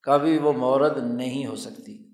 کا 0.03 0.17
بھی 0.17 0.39
وہ 0.39 0.53
مورد 0.53 0.99
نہیں 1.15 1.47
ہو 1.47 1.57
سکتی۔ 1.57 2.10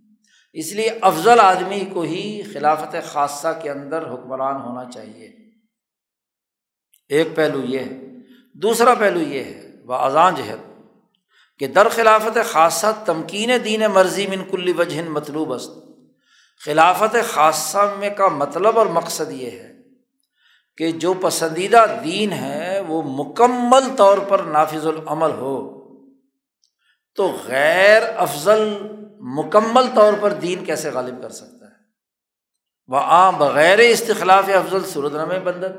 اس 0.57 0.73
لیے 0.73 0.99
افضل 1.01 1.41
آدمی 1.41 1.85
کو 1.93 2.01
ہی 2.01 2.43
خلافت 2.43 2.97
خاصہ 3.05 3.49
کے 3.63 3.71
اندر 3.71 4.03
حکمران 4.03 4.57
ہونا 4.57 4.91
چاہیے۔ 4.91 5.31
ایک 7.09 7.29
پہلو 7.35 7.65
یہ 7.65 7.79
ہے، 7.79 7.99
دوسرا 8.55 8.95
پہلو 8.95 9.21
یہ 9.21 9.45
ہے 9.45 9.71
وہ 9.85 9.95
اذان 9.95 10.35
جہد 10.35 10.61
کہ 11.59 11.67
در 11.67 11.89
خلافت 11.89 12.39
خاصہ 12.45 12.87
تمکین 13.05 13.51
دین 13.65 13.83
مرضی 13.95 14.27
من 14.27 14.45
کلی 14.51 14.73
وجہ 14.73 15.03
مطلوب 15.09 15.53
است۔ 15.53 15.71
خلافت 16.65 17.17
خاصہ 17.29 17.95
میں 17.99 18.11
کا 18.11 18.29
مطلب 18.29 18.79
اور 18.79 18.87
مقصد 18.87 19.31
یہ 19.31 19.51
ہے 19.51 19.73
کہ 20.77 20.91
جو 20.91 21.15
پسندیدہ 21.15 21.85
دین 22.05 22.33
ہے 22.33 22.81
وہ 22.89 23.03
مکمل 23.03 23.97
طور 23.97 24.19
پر 24.19 24.39
نافذ 24.39 24.87
العمل 24.87 25.31
ہو۔ 25.31 25.76
تو 27.17 27.37
غیر 27.47 28.03
افضل 28.17 28.77
مکمل 29.21 29.87
طور 29.95 30.12
پر 30.21 30.33
دین 30.33 30.64
کیسے 30.64 30.91
غالب 30.91 31.23
کر 31.23 31.31
سکتا 31.31 31.67
ہے؟ 31.67 31.73
وہ 32.87 32.97
عام 32.97 33.39
بغیر 33.39 33.79
استخلاف 33.79 34.49
افضل 34.49 34.85
صورت 34.85 35.12
نام 35.12 35.29
بندت 35.45 35.73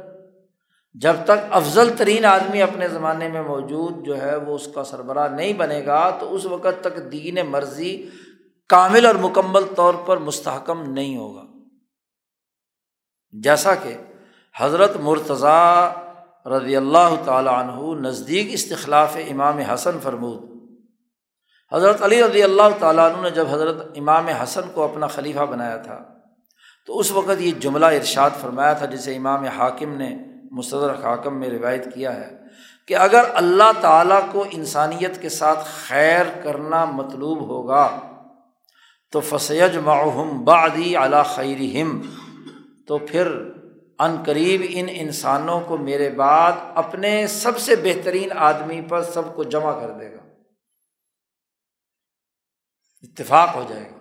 جب 0.94 1.14
تک 1.26 1.46
افضل 1.50 1.98
ترین 1.98 2.26
آدمی 2.26 2.62
اپنے 2.62 2.88
زمانے 2.88 3.28
میں 3.28 3.42
موجود 3.42 4.06
جو 4.06 4.22
ہے 4.22 4.36
وہ 4.36 4.56
اس 4.56 4.68
کا 4.76 4.84
سربراہ 4.84 5.28
نہیں 5.28 5.54
بنے 5.54 5.86
گا، 5.86 6.10
تو 6.10 6.36
اس 6.36 6.46
وقت 6.46 6.84
تک 6.84 7.12
دین 7.12 7.36
مرضی 7.50 8.10
کامل 8.70 9.06
اور 9.06 9.16
مکمل 9.16 9.64
طور 9.76 9.94
پر 9.94 10.18
مستحکم 10.18 10.92
نہیں 10.92 11.18
ہوگا۔ 11.18 11.42
جیسا 13.32 13.76
کہ 13.76 13.98
حضرت 14.56 14.96
مرتضیٰ 14.96 15.92
رضی 16.46 16.76
اللہ 16.76 17.16
تعالیٰ 17.26 17.54
عنہ 17.54 18.08
نزدیک 18.08 18.48
استخلاف 18.54 19.18
امام 19.32 19.58
حسن 19.58 20.00
فرمود 20.04 20.57
حضرت 21.72 22.02
علی 22.02 22.22
رضی 22.24 22.44
اللہ 22.44 22.78
تعالیٰ 22.80 23.10
عنہ 23.12 23.22
نے 23.22 23.30
جب 23.30 23.48
حضرت 23.52 23.98
امام 23.98 24.28
حسن 24.42 24.70
کو 24.74 24.84
اپنا 24.84 25.08
خلیفہ 25.08 25.46
بنایا 25.50 25.78
تھا، 25.78 26.00
تو 26.88 27.00
اس 27.00 27.12
وقت 27.12 27.42
یہ 27.42 27.52
جملہ 27.60 27.86
ارشاد 27.86 28.30
فرمایا 28.42 28.74
تھا 28.74 28.86
جسے 28.86 29.16
امام 29.16 29.44
حاکم 29.58 29.96
نے 29.98 30.10
مصدر 30.52 30.94
حاکم 31.04 31.40
میں 31.40 31.50
روایت 31.50 31.94
کیا 31.94 32.16
ہے 32.16 32.30
کہ 32.88 32.96
اگر 32.96 33.24
اللہ 33.34 33.72
تعالیٰ 33.82 34.20
کو 34.32 34.44
انسانیت 34.52 35.22
کے 35.22 35.30
ساتھ 35.30 35.66
خیر 35.88 36.24
کرنا 36.44 36.84
مطلوب 36.92 37.42
ہوگا، 37.50 37.88
تو 39.14 39.20
فسیج 39.22 39.78
معہم 39.78 40.44
بعدی 40.46 40.96
اعلیٰ 40.98 41.24
خیر 41.26 41.62
تو 42.88 42.98
پھر 43.08 43.28
عن 44.00 44.16
قریب 44.26 44.62
ان 44.70 44.88
انسانوں 44.92 45.60
کو 45.68 45.78
میرے 45.78 46.10
بعد 46.18 46.52
اپنے 46.76 47.12
سب 47.28 47.58
سے 47.60 47.76
بہترین 47.84 48.30
آدمی 48.50 48.80
پر 48.90 49.04
سب 49.04 49.34
کو 49.36 49.44
جمع 49.46 49.72
کر 49.80 49.92
دے 49.92 50.12
گا۔ 50.12 50.22
اتفاق 53.08 53.56
ہو 53.56 53.64
جائے 53.70 53.84
گا 53.84 53.96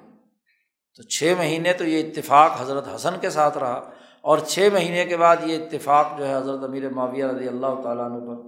تو 0.94 1.02
چھ 1.02 1.34
مہینے 1.38 1.72
تو 1.72 1.84
یہ 1.84 2.08
اتفاق 2.08 2.60
حضرت 2.60 2.88
حسن 2.94 3.18
کے 3.20 3.30
ساتھ 3.30 3.58
رہا 3.58 3.90
اور 4.20 4.38
چھ 4.38 4.68
مہینے 4.72 5.04
کے 5.04 5.16
بعد 5.16 5.36
یہ 5.46 5.64
اتفاق 5.64 6.18
جو 6.18 6.26
ہے 6.28 6.36
حضرت 6.36 6.64
امیر 6.64 6.88
معاویہ 6.88 7.24
رضی 7.24 7.48
اللہ 7.48 7.80
تعالیٰ 7.82 8.04
عنہ 8.04 8.20
پر 8.26 8.42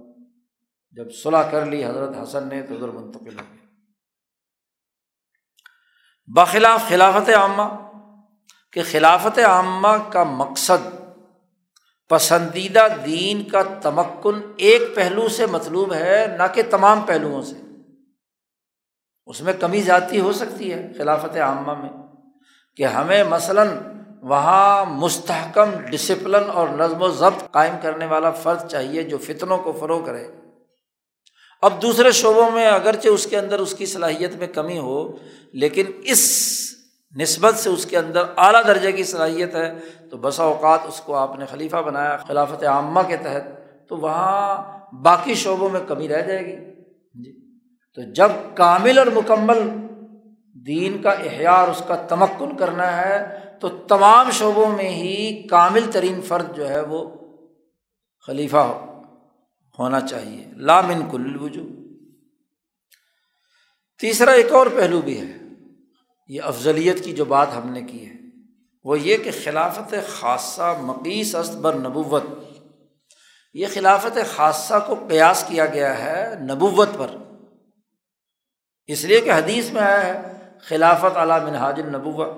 جب 0.97 1.11
صلاح 1.13 1.49
کر 1.51 1.65
لی 1.65 1.85
حضرت 1.85 2.15
حسن 2.23 2.47
نے 2.47 2.61
تو 2.61 2.75
ادھر 2.75 2.87
منتقل 2.87 3.39
ہو 3.39 3.45
گیا 3.51 3.57
بخلاف 6.27 6.89
خلافت 6.89 7.29
عامہ، 7.29 7.63
کہ 8.71 8.83
خلافت 8.91 9.39
عامہ 9.39 9.95
کا 10.11 10.23
مقصد 10.23 10.89
پسندیدہ 12.07 12.87
دین 13.05 13.43
کا 13.43 13.61
تمکن 13.81 14.41
ایک 14.57 14.81
پہلو 14.95 15.29
سے 15.29 15.45
مطلوب 15.45 15.93
ہے، 15.93 16.35
نہ 16.37 16.43
کہ 16.53 16.61
تمام 16.69 17.01
پہلوؤں 17.01 17.41
سے۔ 17.41 17.55
اس 19.29 19.41
میں 19.41 19.53
کمی 19.59 19.81
زیادتی 19.81 20.19
ہو 20.19 20.33
سکتی 20.33 20.73
ہے 20.73 20.91
خلافت 20.97 21.37
عامہ 21.37 21.73
میں 21.73 21.89
کہ 22.75 22.83
ہمیں 22.83 23.23
مثلاً 23.23 23.67
وہاں 24.21 24.85
مستحکم 24.85 25.69
ڈسپلن 25.91 26.49
اور 26.53 26.67
نظم 26.67 27.01
و 27.01 27.09
ضبط 27.09 27.51
قائم 27.51 27.75
کرنے 27.81 28.05
والا 28.05 28.31
فرد 28.31 28.67
چاہیے 28.67 29.03
جو 29.03 29.17
فتنوں 29.17 29.57
کو 29.57 29.71
فروغ 29.71 30.05
کرے۔ 30.05 30.27
اب 31.61 31.81
دوسرے 31.81 32.11
شعبوں 32.11 32.51
میں 32.51 32.67
اگرچہ 32.67 33.07
اس 33.07 33.25
کے 33.25 33.37
اندر 33.37 33.59
اس 33.59 33.73
کی 33.73 33.85
صلاحیت 33.85 34.35
میں 34.35 34.47
کمی 34.47 34.77
ہو، 34.77 35.17
لیکن 35.53 35.85
اس 36.03 36.49
نسبت 37.17 37.55
سے 37.55 37.69
اس 37.69 37.85
کے 37.85 37.97
اندر 37.97 38.23
اعلیٰ 38.37 38.67
درجے 38.67 38.91
کی 38.91 39.03
صلاحیت 39.03 39.55
ہے، 39.55 39.79
تو 40.11 40.17
بسا 40.17 40.43
اوقات 40.43 40.79
اس 40.87 41.01
کو 41.01 41.15
آپ 41.15 41.39
نے 41.39 41.45
خلیفہ 41.45 41.77
بنایا 41.77 42.17
خلافت 42.17 42.63
عامہ 42.63 42.99
کے 43.07 43.17
تحت، 43.17 43.43
تو 43.89 43.97
وہاں 43.97 44.63
باقی 44.95 45.35
شعبوں 45.35 45.69
میں 45.69 45.81
کمی 45.87 46.07
رہ 46.07 46.21
جائے 46.21 46.45
گی۔ 46.45 46.78
تو 47.99 48.13
جب 48.13 48.31
کامل 48.55 48.97
اور 48.97 49.07
مکمل 49.07 49.87
دین 50.65 51.01
کا 51.01 51.09
احیار 51.09 51.67
اس 51.67 51.83
کا 51.87 51.95
تمکن 51.95 52.57
کرنا 52.57 52.97
ہے، 52.97 53.39
تو 53.61 53.69
تمام 53.69 54.31
شعبوں 54.31 54.71
میں 54.71 54.89
ہی 54.89 55.47
کامل 55.47 55.91
ترین 55.91 56.21
فرد 56.21 56.55
جو 56.55 56.69
ہے 56.69 56.81
وہ 56.81 57.09
خلیفہ 58.27 58.81
ہونا 59.79 59.99
چاہیے۔ 59.99 60.45
لامن 60.55 61.01
کل 61.11 61.37
وجو 61.39 61.61
تیسرا 64.01 64.31
ایک 64.31 64.51
اور 64.51 64.67
پہلو 64.75 65.01
بھی 65.01 65.21
ہے۔ 65.21 65.37
یہ 66.27 66.41
افضلیت 66.41 67.03
کی 67.03 67.13
جو 67.13 67.25
بات 67.25 67.47
ہم 67.55 67.69
نے 67.69 67.81
کی 67.81 68.09
ہے، 68.09 68.15
وہ 68.83 68.99
یہ 68.99 69.17
کہ 69.17 69.31
خلافت 69.43 69.95
خاصہ 70.07 70.77
مقیس 70.81 71.35
است 71.35 71.53
بر 71.53 71.73
نبوت۔ 71.73 72.23
یہ 73.53 73.67
خلافت 73.73 74.17
خاصہ 74.35 74.83
کو 74.87 74.95
قیاس 74.95 75.45
کیا 75.47 75.65
گیا 75.65 75.97
ہے 75.97 76.35
نبوت 76.39 76.89
پر۔ 76.97 77.28
اس 78.89 79.03
لیے 79.03 79.21
کہ 79.21 79.31
حدیث 79.31 79.71
میں 79.71 79.81
آیا 79.81 80.05
ہے، 80.05 80.21
خلافت 80.61 81.17
علی 81.17 81.45
منہاج 81.45 81.81
النبوت، 81.81 82.29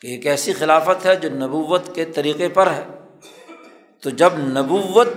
کہ 0.00 0.06
ایک 0.06 0.26
ایسی 0.26 0.52
خلافت 0.52 1.06
ہے 1.06 1.16
جو 1.16 1.30
نبوت 1.30 1.94
کے 1.94 2.04
طریقے 2.04 2.48
پر 2.48 2.70
ہے۔ 2.70 2.84
تو 4.02 4.10
جب 4.10 4.38
نبوت 4.38 5.08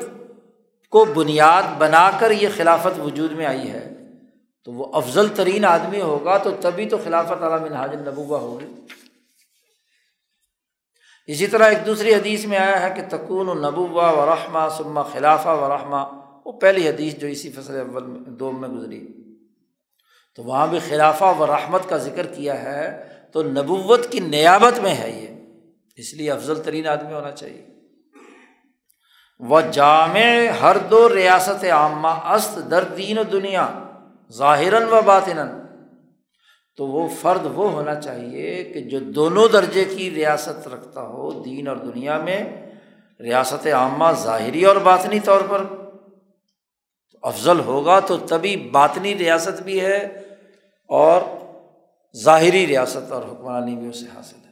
کو 0.89 1.05
بنیاد 1.05 1.63
بنا 1.77 2.11
کر 2.19 2.31
یہ 2.31 2.49
خلافت 2.57 2.99
وجود 2.99 3.31
میں 3.31 3.45
آئی 3.45 3.69
ہے، 3.69 3.91
تو 4.63 4.71
وہ 4.71 4.93
افضل 4.93 5.27
ترین 5.27 5.65
آدمی 5.65 6.01
ہوگا 6.01 6.37
تو 6.37 6.49
تبھی 6.61 6.89
تو 6.89 6.97
خلافت 7.03 7.43
علام 7.43 7.63
الحاظ 7.63 7.89
نبوہ 7.93 8.39
ہوگی۔ 8.39 8.65
اسی 11.27 11.47
طرح 11.47 11.63
ایک 11.63 11.85
دوسری 11.85 12.13
حدیث 12.13 12.45
میں 12.45 12.57
آیا 12.57 12.81
ہے 12.81 12.93
کہ 12.95 13.17
تکون 13.17 13.49
و 13.49 13.53
نبوہ 13.53 14.11
و 14.11 14.25
رحمہ 14.25 14.69
سما 14.77 15.03
خلافہ 15.03 15.49
و 15.49 15.69
رحمہ 15.69 16.21
وہ 16.45 16.51
پہلی 16.51 16.89
حدیث 16.89 17.15
جو 17.15 17.27
اسی 17.27 17.51
فصل 17.51 17.79
اول 17.79 18.03
دوم 18.39 18.61
میں 18.61 18.69
گزری۔ 18.69 19.24
تو 20.35 20.43
وہاں 20.43 20.67
بھی 20.67 20.79
خلافہ 20.79 21.33
و 21.39 21.47
رحمت 21.47 21.89
کا 21.89 21.97
ذکر 21.97 22.25
کیا 22.25 22.63
ہے 22.63 23.09
تو 23.31 23.43
نبوت 23.43 24.11
کی 24.11 24.19
نیابت 24.19 24.79
میں 24.79 24.95
ہے 24.95 25.09
یہ۔ 25.11 25.27
اس 25.97 26.13
لیے 26.13 26.31
افضل 26.31 26.63
ترین 26.63 26.87
آدمی 26.87 27.13
ہونا 27.13 27.31
چاہیے۔ 27.31 27.65
وہ 29.39 29.61
جامع 29.61 30.47
ہر 30.61 30.77
دو 30.77 31.15
ریاست 31.15 31.65
عامہ، 31.65 32.07
است 32.07 32.71
در 32.71 32.83
دین 32.83 33.17
و 33.17 33.23
دنیا، 33.23 33.69
ظاہراً 34.31 34.83
و 34.83 35.01
باطن 35.05 35.37
تو 36.75 36.87
وہ 36.87 37.09
فرد 37.21 37.45
وہ 37.53 37.71
ہونا 37.71 37.95
چاہیے 37.95 38.63
کہ 38.63 38.81
جو 38.81 38.99
دونوں 38.99 39.47
درجے 39.47 39.85
کی 39.85 40.11
ریاست 40.11 40.67
رکھتا 40.67 41.01
ہو 41.01 41.43
دین 41.43 41.67
اور 41.67 41.77
دنیا 41.77 42.17
میں، 42.17 42.71
ریاست 43.19 43.67
عامہ 43.67 44.05
ظاہری 44.23 44.65
اور 44.65 44.75
باطنی 44.75 45.19
طور 45.19 45.41
پر۔ 45.49 45.63
افضل 47.21 47.59
ہوگا 47.59 47.99
تو 47.99 48.17
تبھی 48.17 48.55
باطنی 48.55 49.17
ریاست 49.17 49.61
بھی 49.61 49.81
ہے 49.81 50.21
اور 50.85 51.21
ظاہری 52.17 52.67
ریاست 52.67 53.11
اور 53.11 53.23
حکمرانی 53.23 53.75
بھی 53.75 53.87
اسے 53.87 54.05
حاصل 54.15 54.35
ہے۔ 54.35 54.45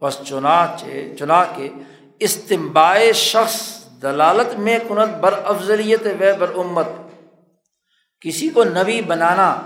بس 0.00 0.18
چنا 0.28 0.76
چنا 1.18 1.44
کے 1.44 1.68
استمبائے 2.18 3.12
شخص 3.12 3.84
دلالت 4.02 4.58
میں 4.58 4.78
کنت 4.88 5.18
بر 5.18 5.32
افضلیت 5.44 6.06
و 6.06 6.36
بر 6.38 6.52
امت، 6.56 6.86
کسی 8.20 8.48
کو 8.48 8.64
نبی 8.64 9.02
بنانا، 9.02 9.56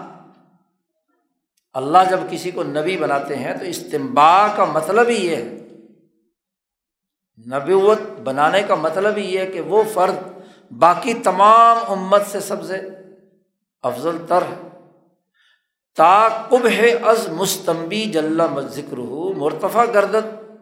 اللہ 1.73 1.99
جب 2.11 2.21
کسی 2.31 2.51
کو 2.51 2.63
نبی 2.63 2.97
بناتے 2.97 3.37
ہیں 3.37 3.59
تو 3.59 3.65
استمبا 3.65 4.49
کا 4.57 4.65
مطلب 4.65 5.09
ہی 5.09 5.27
یہ 5.27 5.37
ہے۔ 5.37 5.59
نبوت 7.47 8.21
بنانے 8.25 8.63
کا 8.63 8.75
مطلب 8.75 9.17
ہی 9.17 9.35
یہ 9.35 9.39
ہے 9.39 9.47
کہ 9.47 9.61
وہ 9.61 9.83
فرد 9.95 10.15
باقی 10.79 11.15
تمام 11.15 11.79
امت 11.89 12.23
سے 12.33 12.41
سب 12.41 12.65
سے 12.65 12.81
افضل 13.83 14.17
تر 14.29 14.43
ہے۔ 14.43 14.76
تا 15.97 16.29
کب 16.51 16.67
ہے 16.67 16.93
از 16.93 17.29
مستمبی 17.29 18.05
جل 18.05 18.41
ذکر 18.69 18.99
ہو 18.99 19.33
مرتفع 19.33 19.85
گردت 19.95 20.53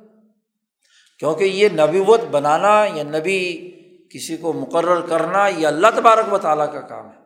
کیونکہ 1.18 1.44
یہ 1.44 1.68
نبوت 1.72 2.20
بنانا 2.30 2.86
یا 2.94 3.02
نبی 3.02 3.70
کسی 4.10 4.36
کو 4.36 4.52
مقرر 4.52 5.00
کرنا 5.00 5.48
یہ 5.48 5.66
اللہ 5.66 5.86
تبارک 5.96 6.32
و 6.32 6.38
تعالیٰ 6.38 6.72
کا 6.72 6.80
کام 6.80 7.06
ہے۔ 7.06 7.24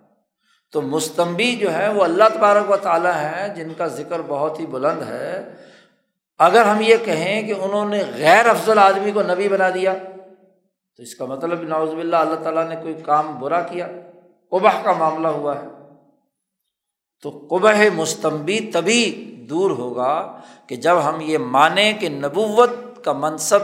تو 0.73 0.83
مستمبی 0.83 1.57
جو 1.57 1.75
ہے 1.75 1.89
وہ 1.89 2.05
اللہ 2.05 2.25
تبارک 2.35 2.71
و 2.71 2.77
تعالیٰ 2.77 3.13
ہیں 3.13 3.55
جن 3.55 3.73
کا 3.77 3.87
ذکر 3.87 4.21
بہت 4.27 4.61
ہی 4.61 4.67
بلند 4.67 5.03
ہے۔ 5.03 5.55
اگر 6.39 6.65
ہم 6.65 6.79
یہ 6.81 6.97
کہیں 7.05 7.43
کہ 7.43 7.53
انہوں 7.53 7.89
نے 7.89 8.03
غیر 8.17 8.47
افضل 8.47 8.79
آدمی 8.79 9.11
کو 9.11 9.23
نبی 9.23 9.49
بنا 9.49 9.71
دیا، 9.71 9.95
تو 10.97 11.03
اس 11.03 11.15
کا 11.15 11.25
مطلب 11.25 11.63
ناوز 11.63 11.91
باللہ 11.91 12.17
اللہ 12.17 12.35
تعالیٰ 12.35 12.69
نے 12.69 12.77
کوئی 12.77 12.95
کام 12.95 13.41
برا 13.41 13.61
کیا۔ 13.61 13.89
قبح 14.51 14.83
کا 14.83 14.93
معاملہ 14.93 15.29
ہوا 15.29 15.59
ہے۔ 15.59 15.78
تو 17.23 17.47
قبح 17.51 17.85
مستمبی 17.95 18.61
تبھی 18.61 19.25
دور 19.51 19.71
ہوگا 19.71 20.41
کہ 20.67 20.77
جب 20.77 20.97
ہم 21.05 21.21
یہ 21.21 21.39
مانیں 21.39 21.93
کہ 21.93 22.09
نبوت 22.09 22.71
کا 23.05 23.13
منصب 23.13 23.59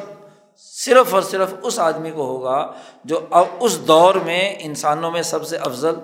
صرف 0.57 1.15
اور 1.15 1.23
صرف 1.23 1.55
اس 1.63 1.79
آدمی 1.79 2.11
کو 2.11 2.27
ہوگا 2.27 2.73
جو 3.05 3.21
اب 3.31 3.45
اس 3.61 3.89
دور 3.89 4.15
میں 4.15 4.57
انسانوں 4.59 5.11
میں 5.11 5.23
سب 5.23 5.47
سے 5.47 5.57
افضل 5.57 5.95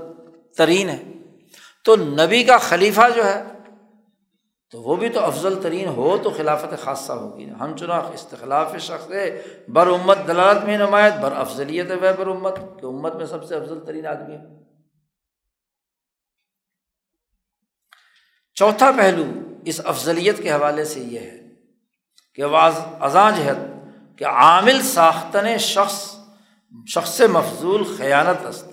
ترین 0.56 0.88
ہے۔ 0.88 1.02
تو 1.84 1.96
نبی 1.96 2.44
کا 2.44 2.58
خلیفہ 2.58 3.00
جو 3.16 3.24
ہے، 3.24 3.42
تو 4.70 4.82
وہ 4.82 4.96
بھی 4.96 5.08
تو 5.08 5.24
افضل 5.24 5.62
ترین 5.62 5.88
ہو 5.88 6.16
تو 6.22 6.30
خلافت 6.30 6.84
خاصہ 6.84 7.12
ہوگی۔ 7.12 7.50
ہم 7.60 7.76
چنا 7.76 7.96
استخلاف 7.96 8.76
شخص 8.78 9.12
بر 9.68 9.86
امت 9.86 10.18
دلالت 10.28 10.64
میں 10.64 10.78
نمایت 10.78 11.14
بر 11.14 11.32
افضلیت 11.36 11.90
ہے، 11.90 11.96
بر 11.96 12.26
امت۔ 12.26 12.56
کہ 12.80 12.86
امت 12.86 13.14
میں 13.14 13.26
سب 13.26 13.44
سے 13.44 13.54
افضل 13.54 13.80
ترین 13.86 14.06
آدمی 14.06 14.34
ہے۔ 14.34 14.59
چوتھا 18.60 18.90
پہلو 18.90 19.24
اس 19.64 19.80
افضلیت 19.84 20.42
کے 20.42 20.52
حوالے 20.52 20.84
سے 20.84 21.00
یہ 21.00 21.18
ہے 21.18 21.40
کہ 22.34 22.42
ازاں 23.00 23.30
جہت 23.30 23.56
کہ 24.18 24.24
عامل 24.24 24.82
ساختن 24.82 25.58
شخص 25.58 26.16
شخص 26.88 27.20
مفضول 27.20 27.96
خیانت 27.96 28.46
است۔ 28.46 28.66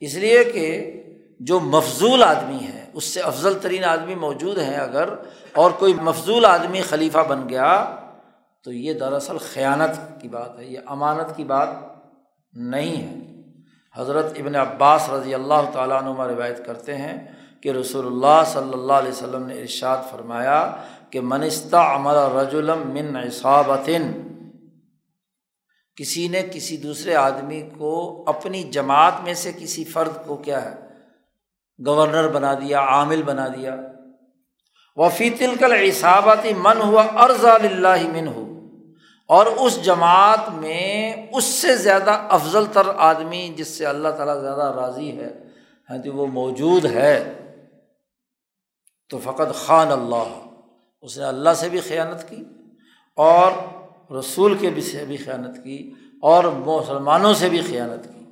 اس 0.00 0.14
لیے 0.14 0.44
کہ 0.44 0.92
جو 1.40 1.60
مفضول 1.60 2.22
آدمی 2.22 2.64
ہے، 2.64 2.90
اس 2.92 3.04
سے 3.04 3.20
افضل 3.20 3.58
ترین 3.58 3.84
آدمی 3.84 4.14
موجود 4.14 4.58
ہیں۔ 4.58 4.76
اگر 4.76 5.08
اور 5.52 5.70
کوئی 5.70 5.94
مفضول 5.94 6.44
آدمی 6.44 6.82
خلیفہ 6.82 7.18
بن 7.18 7.48
گیا، 7.48 7.96
تو 8.64 8.72
یہ 8.72 8.92
دراصل 8.92 9.38
خیانت 9.38 10.20
کی 10.22 10.28
بات 10.28 10.58
ہے، 10.58 10.64
یہ 10.64 10.78
امانت 10.86 11.36
کی 11.36 11.44
بات 11.44 11.68
نہیں 12.52 13.02
ہے۔ 13.02 13.28
حضرت 14.00 14.32
ابن 14.38 14.56
عباس 14.56 15.10
رضی 15.10 15.34
اللہ 15.34 15.70
تعالیٰ 15.72 16.02
عنہ 16.02 16.22
روایت 16.22 16.66
کرتے 16.66 16.96
ہیں 16.96 17.47
کہ 17.62 17.68
رسول 17.70 18.06
اللہ 18.06 18.42
صلی 18.52 18.72
اللہ 18.72 18.92
علیہ 18.92 19.10
وسلم 19.10 19.46
نے 19.46 19.60
ارشاد 19.60 20.10
فرمایا 20.10 20.60
کہ 21.10 21.20
منستہ 21.20 21.76
عمر 21.76 22.16
رجولم 22.34 22.80
من 22.94 23.16
عصابتن، 23.16 24.10
کسی 25.96 26.26
نے 26.28 26.42
کسی 26.52 26.76
دوسرے 26.76 27.14
آدمی 27.14 27.60
کو 27.78 28.24
اپنی 28.26 28.62
جماعت 28.62 29.12
میں 29.24 29.34
سے 29.34 29.52
کسی 29.52 29.84
فرد 29.84 30.26
کو 30.26 30.36
کیا 30.36 30.64
ہے، 30.64 30.74
گورنر 31.86 32.28
بنا 32.28 32.54
دیا، 32.54 32.80
عامل 32.80 33.22
بنا 33.22 33.48
دیا۔ 33.48 33.76
وفی 34.96 35.30
تلکل 35.30 35.72
عصابتی 35.72 36.52
من 36.54 36.80
ہوا 36.80 37.02
ارض 37.16 37.44
اللہ 37.44 38.06
من 38.12 38.28
ہو 38.28 38.44
اور 39.30 39.46
اس 39.46 39.82
جماعت 39.84 40.48
میں 40.54 41.26
اس 41.32 41.44
سے 41.44 41.76
زیادہ 41.76 42.10
افضل 42.28 42.64
تر 42.72 42.86
آدمی 42.96 43.48
جس 43.56 43.68
سے 43.68 43.86
اللہ 43.86 44.08
تعالیٰ 44.08 44.40
زیادہ 44.40 44.72
راضی 44.76 45.10
ہے 45.18 45.32
ہاں 45.90 45.98
جی 45.98 46.10
وہ 46.10 46.26
موجود 46.26 46.84
ہے۔ 46.84 47.14
تو 49.08 49.18
فقط 49.18 49.54
خان 49.54 49.92
اللہ۔ 49.92 50.44
اس 51.02 51.18
نے 51.18 51.24
اللہ 51.24 51.50
سے 51.56 51.68
بھی 51.68 51.80
خیانت 51.80 52.28
کی 52.28 52.44
اور 53.16 53.52
رسول 54.18 54.54
کے 54.54 54.70
بھی 54.70 54.82
سے 54.82 55.04
بھی 55.04 55.16
خیانت 55.16 55.64
کی 55.64 55.92
اور 56.22 56.44
مسلمانوں 56.44 57.34
سے 57.34 57.48
بھی 57.48 57.60
خیانت 57.60 58.04
کی۔ 58.04 58.24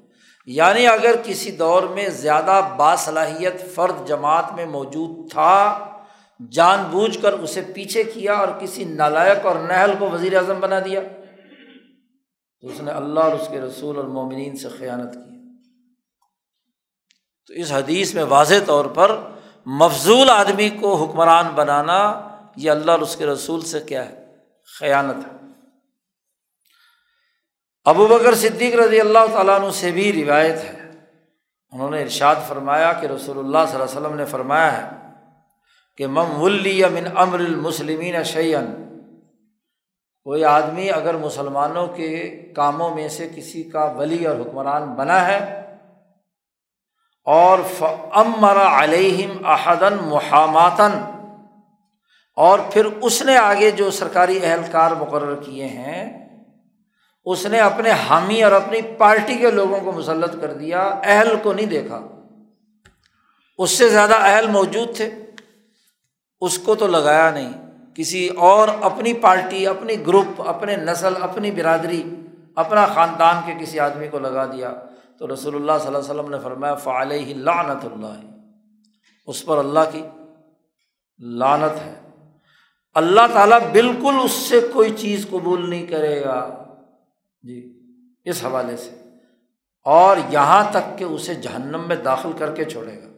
یعنی 0.46 0.86
اگر 0.86 1.14
کسی 1.24 1.50
دور 1.50 1.82
میں 1.82 2.08
زیادہ 2.08 2.60
باصلاحیت 2.76 3.74
فرد 3.74 4.08
جماعت 4.08 4.52
میں 4.54 4.66
موجود 4.66 5.30
تھا، 5.30 5.78
جان 6.50 6.82
بوجھ 6.90 7.18
کر 7.22 7.32
اسے 7.32 7.60
پیچھے 7.74 8.04
کیا 8.04 8.32
اور 8.32 8.48
کسی 8.60 8.84
نالائق 8.84 9.46
اور 9.46 9.56
نہل 9.56 9.94
کو 9.98 10.10
وزیر 10.10 10.36
اعظم 10.36 10.60
بنا 10.60 10.78
دیا، 10.78 11.00
تو 12.60 12.68
اس 12.68 12.80
نے 12.80 12.90
اللہ 12.90 13.20
اور 13.20 13.32
اس 13.32 13.48
کے 13.48 13.60
رسول 13.60 13.96
اور 13.96 14.04
مومنین 14.04 14.56
سے 14.56 14.68
خیانت 14.68 15.14
کی۔ 15.14 15.36
تو 17.46 17.54
اس 17.54 17.72
حدیث 17.72 18.14
میں 18.14 18.24
واضح 18.24 18.54
طور 18.66 18.84
پر 18.84 19.20
مفضول 19.66 20.30
آدمی 20.30 20.70
کو 20.70 20.94
حکمران 20.94 21.48
بنانا 21.48 22.28
یہ 22.56 22.70
اللہ 22.70 22.90
اور 22.90 22.98
اس 22.98 23.16
کے 23.16 23.26
رسول 23.26 23.60
سے 23.60 23.80
کیا 23.80 24.08
ہے؟ 24.08 24.26
خیانت 24.78 25.26
ہے۔ 25.26 25.46
ابو 27.84 28.06
بکر 28.06 28.34
صدیق 28.34 28.74
رضی 28.74 29.00
اللہ 29.00 29.26
تعالیٰ 29.32 29.60
عنہ 29.60 29.70
سے 29.70 29.90
بھی 29.90 30.24
روایت 30.24 30.64
ہے۔ 30.64 30.90
انہوں 31.72 31.90
نے 31.90 32.02
ارشاد 32.02 32.34
فرمایا 32.48 32.92
کہ 32.92 33.06
رسول 33.06 33.38
اللہ 33.38 33.58
صلی 33.68 33.80
اللہ 33.80 33.90
علیہ 33.90 34.00
وسلم 34.00 34.14
نے 34.14 34.24
فرمایا 34.24 34.76
ہے 34.76 34.96
کہ 35.96 36.06
مم 36.06 36.42
ولی 36.42 36.82
من 36.84 37.06
امر 37.16 37.38
المسلمین 37.38 38.22
شعین 38.22 38.86
کوئی 40.22 40.44
آدمی 40.44 40.90
اگر 40.90 41.14
مسلمانوں 41.14 41.86
کے 41.86 42.26
کاموں 42.56 42.94
میں 42.94 43.08
سے 43.08 43.28
کسی 43.36 43.62
کا 43.62 43.84
ولی 43.84 44.26
اور 44.26 44.36
حکمران 44.36 44.94
بنا 44.94 45.26
ہے 45.26 45.65
اور 47.26 47.58
امر 48.12 48.56
علیہم 48.56 49.46
احدن 49.46 49.96
محاماتن 50.02 50.90
اور 52.36 52.58
پھر 52.72 52.84
اس 52.84 53.22
نے 53.22 53.36
آگے 53.36 53.70
جو 53.70 53.90
سرکاری 53.90 54.38
اہلکار 54.42 54.90
مقرر 54.90 55.34
کیے 55.34 55.64
ہیں، 55.64 56.28
اس 57.24 57.46
نے 57.46 57.58
اپنے 57.58 57.90
حامی 57.90 58.42
اور 58.42 58.52
اپنی 58.52 58.82
پارٹی 58.82 59.34
کے 59.34 59.50
لوگوں 59.50 59.80
کو 59.80 59.92
مسلط 59.92 60.40
کر 60.40 60.52
دیا، 60.52 61.00
اہل 61.02 61.36
کو 61.42 61.52
نہیں 61.52 61.66
دیکھا۔ 61.66 62.00
اس 63.58 63.70
سے 63.70 63.88
زیادہ 63.88 64.14
اہل 64.14 64.46
موجود 64.46 64.96
تھے۔ 64.96 65.10
اس 66.40 66.58
کو 66.58 66.74
تو 66.74 66.86
لگایا 66.86 67.30
نہیں۔ 67.30 67.52
کسی 67.94 68.28
اور 68.28 68.68
اپنی 68.80 69.12
پارٹی، 69.12 69.66
اپنی 69.66 70.06
گروپ، 70.06 70.42
اپنے 70.48 70.76
نسل، 70.76 71.12
اپنی 71.20 71.50
برادری، 71.50 72.02
اپنا 72.54 72.86
خاندان 72.86 73.36
کے 73.46 73.54
کسی 73.60 73.80
آدمی 73.80 74.08
کو 74.08 74.18
لگا 74.18 74.46
دیا۔ 74.46 74.72
تو 75.18 75.34
رسول 75.34 75.54
اللہ 75.54 75.72
صلی 75.78 75.86
اللہ 75.86 75.98
علیہ 75.98 76.10
وسلم 76.10 76.30
نے 76.30 76.36
فرمایا 76.42 76.74
فعلیہ 76.74 77.34
لعنت 77.34 77.84
اللہ 77.84 78.20
اس 79.26 79.46
پر 79.46 79.58
اللہ 79.58 79.80
کی 79.92 80.02
لانت 81.18 81.86
ہے۔ 81.86 81.94
اللہ 82.94 83.20
تعالیٰ 83.32 83.58
بالکل 83.72 84.14
اس 84.24 84.32
سے 84.32 84.60
کوئی 84.72 84.94
چیز 84.98 85.26
قبول 85.30 85.70
نہیں 85.70 85.86
کرے 85.86 86.24
گا۔ 86.24 86.64
جی 87.42 87.82
اس 88.24 88.44
حوالے 88.44 88.76
سے۔ 88.76 88.90
اور 89.84 90.16
یہاں 90.30 90.64
تک 90.70 90.98
کہ 90.98 91.04
اسے 91.04 91.34
جہنم 91.34 91.88
میں 91.88 91.96
داخل 91.96 92.30
کر 92.38 92.54
کے 92.54 92.64
چھوڑے 92.64 93.02
گا۔ 93.02 93.08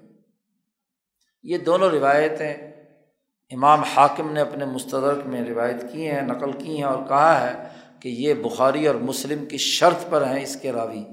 یہ 1.43 1.59
دونوں 1.59 1.91
روایتیں 1.91 2.55
امام 3.51 3.81
حاکم 3.81 4.33
نے 4.33 4.41
اپنے 4.41 4.65
مستدرک 4.65 5.27
میں 5.27 5.45
روایت 5.45 5.93
کی 5.93 6.09
ہیں، 6.09 6.23
نقل 6.23 6.53
کی 6.53 6.77
ہیں 6.77 6.85
اور 6.85 7.09
کہا 7.09 7.51
ہے 7.51 7.69
کہ 8.01 8.09
یہ 8.09 8.35
بخاری 8.35 8.87
اور 8.87 8.95
مسلم 8.95 9.47
کی 9.47 9.57
شرط 9.57 10.11
پر 10.11 10.27
ہیں 10.27 10.43
اس 10.43 10.57
کے 10.63 10.73
راوی۔ 10.73 11.05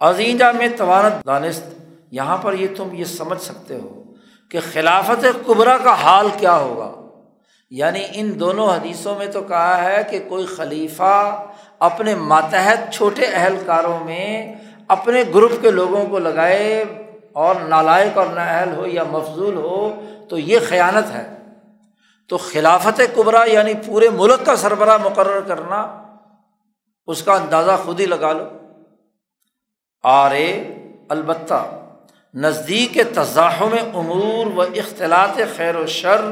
عظیجہ 0.00 0.44
میں 0.44 0.68
توانت 0.76 1.26
دانست، 1.26 1.64
یہاں 2.10 2.36
پر 2.36 2.52
یہ 2.52 2.66
تم 2.76 2.88
یہ 2.92 3.04
سمجھ 3.04 3.42
سکتے 3.42 3.74
ہو 3.74 4.02
کہ 4.50 4.58
خلافت 4.72 5.46
قبرا 5.46 5.78
کا 5.78 5.92
حال 5.92 6.28
کیا 6.38 6.56
ہوگا۔ 6.56 7.06
یعنی 7.70 8.00
ان 8.14 8.40
دونوں 8.40 8.70
حدیثوں 8.70 9.14
میں 9.14 9.26
تو 9.26 9.40
کہا 9.40 9.84
ہے 9.84 10.02
کہ 10.10 10.20
کوئی 10.28 10.46
خلیفہ 10.46 11.44
اپنے 11.78 12.14
ماتحت 12.14 12.92
چھوٹے 12.92 13.22
اہلکاروں 13.24 14.04
میں 14.04 14.54
اپنے 14.88 15.22
گروپ 15.34 15.52
کے 15.62 15.70
لوگوں 15.70 16.06
کو 16.06 16.18
لگائے 16.18 16.84
اور 17.32 17.54
نالائق 17.68 18.18
اور 18.18 18.26
نااہل 18.26 18.76
ہو 18.76 18.86
یا 18.86 19.04
مفضول 19.04 19.56
ہو 19.56 20.04
تو 20.28 20.38
یہ 20.38 20.58
خیانت 20.68 21.14
ہے۔ 21.14 21.36
تو 22.28 22.36
خلافت 22.36 23.00
قبرا 23.14 23.44
یعنی 23.44 23.72
پورے 23.86 24.08
ملک 24.08 24.46
کا 24.46 24.56
سربراہ 24.56 24.98
مقرر 25.04 25.40
کرنا، 25.40 26.02
اس 27.06 27.22
کا 27.22 27.32
اندازہ 27.32 27.72
خود 27.84 28.00
ہی 28.00 28.06
لگا 28.06 28.32
لو۔ 28.32 28.65
آرے، 30.08 30.62
البتہ 31.08 31.80
نزدیک 32.34 32.98
تضاحم 33.14 33.74
امور 33.94 34.46
و 34.56 34.60
اختلاط 34.60 35.38
خیر 35.56 35.76
و 35.76 35.86
شر 35.86 36.24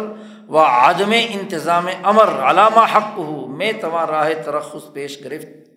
و 0.48 0.58
عدم 0.58 1.12
انتظام 1.30 1.88
امر 2.02 2.28
علامہ 2.28 2.96
حق 2.96 3.18
ہو 3.18 3.46
میں 3.46 3.72
تمہار 3.80 4.08
راہ 4.08 4.30
ترخص 4.44 4.92
پیش 4.92 5.24
گرفت۔ 5.24 5.70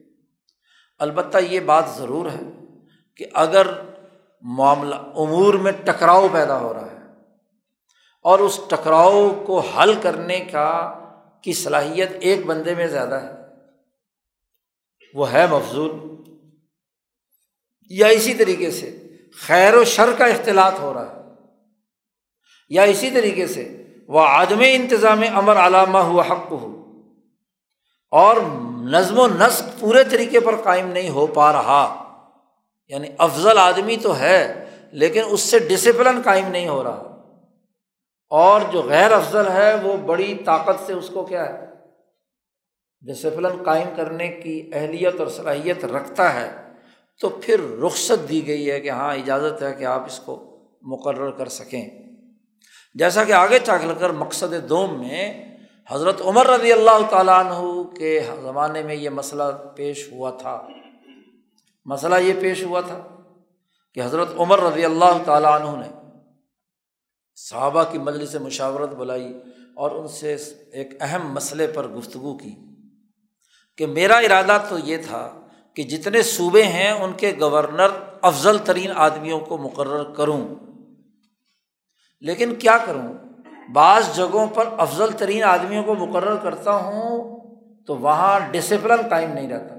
البتہ 0.99 1.37
یہ 1.37 1.59
بات 1.59 1.89
ضرور 1.89 2.25
ہے 2.25 2.43
کہ 3.15 3.25
اگر 3.33 3.67
معاملہ 4.41 4.95
امور 4.95 5.53
میں 5.53 5.71
ٹکراؤ 5.71 6.27
پیدا 6.31 6.59
ہو 6.59 6.73
رہا 6.73 6.91
ہے 6.91 7.05
اور 8.25 8.39
اس 8.39 8.59
ٹکراؤ 8.69 9.29
کو 9.45 9.59
حل 9.59 9.93
کرنے 10.01 10.39
کا 10.39 10.69
کی 11.41 11.53
صلاحیت 11.53 12.09
ایک 12.19 12.45
بندے 12.45 12.75
میں 12.75 12.87
زیادہ 12.87 13.15
ہے، 13.15 13.33
وہ 15.13 15.31
ہے 15.31 15.47
مفضول۔ 15.47 16.16
یا 17.89 18.07
اسی 18.07 18.33
طریقے 18.33 18.71
سے 18.71 19.07
خیر 19.39 19.75
و 19.75 19.83
شر 19.83 20.09
کا 20.17 20.25
اختلاط 20.25 20.79
ہو 20.79 20.93
رہا 20.93 21.15
ہے، 21.15 21.21
یا 22.69 22.83
اسی 22.83 23.11
طریقے 23.11 23.47
سے 23.47 23.83
وہ 24.07 24.19
عدم 24.19 24.61
انتظام 24.65 25.23
امر 25.35 25.55
علامہ 25.55 25.97
ہوا 25.97 26.23
حق 26.29 26.51
ہو 26.51 26.83
اور 28.11 28.37
نظم 28.81 29.19
و 29.19 29.27
نسق 29.27 29.79
پورے 29.79 30.03
طریقے 30.03 30.39
پر 30.39 30.55
قائم 30.55 30.87
نہیں 30.87 31.09
ہو 31.09 31.27
پا 31.27 31.53
رہا۔ 31.53 32.03
یعنی 32.87 33.07
افضل 33.17 33.57
آدمی 33.57 33.97
تو 33.97 34.19
ہے، 34.19 34.65
لیکن 34.91 35.21
اس 35.29 35.41
سے 35.41 35.59
ڈسپلن 35.59 36.21
قائم 36.23 36.47
نہیں 36.47 36.67
ہو 36.67 36.83
رہا۔ 36.83 37.03
اور 38.29 38.61
جو 38.71 38.81
غیر 38.81 39.11
افضل 39.11 39.47
ہے، 39.47 39.75
وہ 39.75 39.97
بڑی 39.97 40.37
طاقت 40.45 40.87
سے 40.87 40.93
اس 40.93 41.09
کو 41.13 41.25
کیا 41.25 41.53
ہے؟ 41.53 41.65
ڈسپلن 43.01 43.63
قائم 43.63 43.87
کرنے 43.95 44.27
کی 44.27 44.69
اہلیت 44.73 45.19
اور 45.19 45.27
صلاحیت 45.27 45.85
رکھتا 45.85 46.33
ہے۔ 46.33 46.66
تو 47.19 47.29
پھر 47.29 47.59
رخصت 47.85 48.29
دی 48.29 48.47
گئی 48.47 48.71
ہے 48.71 48.79
کہ 48.79 48.89
ہاں 48.89 49.13
اجازت 49.15 49.61
ہے 49.61 49.73
کہ 49.73 49.83
آپ 49.83 50.05
اس 50.05 50.19
کو 50.19 50.59
مقرر 50.81 51.31
کر 51.31 51.47
سکیں۔ 51.47 51.89
جیسا 52.95 53.23
کہ 53.23 53.31
آگے 53.31 53.59
چل 53.59 53.93
کر 53.99 54.09
مقصد 54.09 54.69
دوم 54.69 54.99
میں 54.99 55.55
حضرت 55.89 56.21
عمر 56.21 56.47
رضی 56.47 56.73
اللہ 56.73 57.09
تعالیٰ 57.09 57.45
عنہ 57.45 57.83
کے 57.83 58.27
زمانے 58.41 58.83
میں 58.83 58.95
یہ 58.95 59.09
مسئلہ 59.09 59.43
پیش 59.75 60.11
ہوا 60.11 60.31
تھا۔ 60.31 60.67
مسئلہ 61.85 62.15
یہ 62.15 62.33
پیش 62.41 62.63
ہوا 62.63 62.81
تھا 62.81 63.07
کہ 63.93 64.01
حضرت 64.03 64.27
عمر 64.37 64.59
رضی 64.59 64.85
اللہ 64.85 65.23
تعالیٰ 65.25 65.61
عنہ 65.61 65.85
نے 65.85 66.07
صحابہ 67.35 67.83
کی 67.91 67.97
مجلس 67.97 68.35
مشاورت 68.35 68.89
بلائی 68.89 69.33
اور 69.75 69.91
ان 69.91 70.07
سے 70.07 70.37
ایک 70.71 70.93
اہم 70.99 71.33
مسئلے 71.33 71.67
پر 71.67 71.87
گفتگو 71.87 72.37
کی 72.37 72.55
کہ 73.77 73.85
میرا 73.85 74.17
ارادہ 74.17 74.57
تو 74.69 74.77
یہ 74.79 74.97
تھا 74.97 75.36
کہ 75.77 75.83
جتنے 75.83 76.21
صوبے 76.21 76.63
ہیں 76.63 76.91
ان 76.91 77.13
کے 77.13 77.33
گورنر 77.39 77.87
افضل 78.21 78.57
ترین 78.57 78.91
آدمیوں 78.95 79.39
کو 79.39 79.57
مقرر 79.57 80.03
کروں۔ 80.03 80.47
لیکن 82.21 82.55
کیا 82.55 82.77
کروں؟ 82.85 83.13
بعض 83.73 84.15
جگہوں 84.15 84.47
پر 84.47 84.65
افضل 84.77 85.11
ترین 85.11 85.43
آدمیوں 85.43 85.83
کو 85.83 85.95
مقرر 85.95 86.35
کرتا 86.35 86.75
ہوں 86.75 87.39
تو 87.85 87.97
وہاں 87.97 88.39
ڈسپلن 88.51 89.09
قائم 89.09 89.31
نہیں 89.33 89.49
رہتا۔ 89.49 89.75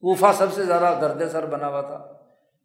کوفہ 0.00 0.26
سب 0.38 0.52
سے 0.52 0.64
زیادہ 0.64 0.98
درد 1.00 1.32
سر 1.32 1.46
بنا 1.46 1.68
ہوا 1.68 1.80
تھا۔ 1.80 2.12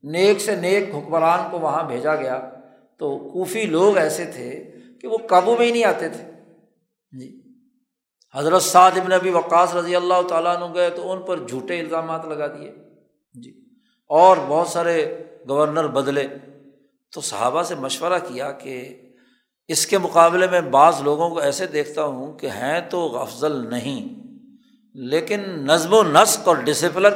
نیک 0.04 0.42
سے 0.42 0.56
نیک 0.56 0.96
حکمران 0.96 1.40
کو 1.52 1.60
وہاں 1.60 1.84
بھیجا 1.84 2.16
گیا۔ 2.16 2.50
تو 2.98 3.20
کوفی 3.20 3.66
لوگ 3.66 3.98
ایسے 3.98 4.26
تھے 4.26 4.72
کہ 5.02 5.08
وہ 5.08 5.18
قابو 5.18 5.56
میں 5.58 5.66
ہی 5.66 5.72
نہیں 5.72 5.84
آتے 5.84 6.10
تھے۔ 6.10 6.32
جی۔ 7.20 7.47
حضرت 8.36 8.62
سعد 8.62 8.92
ابن 8.92 9.12
ابی 9.12 9.30
وقاص 9.30 9.76
رضی 9.76 9.96
اللہ 9.96 10.22
تعالیٰ 10.28 10.62
عنہ 10.62 10.74
گئے 10.74 10.90
تو 10.90 11.12
ان 11.12 11.22
پر 11.22 11.48
جھوٹے 11.48 11.80
الزامات 11.80 12.26
لگا 12.26 12.48
دیے۔ 12.48 12.72
جی۔ 13.34 13.52
اور 14.10 14.38
بہت 14.48 14.68
سارے 14.68 15.24
گورنر 15.50 15.88
بدلے۔ 15.88 16.28
تو 17.14 17.22
صحابہ 17.22 17.64
سے 17.64 17.76
مشورہ 17.76 18.20
کیا 18.28 18.52
کہ 18.52 19.02
اس 19.68 19.88
کے 19.88 19.98
مقابلے 19.98 20.48
میں 20.48 20.62
بعض 20.62 21.02
لوگوں 21.02 21.30
کو 21.30 21.40
ایسے 21.40 21.68
دیکھتا 21.68 22.04
ہوں 22.04 22.38
کہ 22.38 22.48
ہیں 22.48 22.82
تو 22.90 23.18
افضل 23.18 23.70
نہیں، 23.70 24.16
لیکن 24.94 25.40
نظم 25.48 25.94
و 25.94 26.04
نسق 26.04 26.48
اور 26.48 26.56
ڈسپلن 26.56 27.14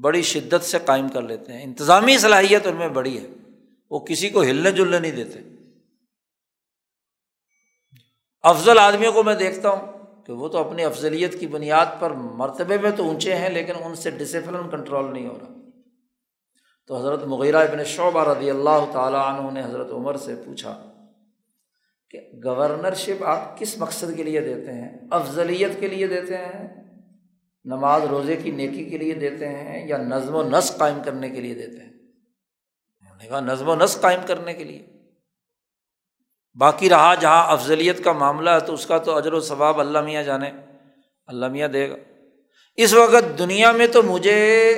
بڑی 0.00 0.22
شدت 0.22 0.64
سے 0.64 0.78
قائم 0.84 1.08
کر 1.08 1.22
لیتے 1.22 1.52
ہیں۔ 1.52 1.62
انتظامی 1.62 2.18
صلاحیت 2.18 2.66
ان 2.66 2.76
میں 2.76 2.88
بڑی 2.88 3.18
ہے۔ 3.18 3.28
وہ 3.90 3.98
کسی 3.98 4.28
کو 4.28 4.42
ہلنے 4.42 4.72
جلنے 4.72 4.98
نہیں 4.98 5.12
دیتے۔ 5.12 5.38
افضل 8.42 8.78
آدمیوں 8.78 9.12
کو 9.12 9.22
میں 9.22 9.34
دیکھتا 9.34 9.70
ہوں 9.70 9.92
کہ 10.24 10.32
وہ 10.32 10.48
تو 10.48 10.58
اپنی 10.58 10.84
افضلیت 10.84 11.40
کی 11.40 11.46
بنیاد 11.46 11.86
پر 11.98 12.10
مرتبے 12.10 12.78
میں 12.78 12.90
تو 12.90 13.04
اونچے 13.04 13.34
ہیں، 13.34 13.48
لیکن 13.48 13.72
ان 13.84 13.94
سے 13.94 14.10
ڈسپلن 14.10 14.70
کنٹرول 14.70 15.12
نہیں 15.12 15.28
ہو 15.28 15.38
رہا۔ 15.38 15.54
تو 16.86 16.96
حضرت 16.96 17.24
مغیرہ 17.24 17.56
ابن 17.56 17.84
شعبہ 17.84 18.24
رضی 18.24 18.50
اللہ 18.50 18.90
تعالیٰ 18.92 19.20
عنہ 19.20 19.50
نے 19.50 19.64
حضرت 19.64 19.92
عمر 19.92 20.16
سے 20.16 20.34
پوچھا 20.46 20.92
کہ 22.10 22.18
گورنرشپ 22.44 23.24
آپ 23.24 23.58
کس 23.58 23.78
مقصد 23.78 24.16
کے 24.16 24.22
لیے 24.22 24.40
دیتے 24.40 24.72
ہیں؟ 24.72 24.98
افضلیت 25.10 25.80
کے 25.80 25.88
لیے 25.88 26.06
دیتے 26.06 26.36
ہیں؟ 26.36 26.68
نماز 27.64 28.02
روزے 28.04 28.36
کی 28.36 28.50
نیکی 28.50 28.84
کے 28.84 28.98
لیے 28.98 29.14
دیتے 29.14 29.48
ہیں 29.48 29.88
یا 29.88 29.96
نظم 29.96 30.34
و 30.34 30.42
نسق 30.42 30.78
قائم 30.78 30.98
کرنے 31.04 31.28
کے 31.28 31.40
لیے 31.40 31.54
دیتے 31.54 31.82
ہیں؟ 31.82 31.92
انہوں 33.00 33.16
نے 33.22 33.28
کہا 33.28 33.40
نظم 33.40 33.68
و 33.68 33.74
نسق 33.74 34.00
قائم 34.00 34.20
کرنے 34.26 34.54
کے 34.54 34.64
لیے۔ 34.64 34.99
باقی 36.58 36.90
رہا 36.90 37.14
جہاں 37.14 37.52
افضلیت 37.52 38.04
کا 38.04 38.12
معاملہ 38.12 38.50
ہے 38.50 38.60
تو 38.60 38.74
اس 38.74 38.86
کا 38.86 38.98
تو 38.98 39.16
اجر 39.16 39.32
و 39.32 39.40
ثواب 39.40 39.80
اللہ 39.80 40.00
میاں 40.00 40.22
جانے، 40.22 40.50
اللہ 41.26 41.48
میاں 41.48 41.68
دے 41.68 41.90
گا۔ 41.90 41.94
اس 42.76 42.94
وقت 42.94 43.38
دنیا 43.38 43.72
میں 43.72 43.86
تو 43.86 44.02
مجھے 44.02 44.74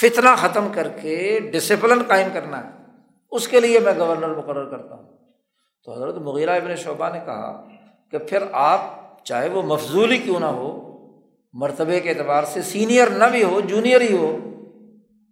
فتنا 0.00 0.34
ختم 0.34 0.68
کر 0.74 0.88
کے 0.88 1.40
ڈسپلن 1.52 2.02
قائم 2.08 2.28
کرنا 2.34 2.64
ہے۔ 2.64 2.70
اس 3.30 3.48
کے 3.48 3.60
لیے 3.60 3.78
میں 3.78 3.92
گورنر 3.98 4.34
مقرر 4.34 4.70
کرتا 4.70 4.94
ہوں۔ 4.94 5.16
تو 5.84 5.94
حضرت 5.94 6.14
مغیرہ 6.14 6.50
ابن 6.50 6.76
شعبہ 6.76 7.08
نے 7.12 7.20
کہا 7.24 7.68
کہ 8.10 8.18
پھر 8.18 8.38
آپ 8.52 8.80
چاہے 9.24 9.48
وہ 9.48 9.62
مفضول 9.62 10.12
ہی 10.12 10.18
کیوں 10.18 10.40
نہ 10.40 10.46
ہو، 10.46 10.92
مرتبے 11.52 12.00
کے 12.00 12.10
اعتبار 12.10 12.44
سے 12.44 12.62
سینئر 12.62 13.10
نہ 13.10 13.24
بھی 13.24 13.44
ہو 13.44 13.60
جونیئر 13.60 14.00
ہی 14.00 14.16
ہو 14.16 14.38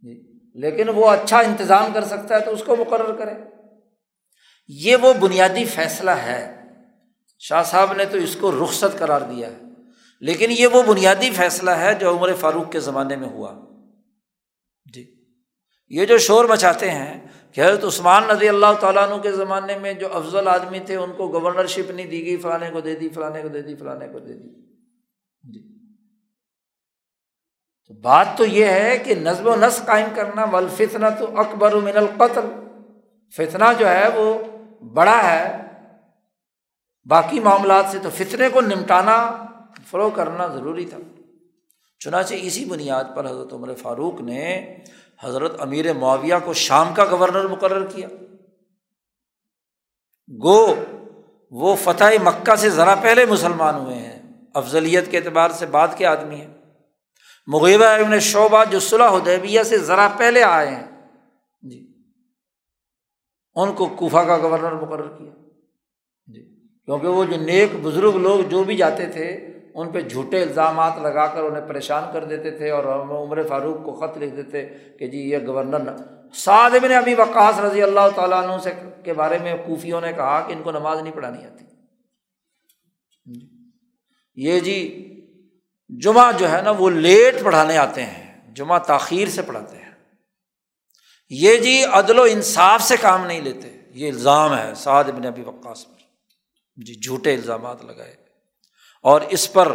جی 0.03 0.33
لیکن 0.55 0.89
وہ 0.89 1.11
اچھا 1.11 1.39
انتظام 1.39 1.91
کر 1.95 2.05
سکتا 2.05 2.35
ہے 2.35 2.41
تو 2.41 2.51
اس 2.51 2.63
کو 2.67 2.77
مقرر 2.77 3.13
کرے۔ 3.13 3.60
یہ 4.73 4.97
وہ 4.97 5.13
بنیادی 5.13 5.65
فیصلہ 5.65 6.11
ہے۔ 6.11 6.61
شاہ 7.39 7.63
صاحب 7.63 7.93
نے 7.93 8.05
تو 8.05 8.19
اس 8.19 8.37
کو 8.41 8.65
رخصت 8.65 8.99
قرار 8.99 9.21
دیا 9.21 9.51
ہے۔ 9.51 9.59
لیکن 10.21 10.51
یہ 10.51 10.67
وہ 10.67 10.83
بنیادی 10.83 11.31
فیصلہ 11.31 11.71
ہے 11.71 11.95
جو 11.95 12.11
عمر 12.11 12.35
فاروق 12.35 12.73
کے 12.73 12.81
زمانے 12.81 13.17
میں 13.17 13.29
ہوا۔ 13.29 13.55
جی۔ 14.95 15.25
یہ 15.89 16.05
جو 16.05 16.19
شور 16.19 16.45
مچاتے 16.45 16.91
ہیں 16.91 17.21
کہ 17.53 17.61
حضرت 17.61 17.85
عثمان 17.85 18.23
نظی 18.29 18.49
اللہ 18.49 18.73
تعالیٰ 18.81 19.11
عنہ 19.11 19.23
کے 19.23 19.33
زمانے 19.33 19.79
میں 19.79 19.93
جو 19.93 20.17
افضل 20.17 20.49
آدمی 20.49 20.79
تھے، 20.79 20.97
ان 20.97 21.13
کو 21.13 21.29
گورنرشپ 21.29 21.91
نہیں 21.91 22.07
دی 22.07 22.25
گئی، 22.25 22.37
فلانے 22.37 22.71
کو 22.71 22.81
دے 22.81 22.95
دی، 22.95 23.09
فلانے 23.09 23.43
کو 23.43 23.49
دے 23.49 23.63
دی، 23.63 23.75
فلانے 23.75 24.09
کو 24.09 24.19
دے 24.19 24.33
دی۔ 24.33 24.49
جی۔ 25.53 25.63
تو 27.89 27.95
بات 27.95 28.27
تو 28.37 28.45
یہ 28.45 28.65
ہے 28.65 28.99
کہ 28.99 29.15
نظم 29.15 29.47
و 29.47 29.57
نسق 29.57 29.87
قائم 29.87 30.09
کرنا 30.15 30.45
ولفتنا 30.45 31.11
تو 31.11 31.41
اکبر 31.41 31.75
من 31.75 31.97
القتل۔ 31.97 32.77
فتنہ 33.37 33.65
جو 33.79 33.89
ہے 33.89 34.09
وہ 34.15 34.39
بڑا 34.83 35.31
ہے۔ 35.31 35.63
باقی 37.05 37.41
معاملات 37.41 37.85
سے 37.93 37.99
تو 37.99 38.11
فتنے 38.11 38.49
کو 38.49 38.61
نمٹانا، 38.61 39.45
فروغ 39.91 40.11
کرنا 40.11 40.47
ضروری 40.47 40.87
تھا۔ 40.87 40.99
چنانچہ 41.99 42.35
اسی 42.43 42.65
بنیاد 42.65 43.05
پر 43.17 43.31
حضرت 43.31 43.53
عمر 43.53 43.75
فاروق 43.75 44.21
نے 44.21 44.77
حضرت 45.23 45.61
امیر 45.61 45.93
معاویہ 45.93 46.35
کو 46.45 46.53
شام 46.53 46.95
کا 46.95 47.05
گورنر 47.05 47.49
مقرر 47.49 47.87
کیا۔ 47.87 48.09
گو، 50.43 50.75
وہ 51.51 51.77
فتح 51.77 52.05
مکہ 52.23 52.57
سے 52.57 52.71
ذرا 52.71 52.95
پہلے 52.95 53.27
مسلمان 53.27 53.75
ہوئے 53.75 53.95
ہیں۔ 53.95 54.23
افضلیت 54.55 55.11
کے 55.11 55.19
اعتبار 55.19 55.51
سے 55.51 55.67
بعد 55.67 55.89
کے 55.97 56.07
آدمی 56.07 56.37
ہیں۔ 56.37 56.55
مغیبہ 57.47 57.85
ابن 57.85 58.21
شعبہ 58.21 58.65
جو 58.71 58.81
صلاح 58.81 59.11
حدیبیہ 59.11 59.63
سے 59.63 59.79
ذرا 59.79 60.09
پہلے 60.17 60.43
آئے 60.43 60.69
ہیں۔ 60.69 60.90
ان 63.55 63.73
کو 63.73 63.87
کوفہ 63.87 64.19
کا 64.19 64.39
گورنر 64.39 64.73
مقرر 64.73 65.09
کیا۔ 65.09 65.31
جی 66.27 66.69
کیونکہ 66.85 67.07
وہ 67.07 67.25
جو 67.25 67.37
نیک 67.37 67.71
بزرگ 67.83 68.17
لوگ 68.17 68.41
جو 68.41 68.65
بھی 68.65 68.77
جاتے 68.77 69.07
تھے، 69.07 69.47
ان 69.75 69.93
پہ 69.93 70.01
جھوٹے 70.01 70.43
الزامات 70.43 70.99
لگا 70.99 71.27
کر 71.27 71.43
انہیں 71.43 71.69
پریشان 71.69 72.03
کر 72.13 72.25
دیتے 72.25 72.51
تھے 72.51 72.71
اور 72.71 72.85
عمر 72.85 73.43
فاروق 73.43 73.85
کو 73.85 73.93
خط 73.93 74.19
لکھ 74.19 74.37
دیتے 74.37 74.67
کہ 74.99 75.07
جی 75.07 75.19
یہ 75.19 75.39
گورنر 75.47 75.97
سعد 76.35 76.71
ابن 76.71 76.93
ابھی 76.93 77.15
وقاص 77.15 77.61
رضی 77.61 77.83
اللہ 77.83 78.09
تعالیٰ 78.15 78.43
عنہ 78.43 78.59
سے 78.59 78.71
کے 79.05 79.13
بارے 79.13 79.39
میں 79.39 79.57
کوفیوں 79.67 80.01
نے 80.01 80.13
کہا 80.13 80.41
کہ 80.41 80.53
ان 80.53 80.63
کو 80.63 80.71
نماز 80.71 81.03
نہیں 81.03 81.15
پڑھانی 81.15 81.45
آتی۔ 81.45 81.65
جی۔ 83.25 83.49
یہ 84.35 84.61
جی 84.61 85.07
جمعہ 85.89 86.33
جو 86.39 86.51
ہے 86.51 86.63
نا، 86.63 86.71
وہ 86.71 86.91
لیٹ 86.91 87.45
پڑھانے 87.45 87.79
آتے 87.79 88.03
ہیں۔ 88.03 88.55
جمعہ 88.55 88.79
تاخیر 88.79 89.29
سے 89.29 89.43
پڑھاتے 89.43 89.77
ہیں۔ 89.77 89.80
یہ 91.31 91.57
جی 91.57 91.85
عدل 91.85 92.19
و 92.19 92.23
انصاف 92.23 92.83
سے 92.83 92.97
کام 93.01 93.27
نہیں 93.27 93.41
لیتے، 93.41 93.79
یہ 93.91 94.09
الزام 94.09 94.59
ہے 94.59 94.73
سعد 94.77 95.05
ابن 95.05 95.27
ابی 95.27 95.43
وقاص 95.43 95.87
پر۔ 95.87 96.01
جی 96.77 96.95
جھوٹے 96.95 97.35
الزامات 97.35 97.85
لگائے۔ 97.85 98.17
اور 99.03 99.21
اس 99.21 99.53
پر 99.53 99.73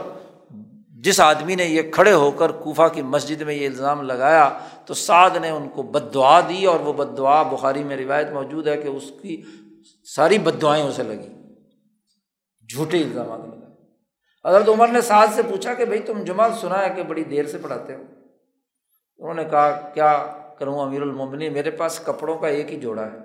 جس 0.89 1.19
آدمی 1.19 1.55
نے 1.55 1.65
یہ 1.65 1.91
کھڑے 1.91 2.13
ہو 2.13 2.31
کر 2.31 2.51
کوفہ 2.51 2.87
کی 2.93 3.01
مسجد 3.01 3.41
میں 3.41 3.53
یہ 3.53 3.67
الزام 3.67 4.01
لگایا 4.01 4.59
تو 4.85 4.93
سعد 4.93 5.29
نے 5.41 5.49
ان 5.49 5.69
کو 5.69 5.83
بد 5.83 6.13
دعا 6.13 6.41
دی 6.41 6.65
اور 6.65 6.79
وہ 6.79 6.93
بد 6.93 7.17
دعا 7.17 7.43
بخاری 7.43 7.83
میں 7.83 7.97
روایت 7.97 8.27
موجود 8.29 8.67
ہے 8.67 8.77
کہ 8.77 8.87
اس 8.87 9.11
کی 9.21 9.41
ساری 10.15 10.37
بد 10.37 10.61
دعائیں 10.61 10.83
اسے 10.83 11.03
لگی 11.03 11.29
جھوٹے 12.69 13.03
الزامات 13.03 13.39
لگائے۔ 13.39 13.65
حضرت 14.47 14.69
عمر 14.69 14.87
نے 14.87 15.01
سعد 15.01 15.27
سے 15.35 15.41
پوچھا 15.43 15.73
کہ 15.73 15.85
بھائی 15.85 15.99
تم 15.99 16.23
جمع 16.23 16.47
سنا 16.61 16.89
ہے 16.89 16.93
کہ 16.95 17.03
بڑی 17.03 17.23
دیر 17.23 17.45
سے 17.45 17.57
پڑھاتے 17.57 17.95
ہو؟ 17.95 18.01
انہوں 19.17 19.33
نے 19.33 19.45
کہا، 19.45 19.89
کیا 19.93 20.41
کروں 20.59 20.79
امیر 20.79 21.01
المومنی 21.01 21.49
میرے 21.49 21.71
پاس 21.71 21.99
کپڑوں 21.99 22.37
کا 22.37 22.47
ایک 22.47 22.73
ہی 22.73 22.79
جوڑا 22.79 23.05
ہے۔ 23.05 23.17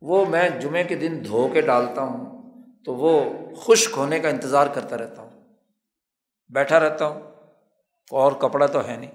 وہ 0.00 0.26
میں 0.26 0.48
جمعے 0.48 0.84
کے 0.84 0.94
دن 0.94 1.22
دھو 1.24 1.48
کے 1.48 1.60
ڈالتا 1.60 2.02
ہوں، 2.02 2.42
تو 2.84 2.94
وہ 2.94 3.34
خشک 3.56 3.90
ہونے 3.96 4.18
کا 4.18 4.28
انتظار 4.28 4.66
کرتا 4.66 4.98
رہتا 4.98 5.22
ہوں، 5.22 5.40
بیٹھا 6.48 6.80
رہتا 6.80 7.06
ہوں، 7.06 7.20
اور 8.10 8.32
کپڑا 8.32 8.66
تو 8.66 8.86
ہے 8.88 8.96
نہیں۔ 8.96 9.10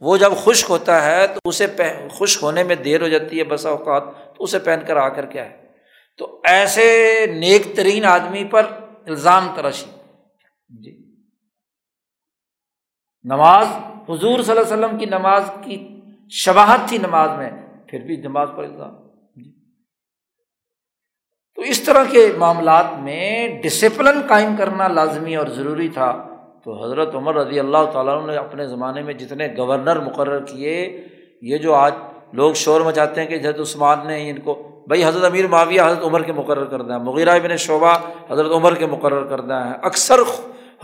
وہ 0.00 0.16
جب 0.16 0.32
خشک 0.36 0.70
ہوتا 0.70 1.04
ہے، 1.04 1.26
تو 1.26 1.40
اسے 1.44 1.66
خشک 2.10 2.42
ہونے 2.42 2.62
میں 2.62 2.76
دیر 2.76 3.02
ہو 3.02 3.08
جاتی 3.08 3.38
ہے 3.38 3.44
بسا 3.44 3.70
اوقات، 3.70 4.02
تو 4.36 4.44
اسے 4.44 4.58
پہن 4.58 4.80
کر 4.86 4.96
آ 4.96 5.08
کر 5.08 5.26
کیا 5.26 5.50
ہے۔ 5.50 5.64
تو 6.18 6.40
ایسے 6.44 7.26
نیک 7.26 7.76
ترین 7.76 8.04
آدمی 8.04 8.44
پر 8.44 8.62
الزام 9.06 9.52
تراشی۔ 9.56 9.90
جی۔ 10.68 11.04
نماز، 13.24 13.66
حضور 14.08 14.42
صلی 14.42 14.58
اللہ 14.58 14.74
علیہ 14.74 14.84
وسلم 14.84 14.98
کی 14.98 15.06
نماز 15.06 15.50
کی 15.64 15.93
شباہت 16.30 16.88
تھی 16.88 16.98
نماز 16.98 17.30
میں، 17.38 17.50
پھر 17.88 17.98
بھی 18.00 18.16
نماز 18.16 18.48
پر 18.56 18.64
الزام۔ 18.64 18.94
جی۔ 19.36 19.52
تو 21.54 21.62
اس 21.62 21.82
طرح 21.82 22.04
کے 22.10 22.32
معاملات 22.38 22.86
میں 22.98 23.48
ڈسپلن 23.62 24.20
قائم 24.28 24.56
کرنا 24.56 24.88
لازمی 24.88 25.36
اور 25.36 25.46
ضروری 25.46 25.88
تھا۔ 25.88 26.28
تو 26.64 26.84
حضرت 26.84 27.14
عمر 27.14 27.34
رضی 27.34 27.60
اللہ 27.60 27.90
تعالیٰ 27.92 28.26
نے 28.26 28.36
اپنے 28.36 28.66
زمانے 28.66 29.02
میں 29.02 29.14
جتنے 29.14 29.48
گورنر 29.56 30.00
مقرر 30.00 30.44
کیے، 30.44 31.04
یہ 31.42 31.58
جو 31.58 31.74
آج 31.74 31.92
لوگ 32.32 32.52
شور 32.52 32.80
مچاتے 32.80 33.20
ہیں 33.20 33.28
کہ 33.28 33.34
حضرت 33.34 33.60
عثمان 33.60 34.06
نے 34.06 34.30
ان 34.30 34.38
کو، 34.38 34.84
بھائی 34.86 35.04
حضرت 35.04 35.24
امیر 35.24 35.46
معاویہ 35.46 35.80
حضرت 35.80 36.04
عمر 36.04 36.22
کے 36.22 36.32
مقرر 36.32 36.64
کردہ 36.64 36.92
ہے 36.92 36.98
مغیرہ 36.98 37.30
ابن 37.30 37.56
شعبہ 37.56 37.98
حضرت 38.30 38.52
عمر 38.52 38.74
کے 38.74 38.86
مقرر 38.86 39.24
کردہ 39.24 39.54
ہیں 39.54 39.74
اکثر 39.82 40.18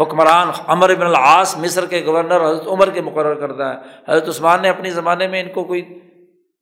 حکمران 0.01 0.49
امر 0.67 0.91
ابن 0.91 1.03
العاص، 1.03 1.57
مصر 1.57 1.87
کے 1.87 2.05
گورنر، 2.07 2.51
حضرت 2.51 2.67
عمر 2.67 2.91
کے 2.91 3.01
مقرر 3.01 3.35
کردہ 3.35 3.63
ہے 3.63 4.13
حضرت 4.13 4.29
عثمان 4.29 4.63
نے 4.63 4.69
اپنی 4.69 4.91
زمانے 4.91 5.29
میں 5.29 5.43
ان 5.43 5.49
کو 5.49 5.65
کوئی 5.65 5.99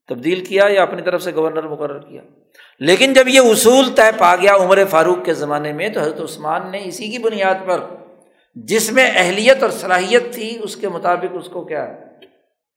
تبدیل 0.08 0.44
کیا 0.44 0.64
یا 0.68 0.82
اپنی 0.82 1.02
طرف 1.02 1.22
سے 1.22 1.34
گورنر 1.34 1.68
مقرر 1.68 1.98
کیا؟ 1.98 2.22
لیکن 2.80 3.12
جب 3.12 3.28
یہ 3.28 3.40
اصول 3.40 3.90
طے 3.94 4.10
پا 4.18 4.36
گیا 4.36 4.54
عمر 4.54 4.84
فاروق 4.90 5.24
کے 5.24 5.34
زمانے 5.34 5.72
میں، 5.72 5.88
تو 5.88 6.00
حضرت 6.00 6.20
عثمان 6.20 6.70
نے 6.70 6.80
اسی 6.84 7.10
کی 7.10 7.18
بنیاد 7.18 7.54
پر 7.66 7.80
جس 8.54 8.92
میں 8.92 9.10
اہلیت 9.14 9.62
اور 9.62 9.70
صلاحیت 9.70 10.34
تھی، 10.34 10.58
اس 10.62 10.76
کے 10.76 10.88
مطابق 10.88 11.34
اس 11.34 11.48
کو 11.48 11.64
کیا 11.64 11.92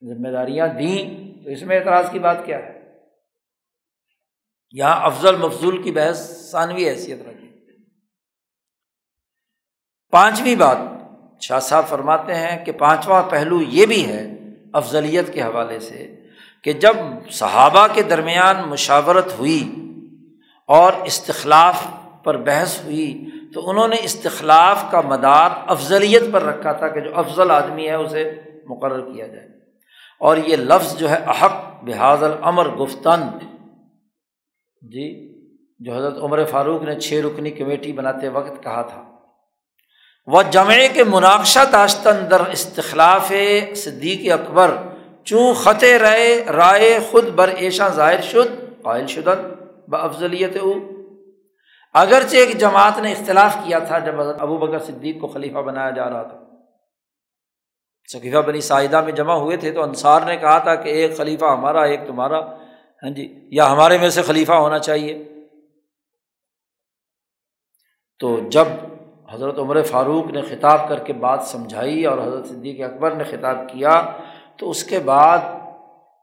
ذمہ 0.03 0.28
داریاں 0.28 0.68
دیں۔ 0.68 1.32
تو 1.43 1.49
اس 1.49 1.62
میں 1.62 1.80
اعتراض 1.80 2.12
کی 2.12 2.20
بات 2.20 2.45
کیا 2.45 2.57
ہے؟ 2.57 2.82
یہاں 4.72 5.05
افضل 5.05 5.36
مفضول 5.36 5.82
کی 5.82 5.91
بحث 5.91 6.51
ثانوی 6.51 6.89
حیثیت 6.89 7.22
رکھی 7.22 7.51
پانچویں 10.12 10.55
بات، 10.55 10.78
شاہ 11.41 11.59
صاحب 11.59 11.88
فرماتے 11.88 12.36
ہیں 12.36 12.66
کہ 12.66 12.72
پانچواں 12.72 13.24
پہلو 13.30 13.62
یہ 13.62 13.86
بھی 13.86 14.07
ہے 14.07 14.38
افضلیت 14.74 15.34
کے 15.34 15.41
حوالے 15.41 15.80
سے 15.80 16.16
کہ 16.64 16.74
جب 16.74 16.95
صحابہ 17.32 17.88
کے 17.93 18.01
درمیان 18.01 18.70
مشاورت 18.70 19.39
ہوئی 19.39 19.76
اور 20.68 20.93
استخلاف 21.05 21.88
پر 22.24 22.38
بحث 22.38 22.84
ہوئی 22.84 23.26
تو 23.53 23.70
انہوں 23.70 23.88
نے 23.88 23.95
استخلاف 24.03 24.91
کا 24.91 25.01
مدار 25.01 25.49
افضلیت 25.68 26.24
پر 26.32 26.43
رکھا 26.43 26.72
تھا 26.72 26.88
کہ 26.88 26.99
جو 26.99 27.20
افضل 27.20 27.51
آدمی 27.51 27.88
ہے 27.88 27.93
اسے 27.93 28.41
مقرر 28.70 29.14
کیا 29.14 29.28
جائے۔ 29.28 29.47
اور 30.20 30.38
یہ 30.38 30.55
لفظ 30.55 30.97
جو 30.97 31.09
ہے 31.09 31.16
احق 31.16 31.84
بحاظ 31.84 32.24
العمر 32.24 32.70
گفتن 32.70 33.38
جی 34.82 35.32
جو 35.80 35.95
حضرت 35.95 36.18
عمر 36.18 36.45
فاروق 36.45 36.82
نے 36.84 36.99
چھ 36.99 37.14
رکنی 37.14 37.51
کمیٹی 37.51 37.93
بناتے 37.93 38.28
وقت 38.28 38.64
کہا 38.64 38.82
تھا۔ 38.82 39.11
وہ 40.26 40.43
جمع 40.43 40.74
کے 40.93 41.03
مناقشہ 41.03 41.59
داشتن 41.72 42.32
در 42.32 42.41
استخلاف 42.51 43.32
صدیق 43.76 44.34
اکبر، 44.34 44.72
چوں 45.24 45.53
خط 45.53 45.84
رائے 45.84 46.45
رائے 46.45 46.99
خود 47.11 47.28
بر 47.28 47.47
ایشا 47.47 47.88
ظاہر 47.88 48.22
شد، 48.22 48.84
قائل 48.84 49.07
شدن 49.07 49.53
ب 49.88 49.95
افضلیت 49.95 50.57
او۔ 50.57 50.74
اگرچہ 51.93 52.36
ایک 52.36 52.57
جماعت 52.57 52.97
نے 52.97 53.11
اختلاف 53.11 53.57
کیا 53.63 53.80
تھا 53.80 53.99
جب 53.99 54.22
ابو 54.22 54.57
بکر 54.57 54.80
صدیق 54.80 55.22
کو 55.22 55.28
خلیفہ 55.28 55.57
بنایا 55.57 55.89
جا 55.89 56.09
رہا 56.09 56.24
تھا۔ 56.24 56.38
شکیفہ 58.13 58.38
بنی 58.38 58.61
سعیدہ 58.61 59.01
میں 59.01 59.11
جمع 59.11 59.34
ہوئے 59.34 59.57
تھے 59.57 59.72
تو 59.72 59.84
انصار 59.84 60.22
نے 60.22 60.38
کہا 60.38 60.57
تھا 60.57 60.76
کہ 60.76 60.89
ایک 60.89 61.17
خلیفہ 61.17 61.45
ہمارا، 61.45 61.84
ایک 61.84 61.99
تمہارا 62.07 62.39
ہاں 63.03 63.09
جی 63.09 63.47
یا 63.51 63.72
ہمارے 63.72 63.97
میں 63.97 64.09
سے 64.09 64.22
خلیفہ 64.22 64.51
ہونا 64.51 64.80
چاہیے۔ 64.80 65.24
تو 68.19 68.39
جب 68.49 68.65
حضرت 69.34 69.59
عمر 69.59 69.82
فاروق 69.82 70.32
نے 70.32 70.41
خطاب 70.41 70.89
کر 70.89 70.99
کے 70.99 71.13
بات 71.13 71.43
سمجھائی 71.43 72.05
اور 72.05 72.17
حضرت 72.17 72.47
صدیق 72.47 72.82
اکبر 72.82 73.11
نے 73.11 73.23
خطاب 73.23 73.69
کیا 73.69 74.11
تو 74.57 74.69
اس 74.69 74.84
کے 74.84 74.99
بعد 74.99 75.38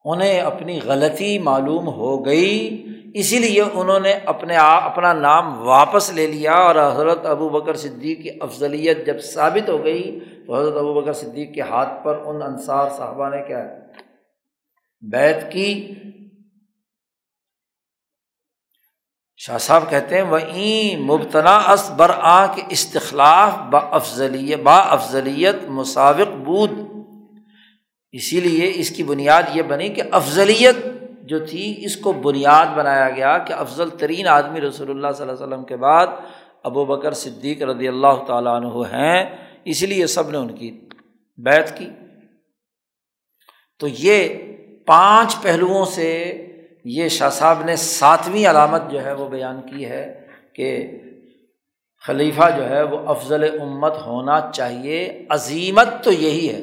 انہیں 0.04 0.40
اپنی 0.40 0.80
غلطی 0.84 1.38
معلوم 1.38 1.88
ہو 1.88 2.24
گئی۔ 2.24 2.84
اسی 3.14 3.38
لیے 3.38 3.62
انہوں 3.74 4.00
نے 4.00 4.18
اپنے 4.24 4.56
آپ 4.56 4.82
اپنا 4.84 5.12
نام 5.12 5.68
واپس 5.68 6.12
لے 6.12 6.26
لیا 6.26 6.52
اور 6.52 6.74
حضرت 6.92 7.26
ابو 7.26 7.48
بکر 7.48 7.74
صدیق 7.74 8.22
کی 8.22 8.30
افضلیت 8.40 9.06
جب 9.06 9.20
ثابت 9.20 9.68
ہو 9.68 9.84
گئی 9.84 10.18
تو 10.46 10.54
حضرت 10.56 10.76
ابو 10.76 10.94
بکر 10.94 11.12
صدیق 11.12 11.54
کے 11.54 11.60
ہاتھ 11.60 12.04
پر 12.04 12.18
ان 12.24 12.42
انصار 12.42 12.88
صاحبہ 12.96 13.28
نے 13.28 13.42
کیا 13.42 13.66
بیت 15.00 15.52
کی 15.52 15.94
شاہ 19.40 19.58
صاحب 19.58 19.90
کہتے 19.90 20.14
ہیں 20.14 20.22
وہ 20.22 20.36
این 20.36 21.02
مبتنا 21.02 21.56
اس 21.56 21.90
بر 21.90 22.10
آ 22.16 22.54
کے 22.54 22.62
استخلاف 22.68 23.54
با 23.70 23.78
افضلیت 23.78 24.60
با 24.60 24.78
افضلیت 24.78 25.54
مساوق 25.68 26.34
بود۔ 26.44 26.70
اسی 28.12 28.40
لیے 28.40 28.72
اس 28.74 28.90
کی 28.90 29.02
بنیاد 29.02 29.42
یہ 29.54 29.62
بنی 29.62 29.88
کہ 29.88 30.02
افضلیت 30.10 30.76
جو 31.22 31.46
تھی، 31.46 31.74
اس 31.78 31.96
کو 31.96 32.12
بنیاد 32.12 32.66
بنایا 32.76 33.10
گیا 33.10 33.38
کہ 33.38 33.52
افضل 33.52 33.90
ترین 33.90 34.26
آدمی 34.26 34.60
رسول 34.60 34.90
اللہ 34.90 35.08
صلی 35.16 35.28
اللہ 35.28 35.44
علیہ 35.44 35.46
وسلم 35.46 35.64
کے 35.64 35.76
بعد 35.76 36.06
ابو 36.64 36.84
بکر 36.84 37.12
صدیق 37.12 37.62
رضی 37.62 37.88
اللہ 37.88 38.24
تعالیٰ 38.26 38.54
عنہ 38.54 38.86
ہیں۔ 38.92 39.36
اس 39.64 39.82
لیے 39.82 40.06
سب 40.06 40.30
نے 40.30 40.38
ان 40.38 40.54
کی 40.54 40.80
بیت 41.36 41.78
کی۔ 41.78 41.90
تو 43.78 43.86
یہ 43.88 44.28
پانچ 44.86 45.36
پہلوؤں 45.42 45.84
سے 45.84 46.44
یہ 46.96 47.08
شاہ 47.08 47.30
صاحب 47.30 47.62
نے 47.64 47.76
ساتویں 47.76 48.46
علامت 48.50 48.90
جو 48.90 49.04
ہے 49.04 49.12
وہ 49.12 49.28
بیان 49.28 49.60
کی 49.62 49.84
ہے 49.84 50.04
کہ 50.54 50.68
خلیفہ 52.04 52.48
جو 52.56 52.68
ہے 52.68 52.82
وہ 52.82 52.98
افضل 53.06 53.44
امت 53.60 53.96
ہونا 54.06 54.40
چاہیے، 54.54 55.26
عظیمت 55.28 55.88
تو 56.04 56.12
یہی 56.12 56.48
ہے، 56.48 56.60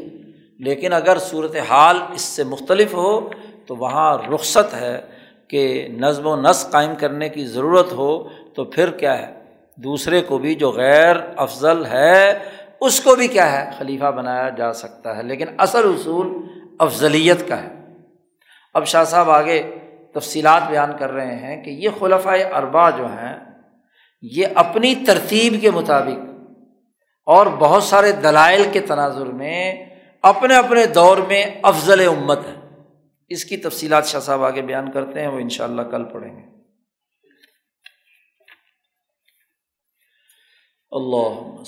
لیکن 0.59 0.93
اگر 0.93 1.17
صورت 1.19 1.55
حال 1.69 1.97
اس 2.13 2.21
سے 2.21 2.43
مختلف 2.43 2.93
ہو 2.93 3.29
تو 3.67 3.75
وہاں 3.75 4.17
رخصت 4.33 4.73
ہے 4.73 4.99
کہ 5.47 5.87
نظم 5.97 6.27
و 6.27 6.35
نسق 6.41 6.71
قائم 6.71 6.95
کرنے 6.95 7.29
کی 7.29 7.45
ضرورت 7.45 7.91
ہو 7.93 8.11
تو 8.55 8.63
پھر 8.65 8.91
کیا 8.91 9.17
ہے؟ 9.19 9.33
دوسرے 9.77 10.21
کو 10.21 10.37
بھی 10.37 10.55
جو 10.55 10.71
غیر 10.71 11.15
افضل 11.37 11.85
ہے، 11.85 12.39
اس 12.81 12.99
کو 12.99 13.15
بھی 13.15 13.27
کیا 13.27 13.51
ہے؟ 13.51 13.69
خلیفہ 13.77 14.11
بنایا 14.11 14.49
جا 14.49 14.73
سکتا 14.73 15.17
ہے، 15.17 15.23
لیکن 15.23 15.47
اصل 15.57 15.87
اصول 15.89 16.27
افضلیت 16.79 17.47
کا 17.47 17.61
ہے۔ 17.63 17.69
اب 18.75 18.85
شاہ 18.85 19.03
صاحب 19.03 19.29
آگے 19.29 19.61
تفصیلات 20.15 20.63
بیان 20.69 20.97
کر 20.97 21.11
رہے 21.11 21.35
ہیں 21.35 21.63
کہ 21.63 21.69
یہ 21.69 21.89
خلفۂ 21.99 22.53
اربا 22.53 22.89
جو 22.89 23.05
ہیں، 23.05 23.35
یہ 24.21 24.47
اپنی 24.55 24.95
ترتیب 25.07 25.53
کے 25.61 25.71
مطابق 25.71 26.19
اور 27.27 27.45
بہت 27.45 27.83
سارے 27.83 28.11
دلائل 28.11 28.63
کے 28.73 28.79
تناظر 28.79 29.25
میں 29.25 29.85
اپنے 30.23 30.55
اپنے 30.55 30.85
دور 30.85 31.17
میں 31.17 31.45
افضل 31.63 32.07
امت 32.07 32.39
ہے 32.39 32.55
اس 33.29 33.45
کی 33.45 33.57
تفصیلات 33.57 34.05
شاہ 34.05 34.19
صاحب 34.19 34.43
آگے 34.43 34.61
بیان 34.61 34.91
کرتے 34.91 35.21
ہیں، 35.21 35.27
وہ 35.27 35.39
ان 35.39 35.49
شاء 35.49 35.63
اللہ 35.63 35.81
کل 35.81 36.03
پڑھیں 36.03 36.35
گے۔ 36.35 36.43
اللہ 40.91 41.63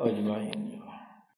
اجمائیں 0.00 0.79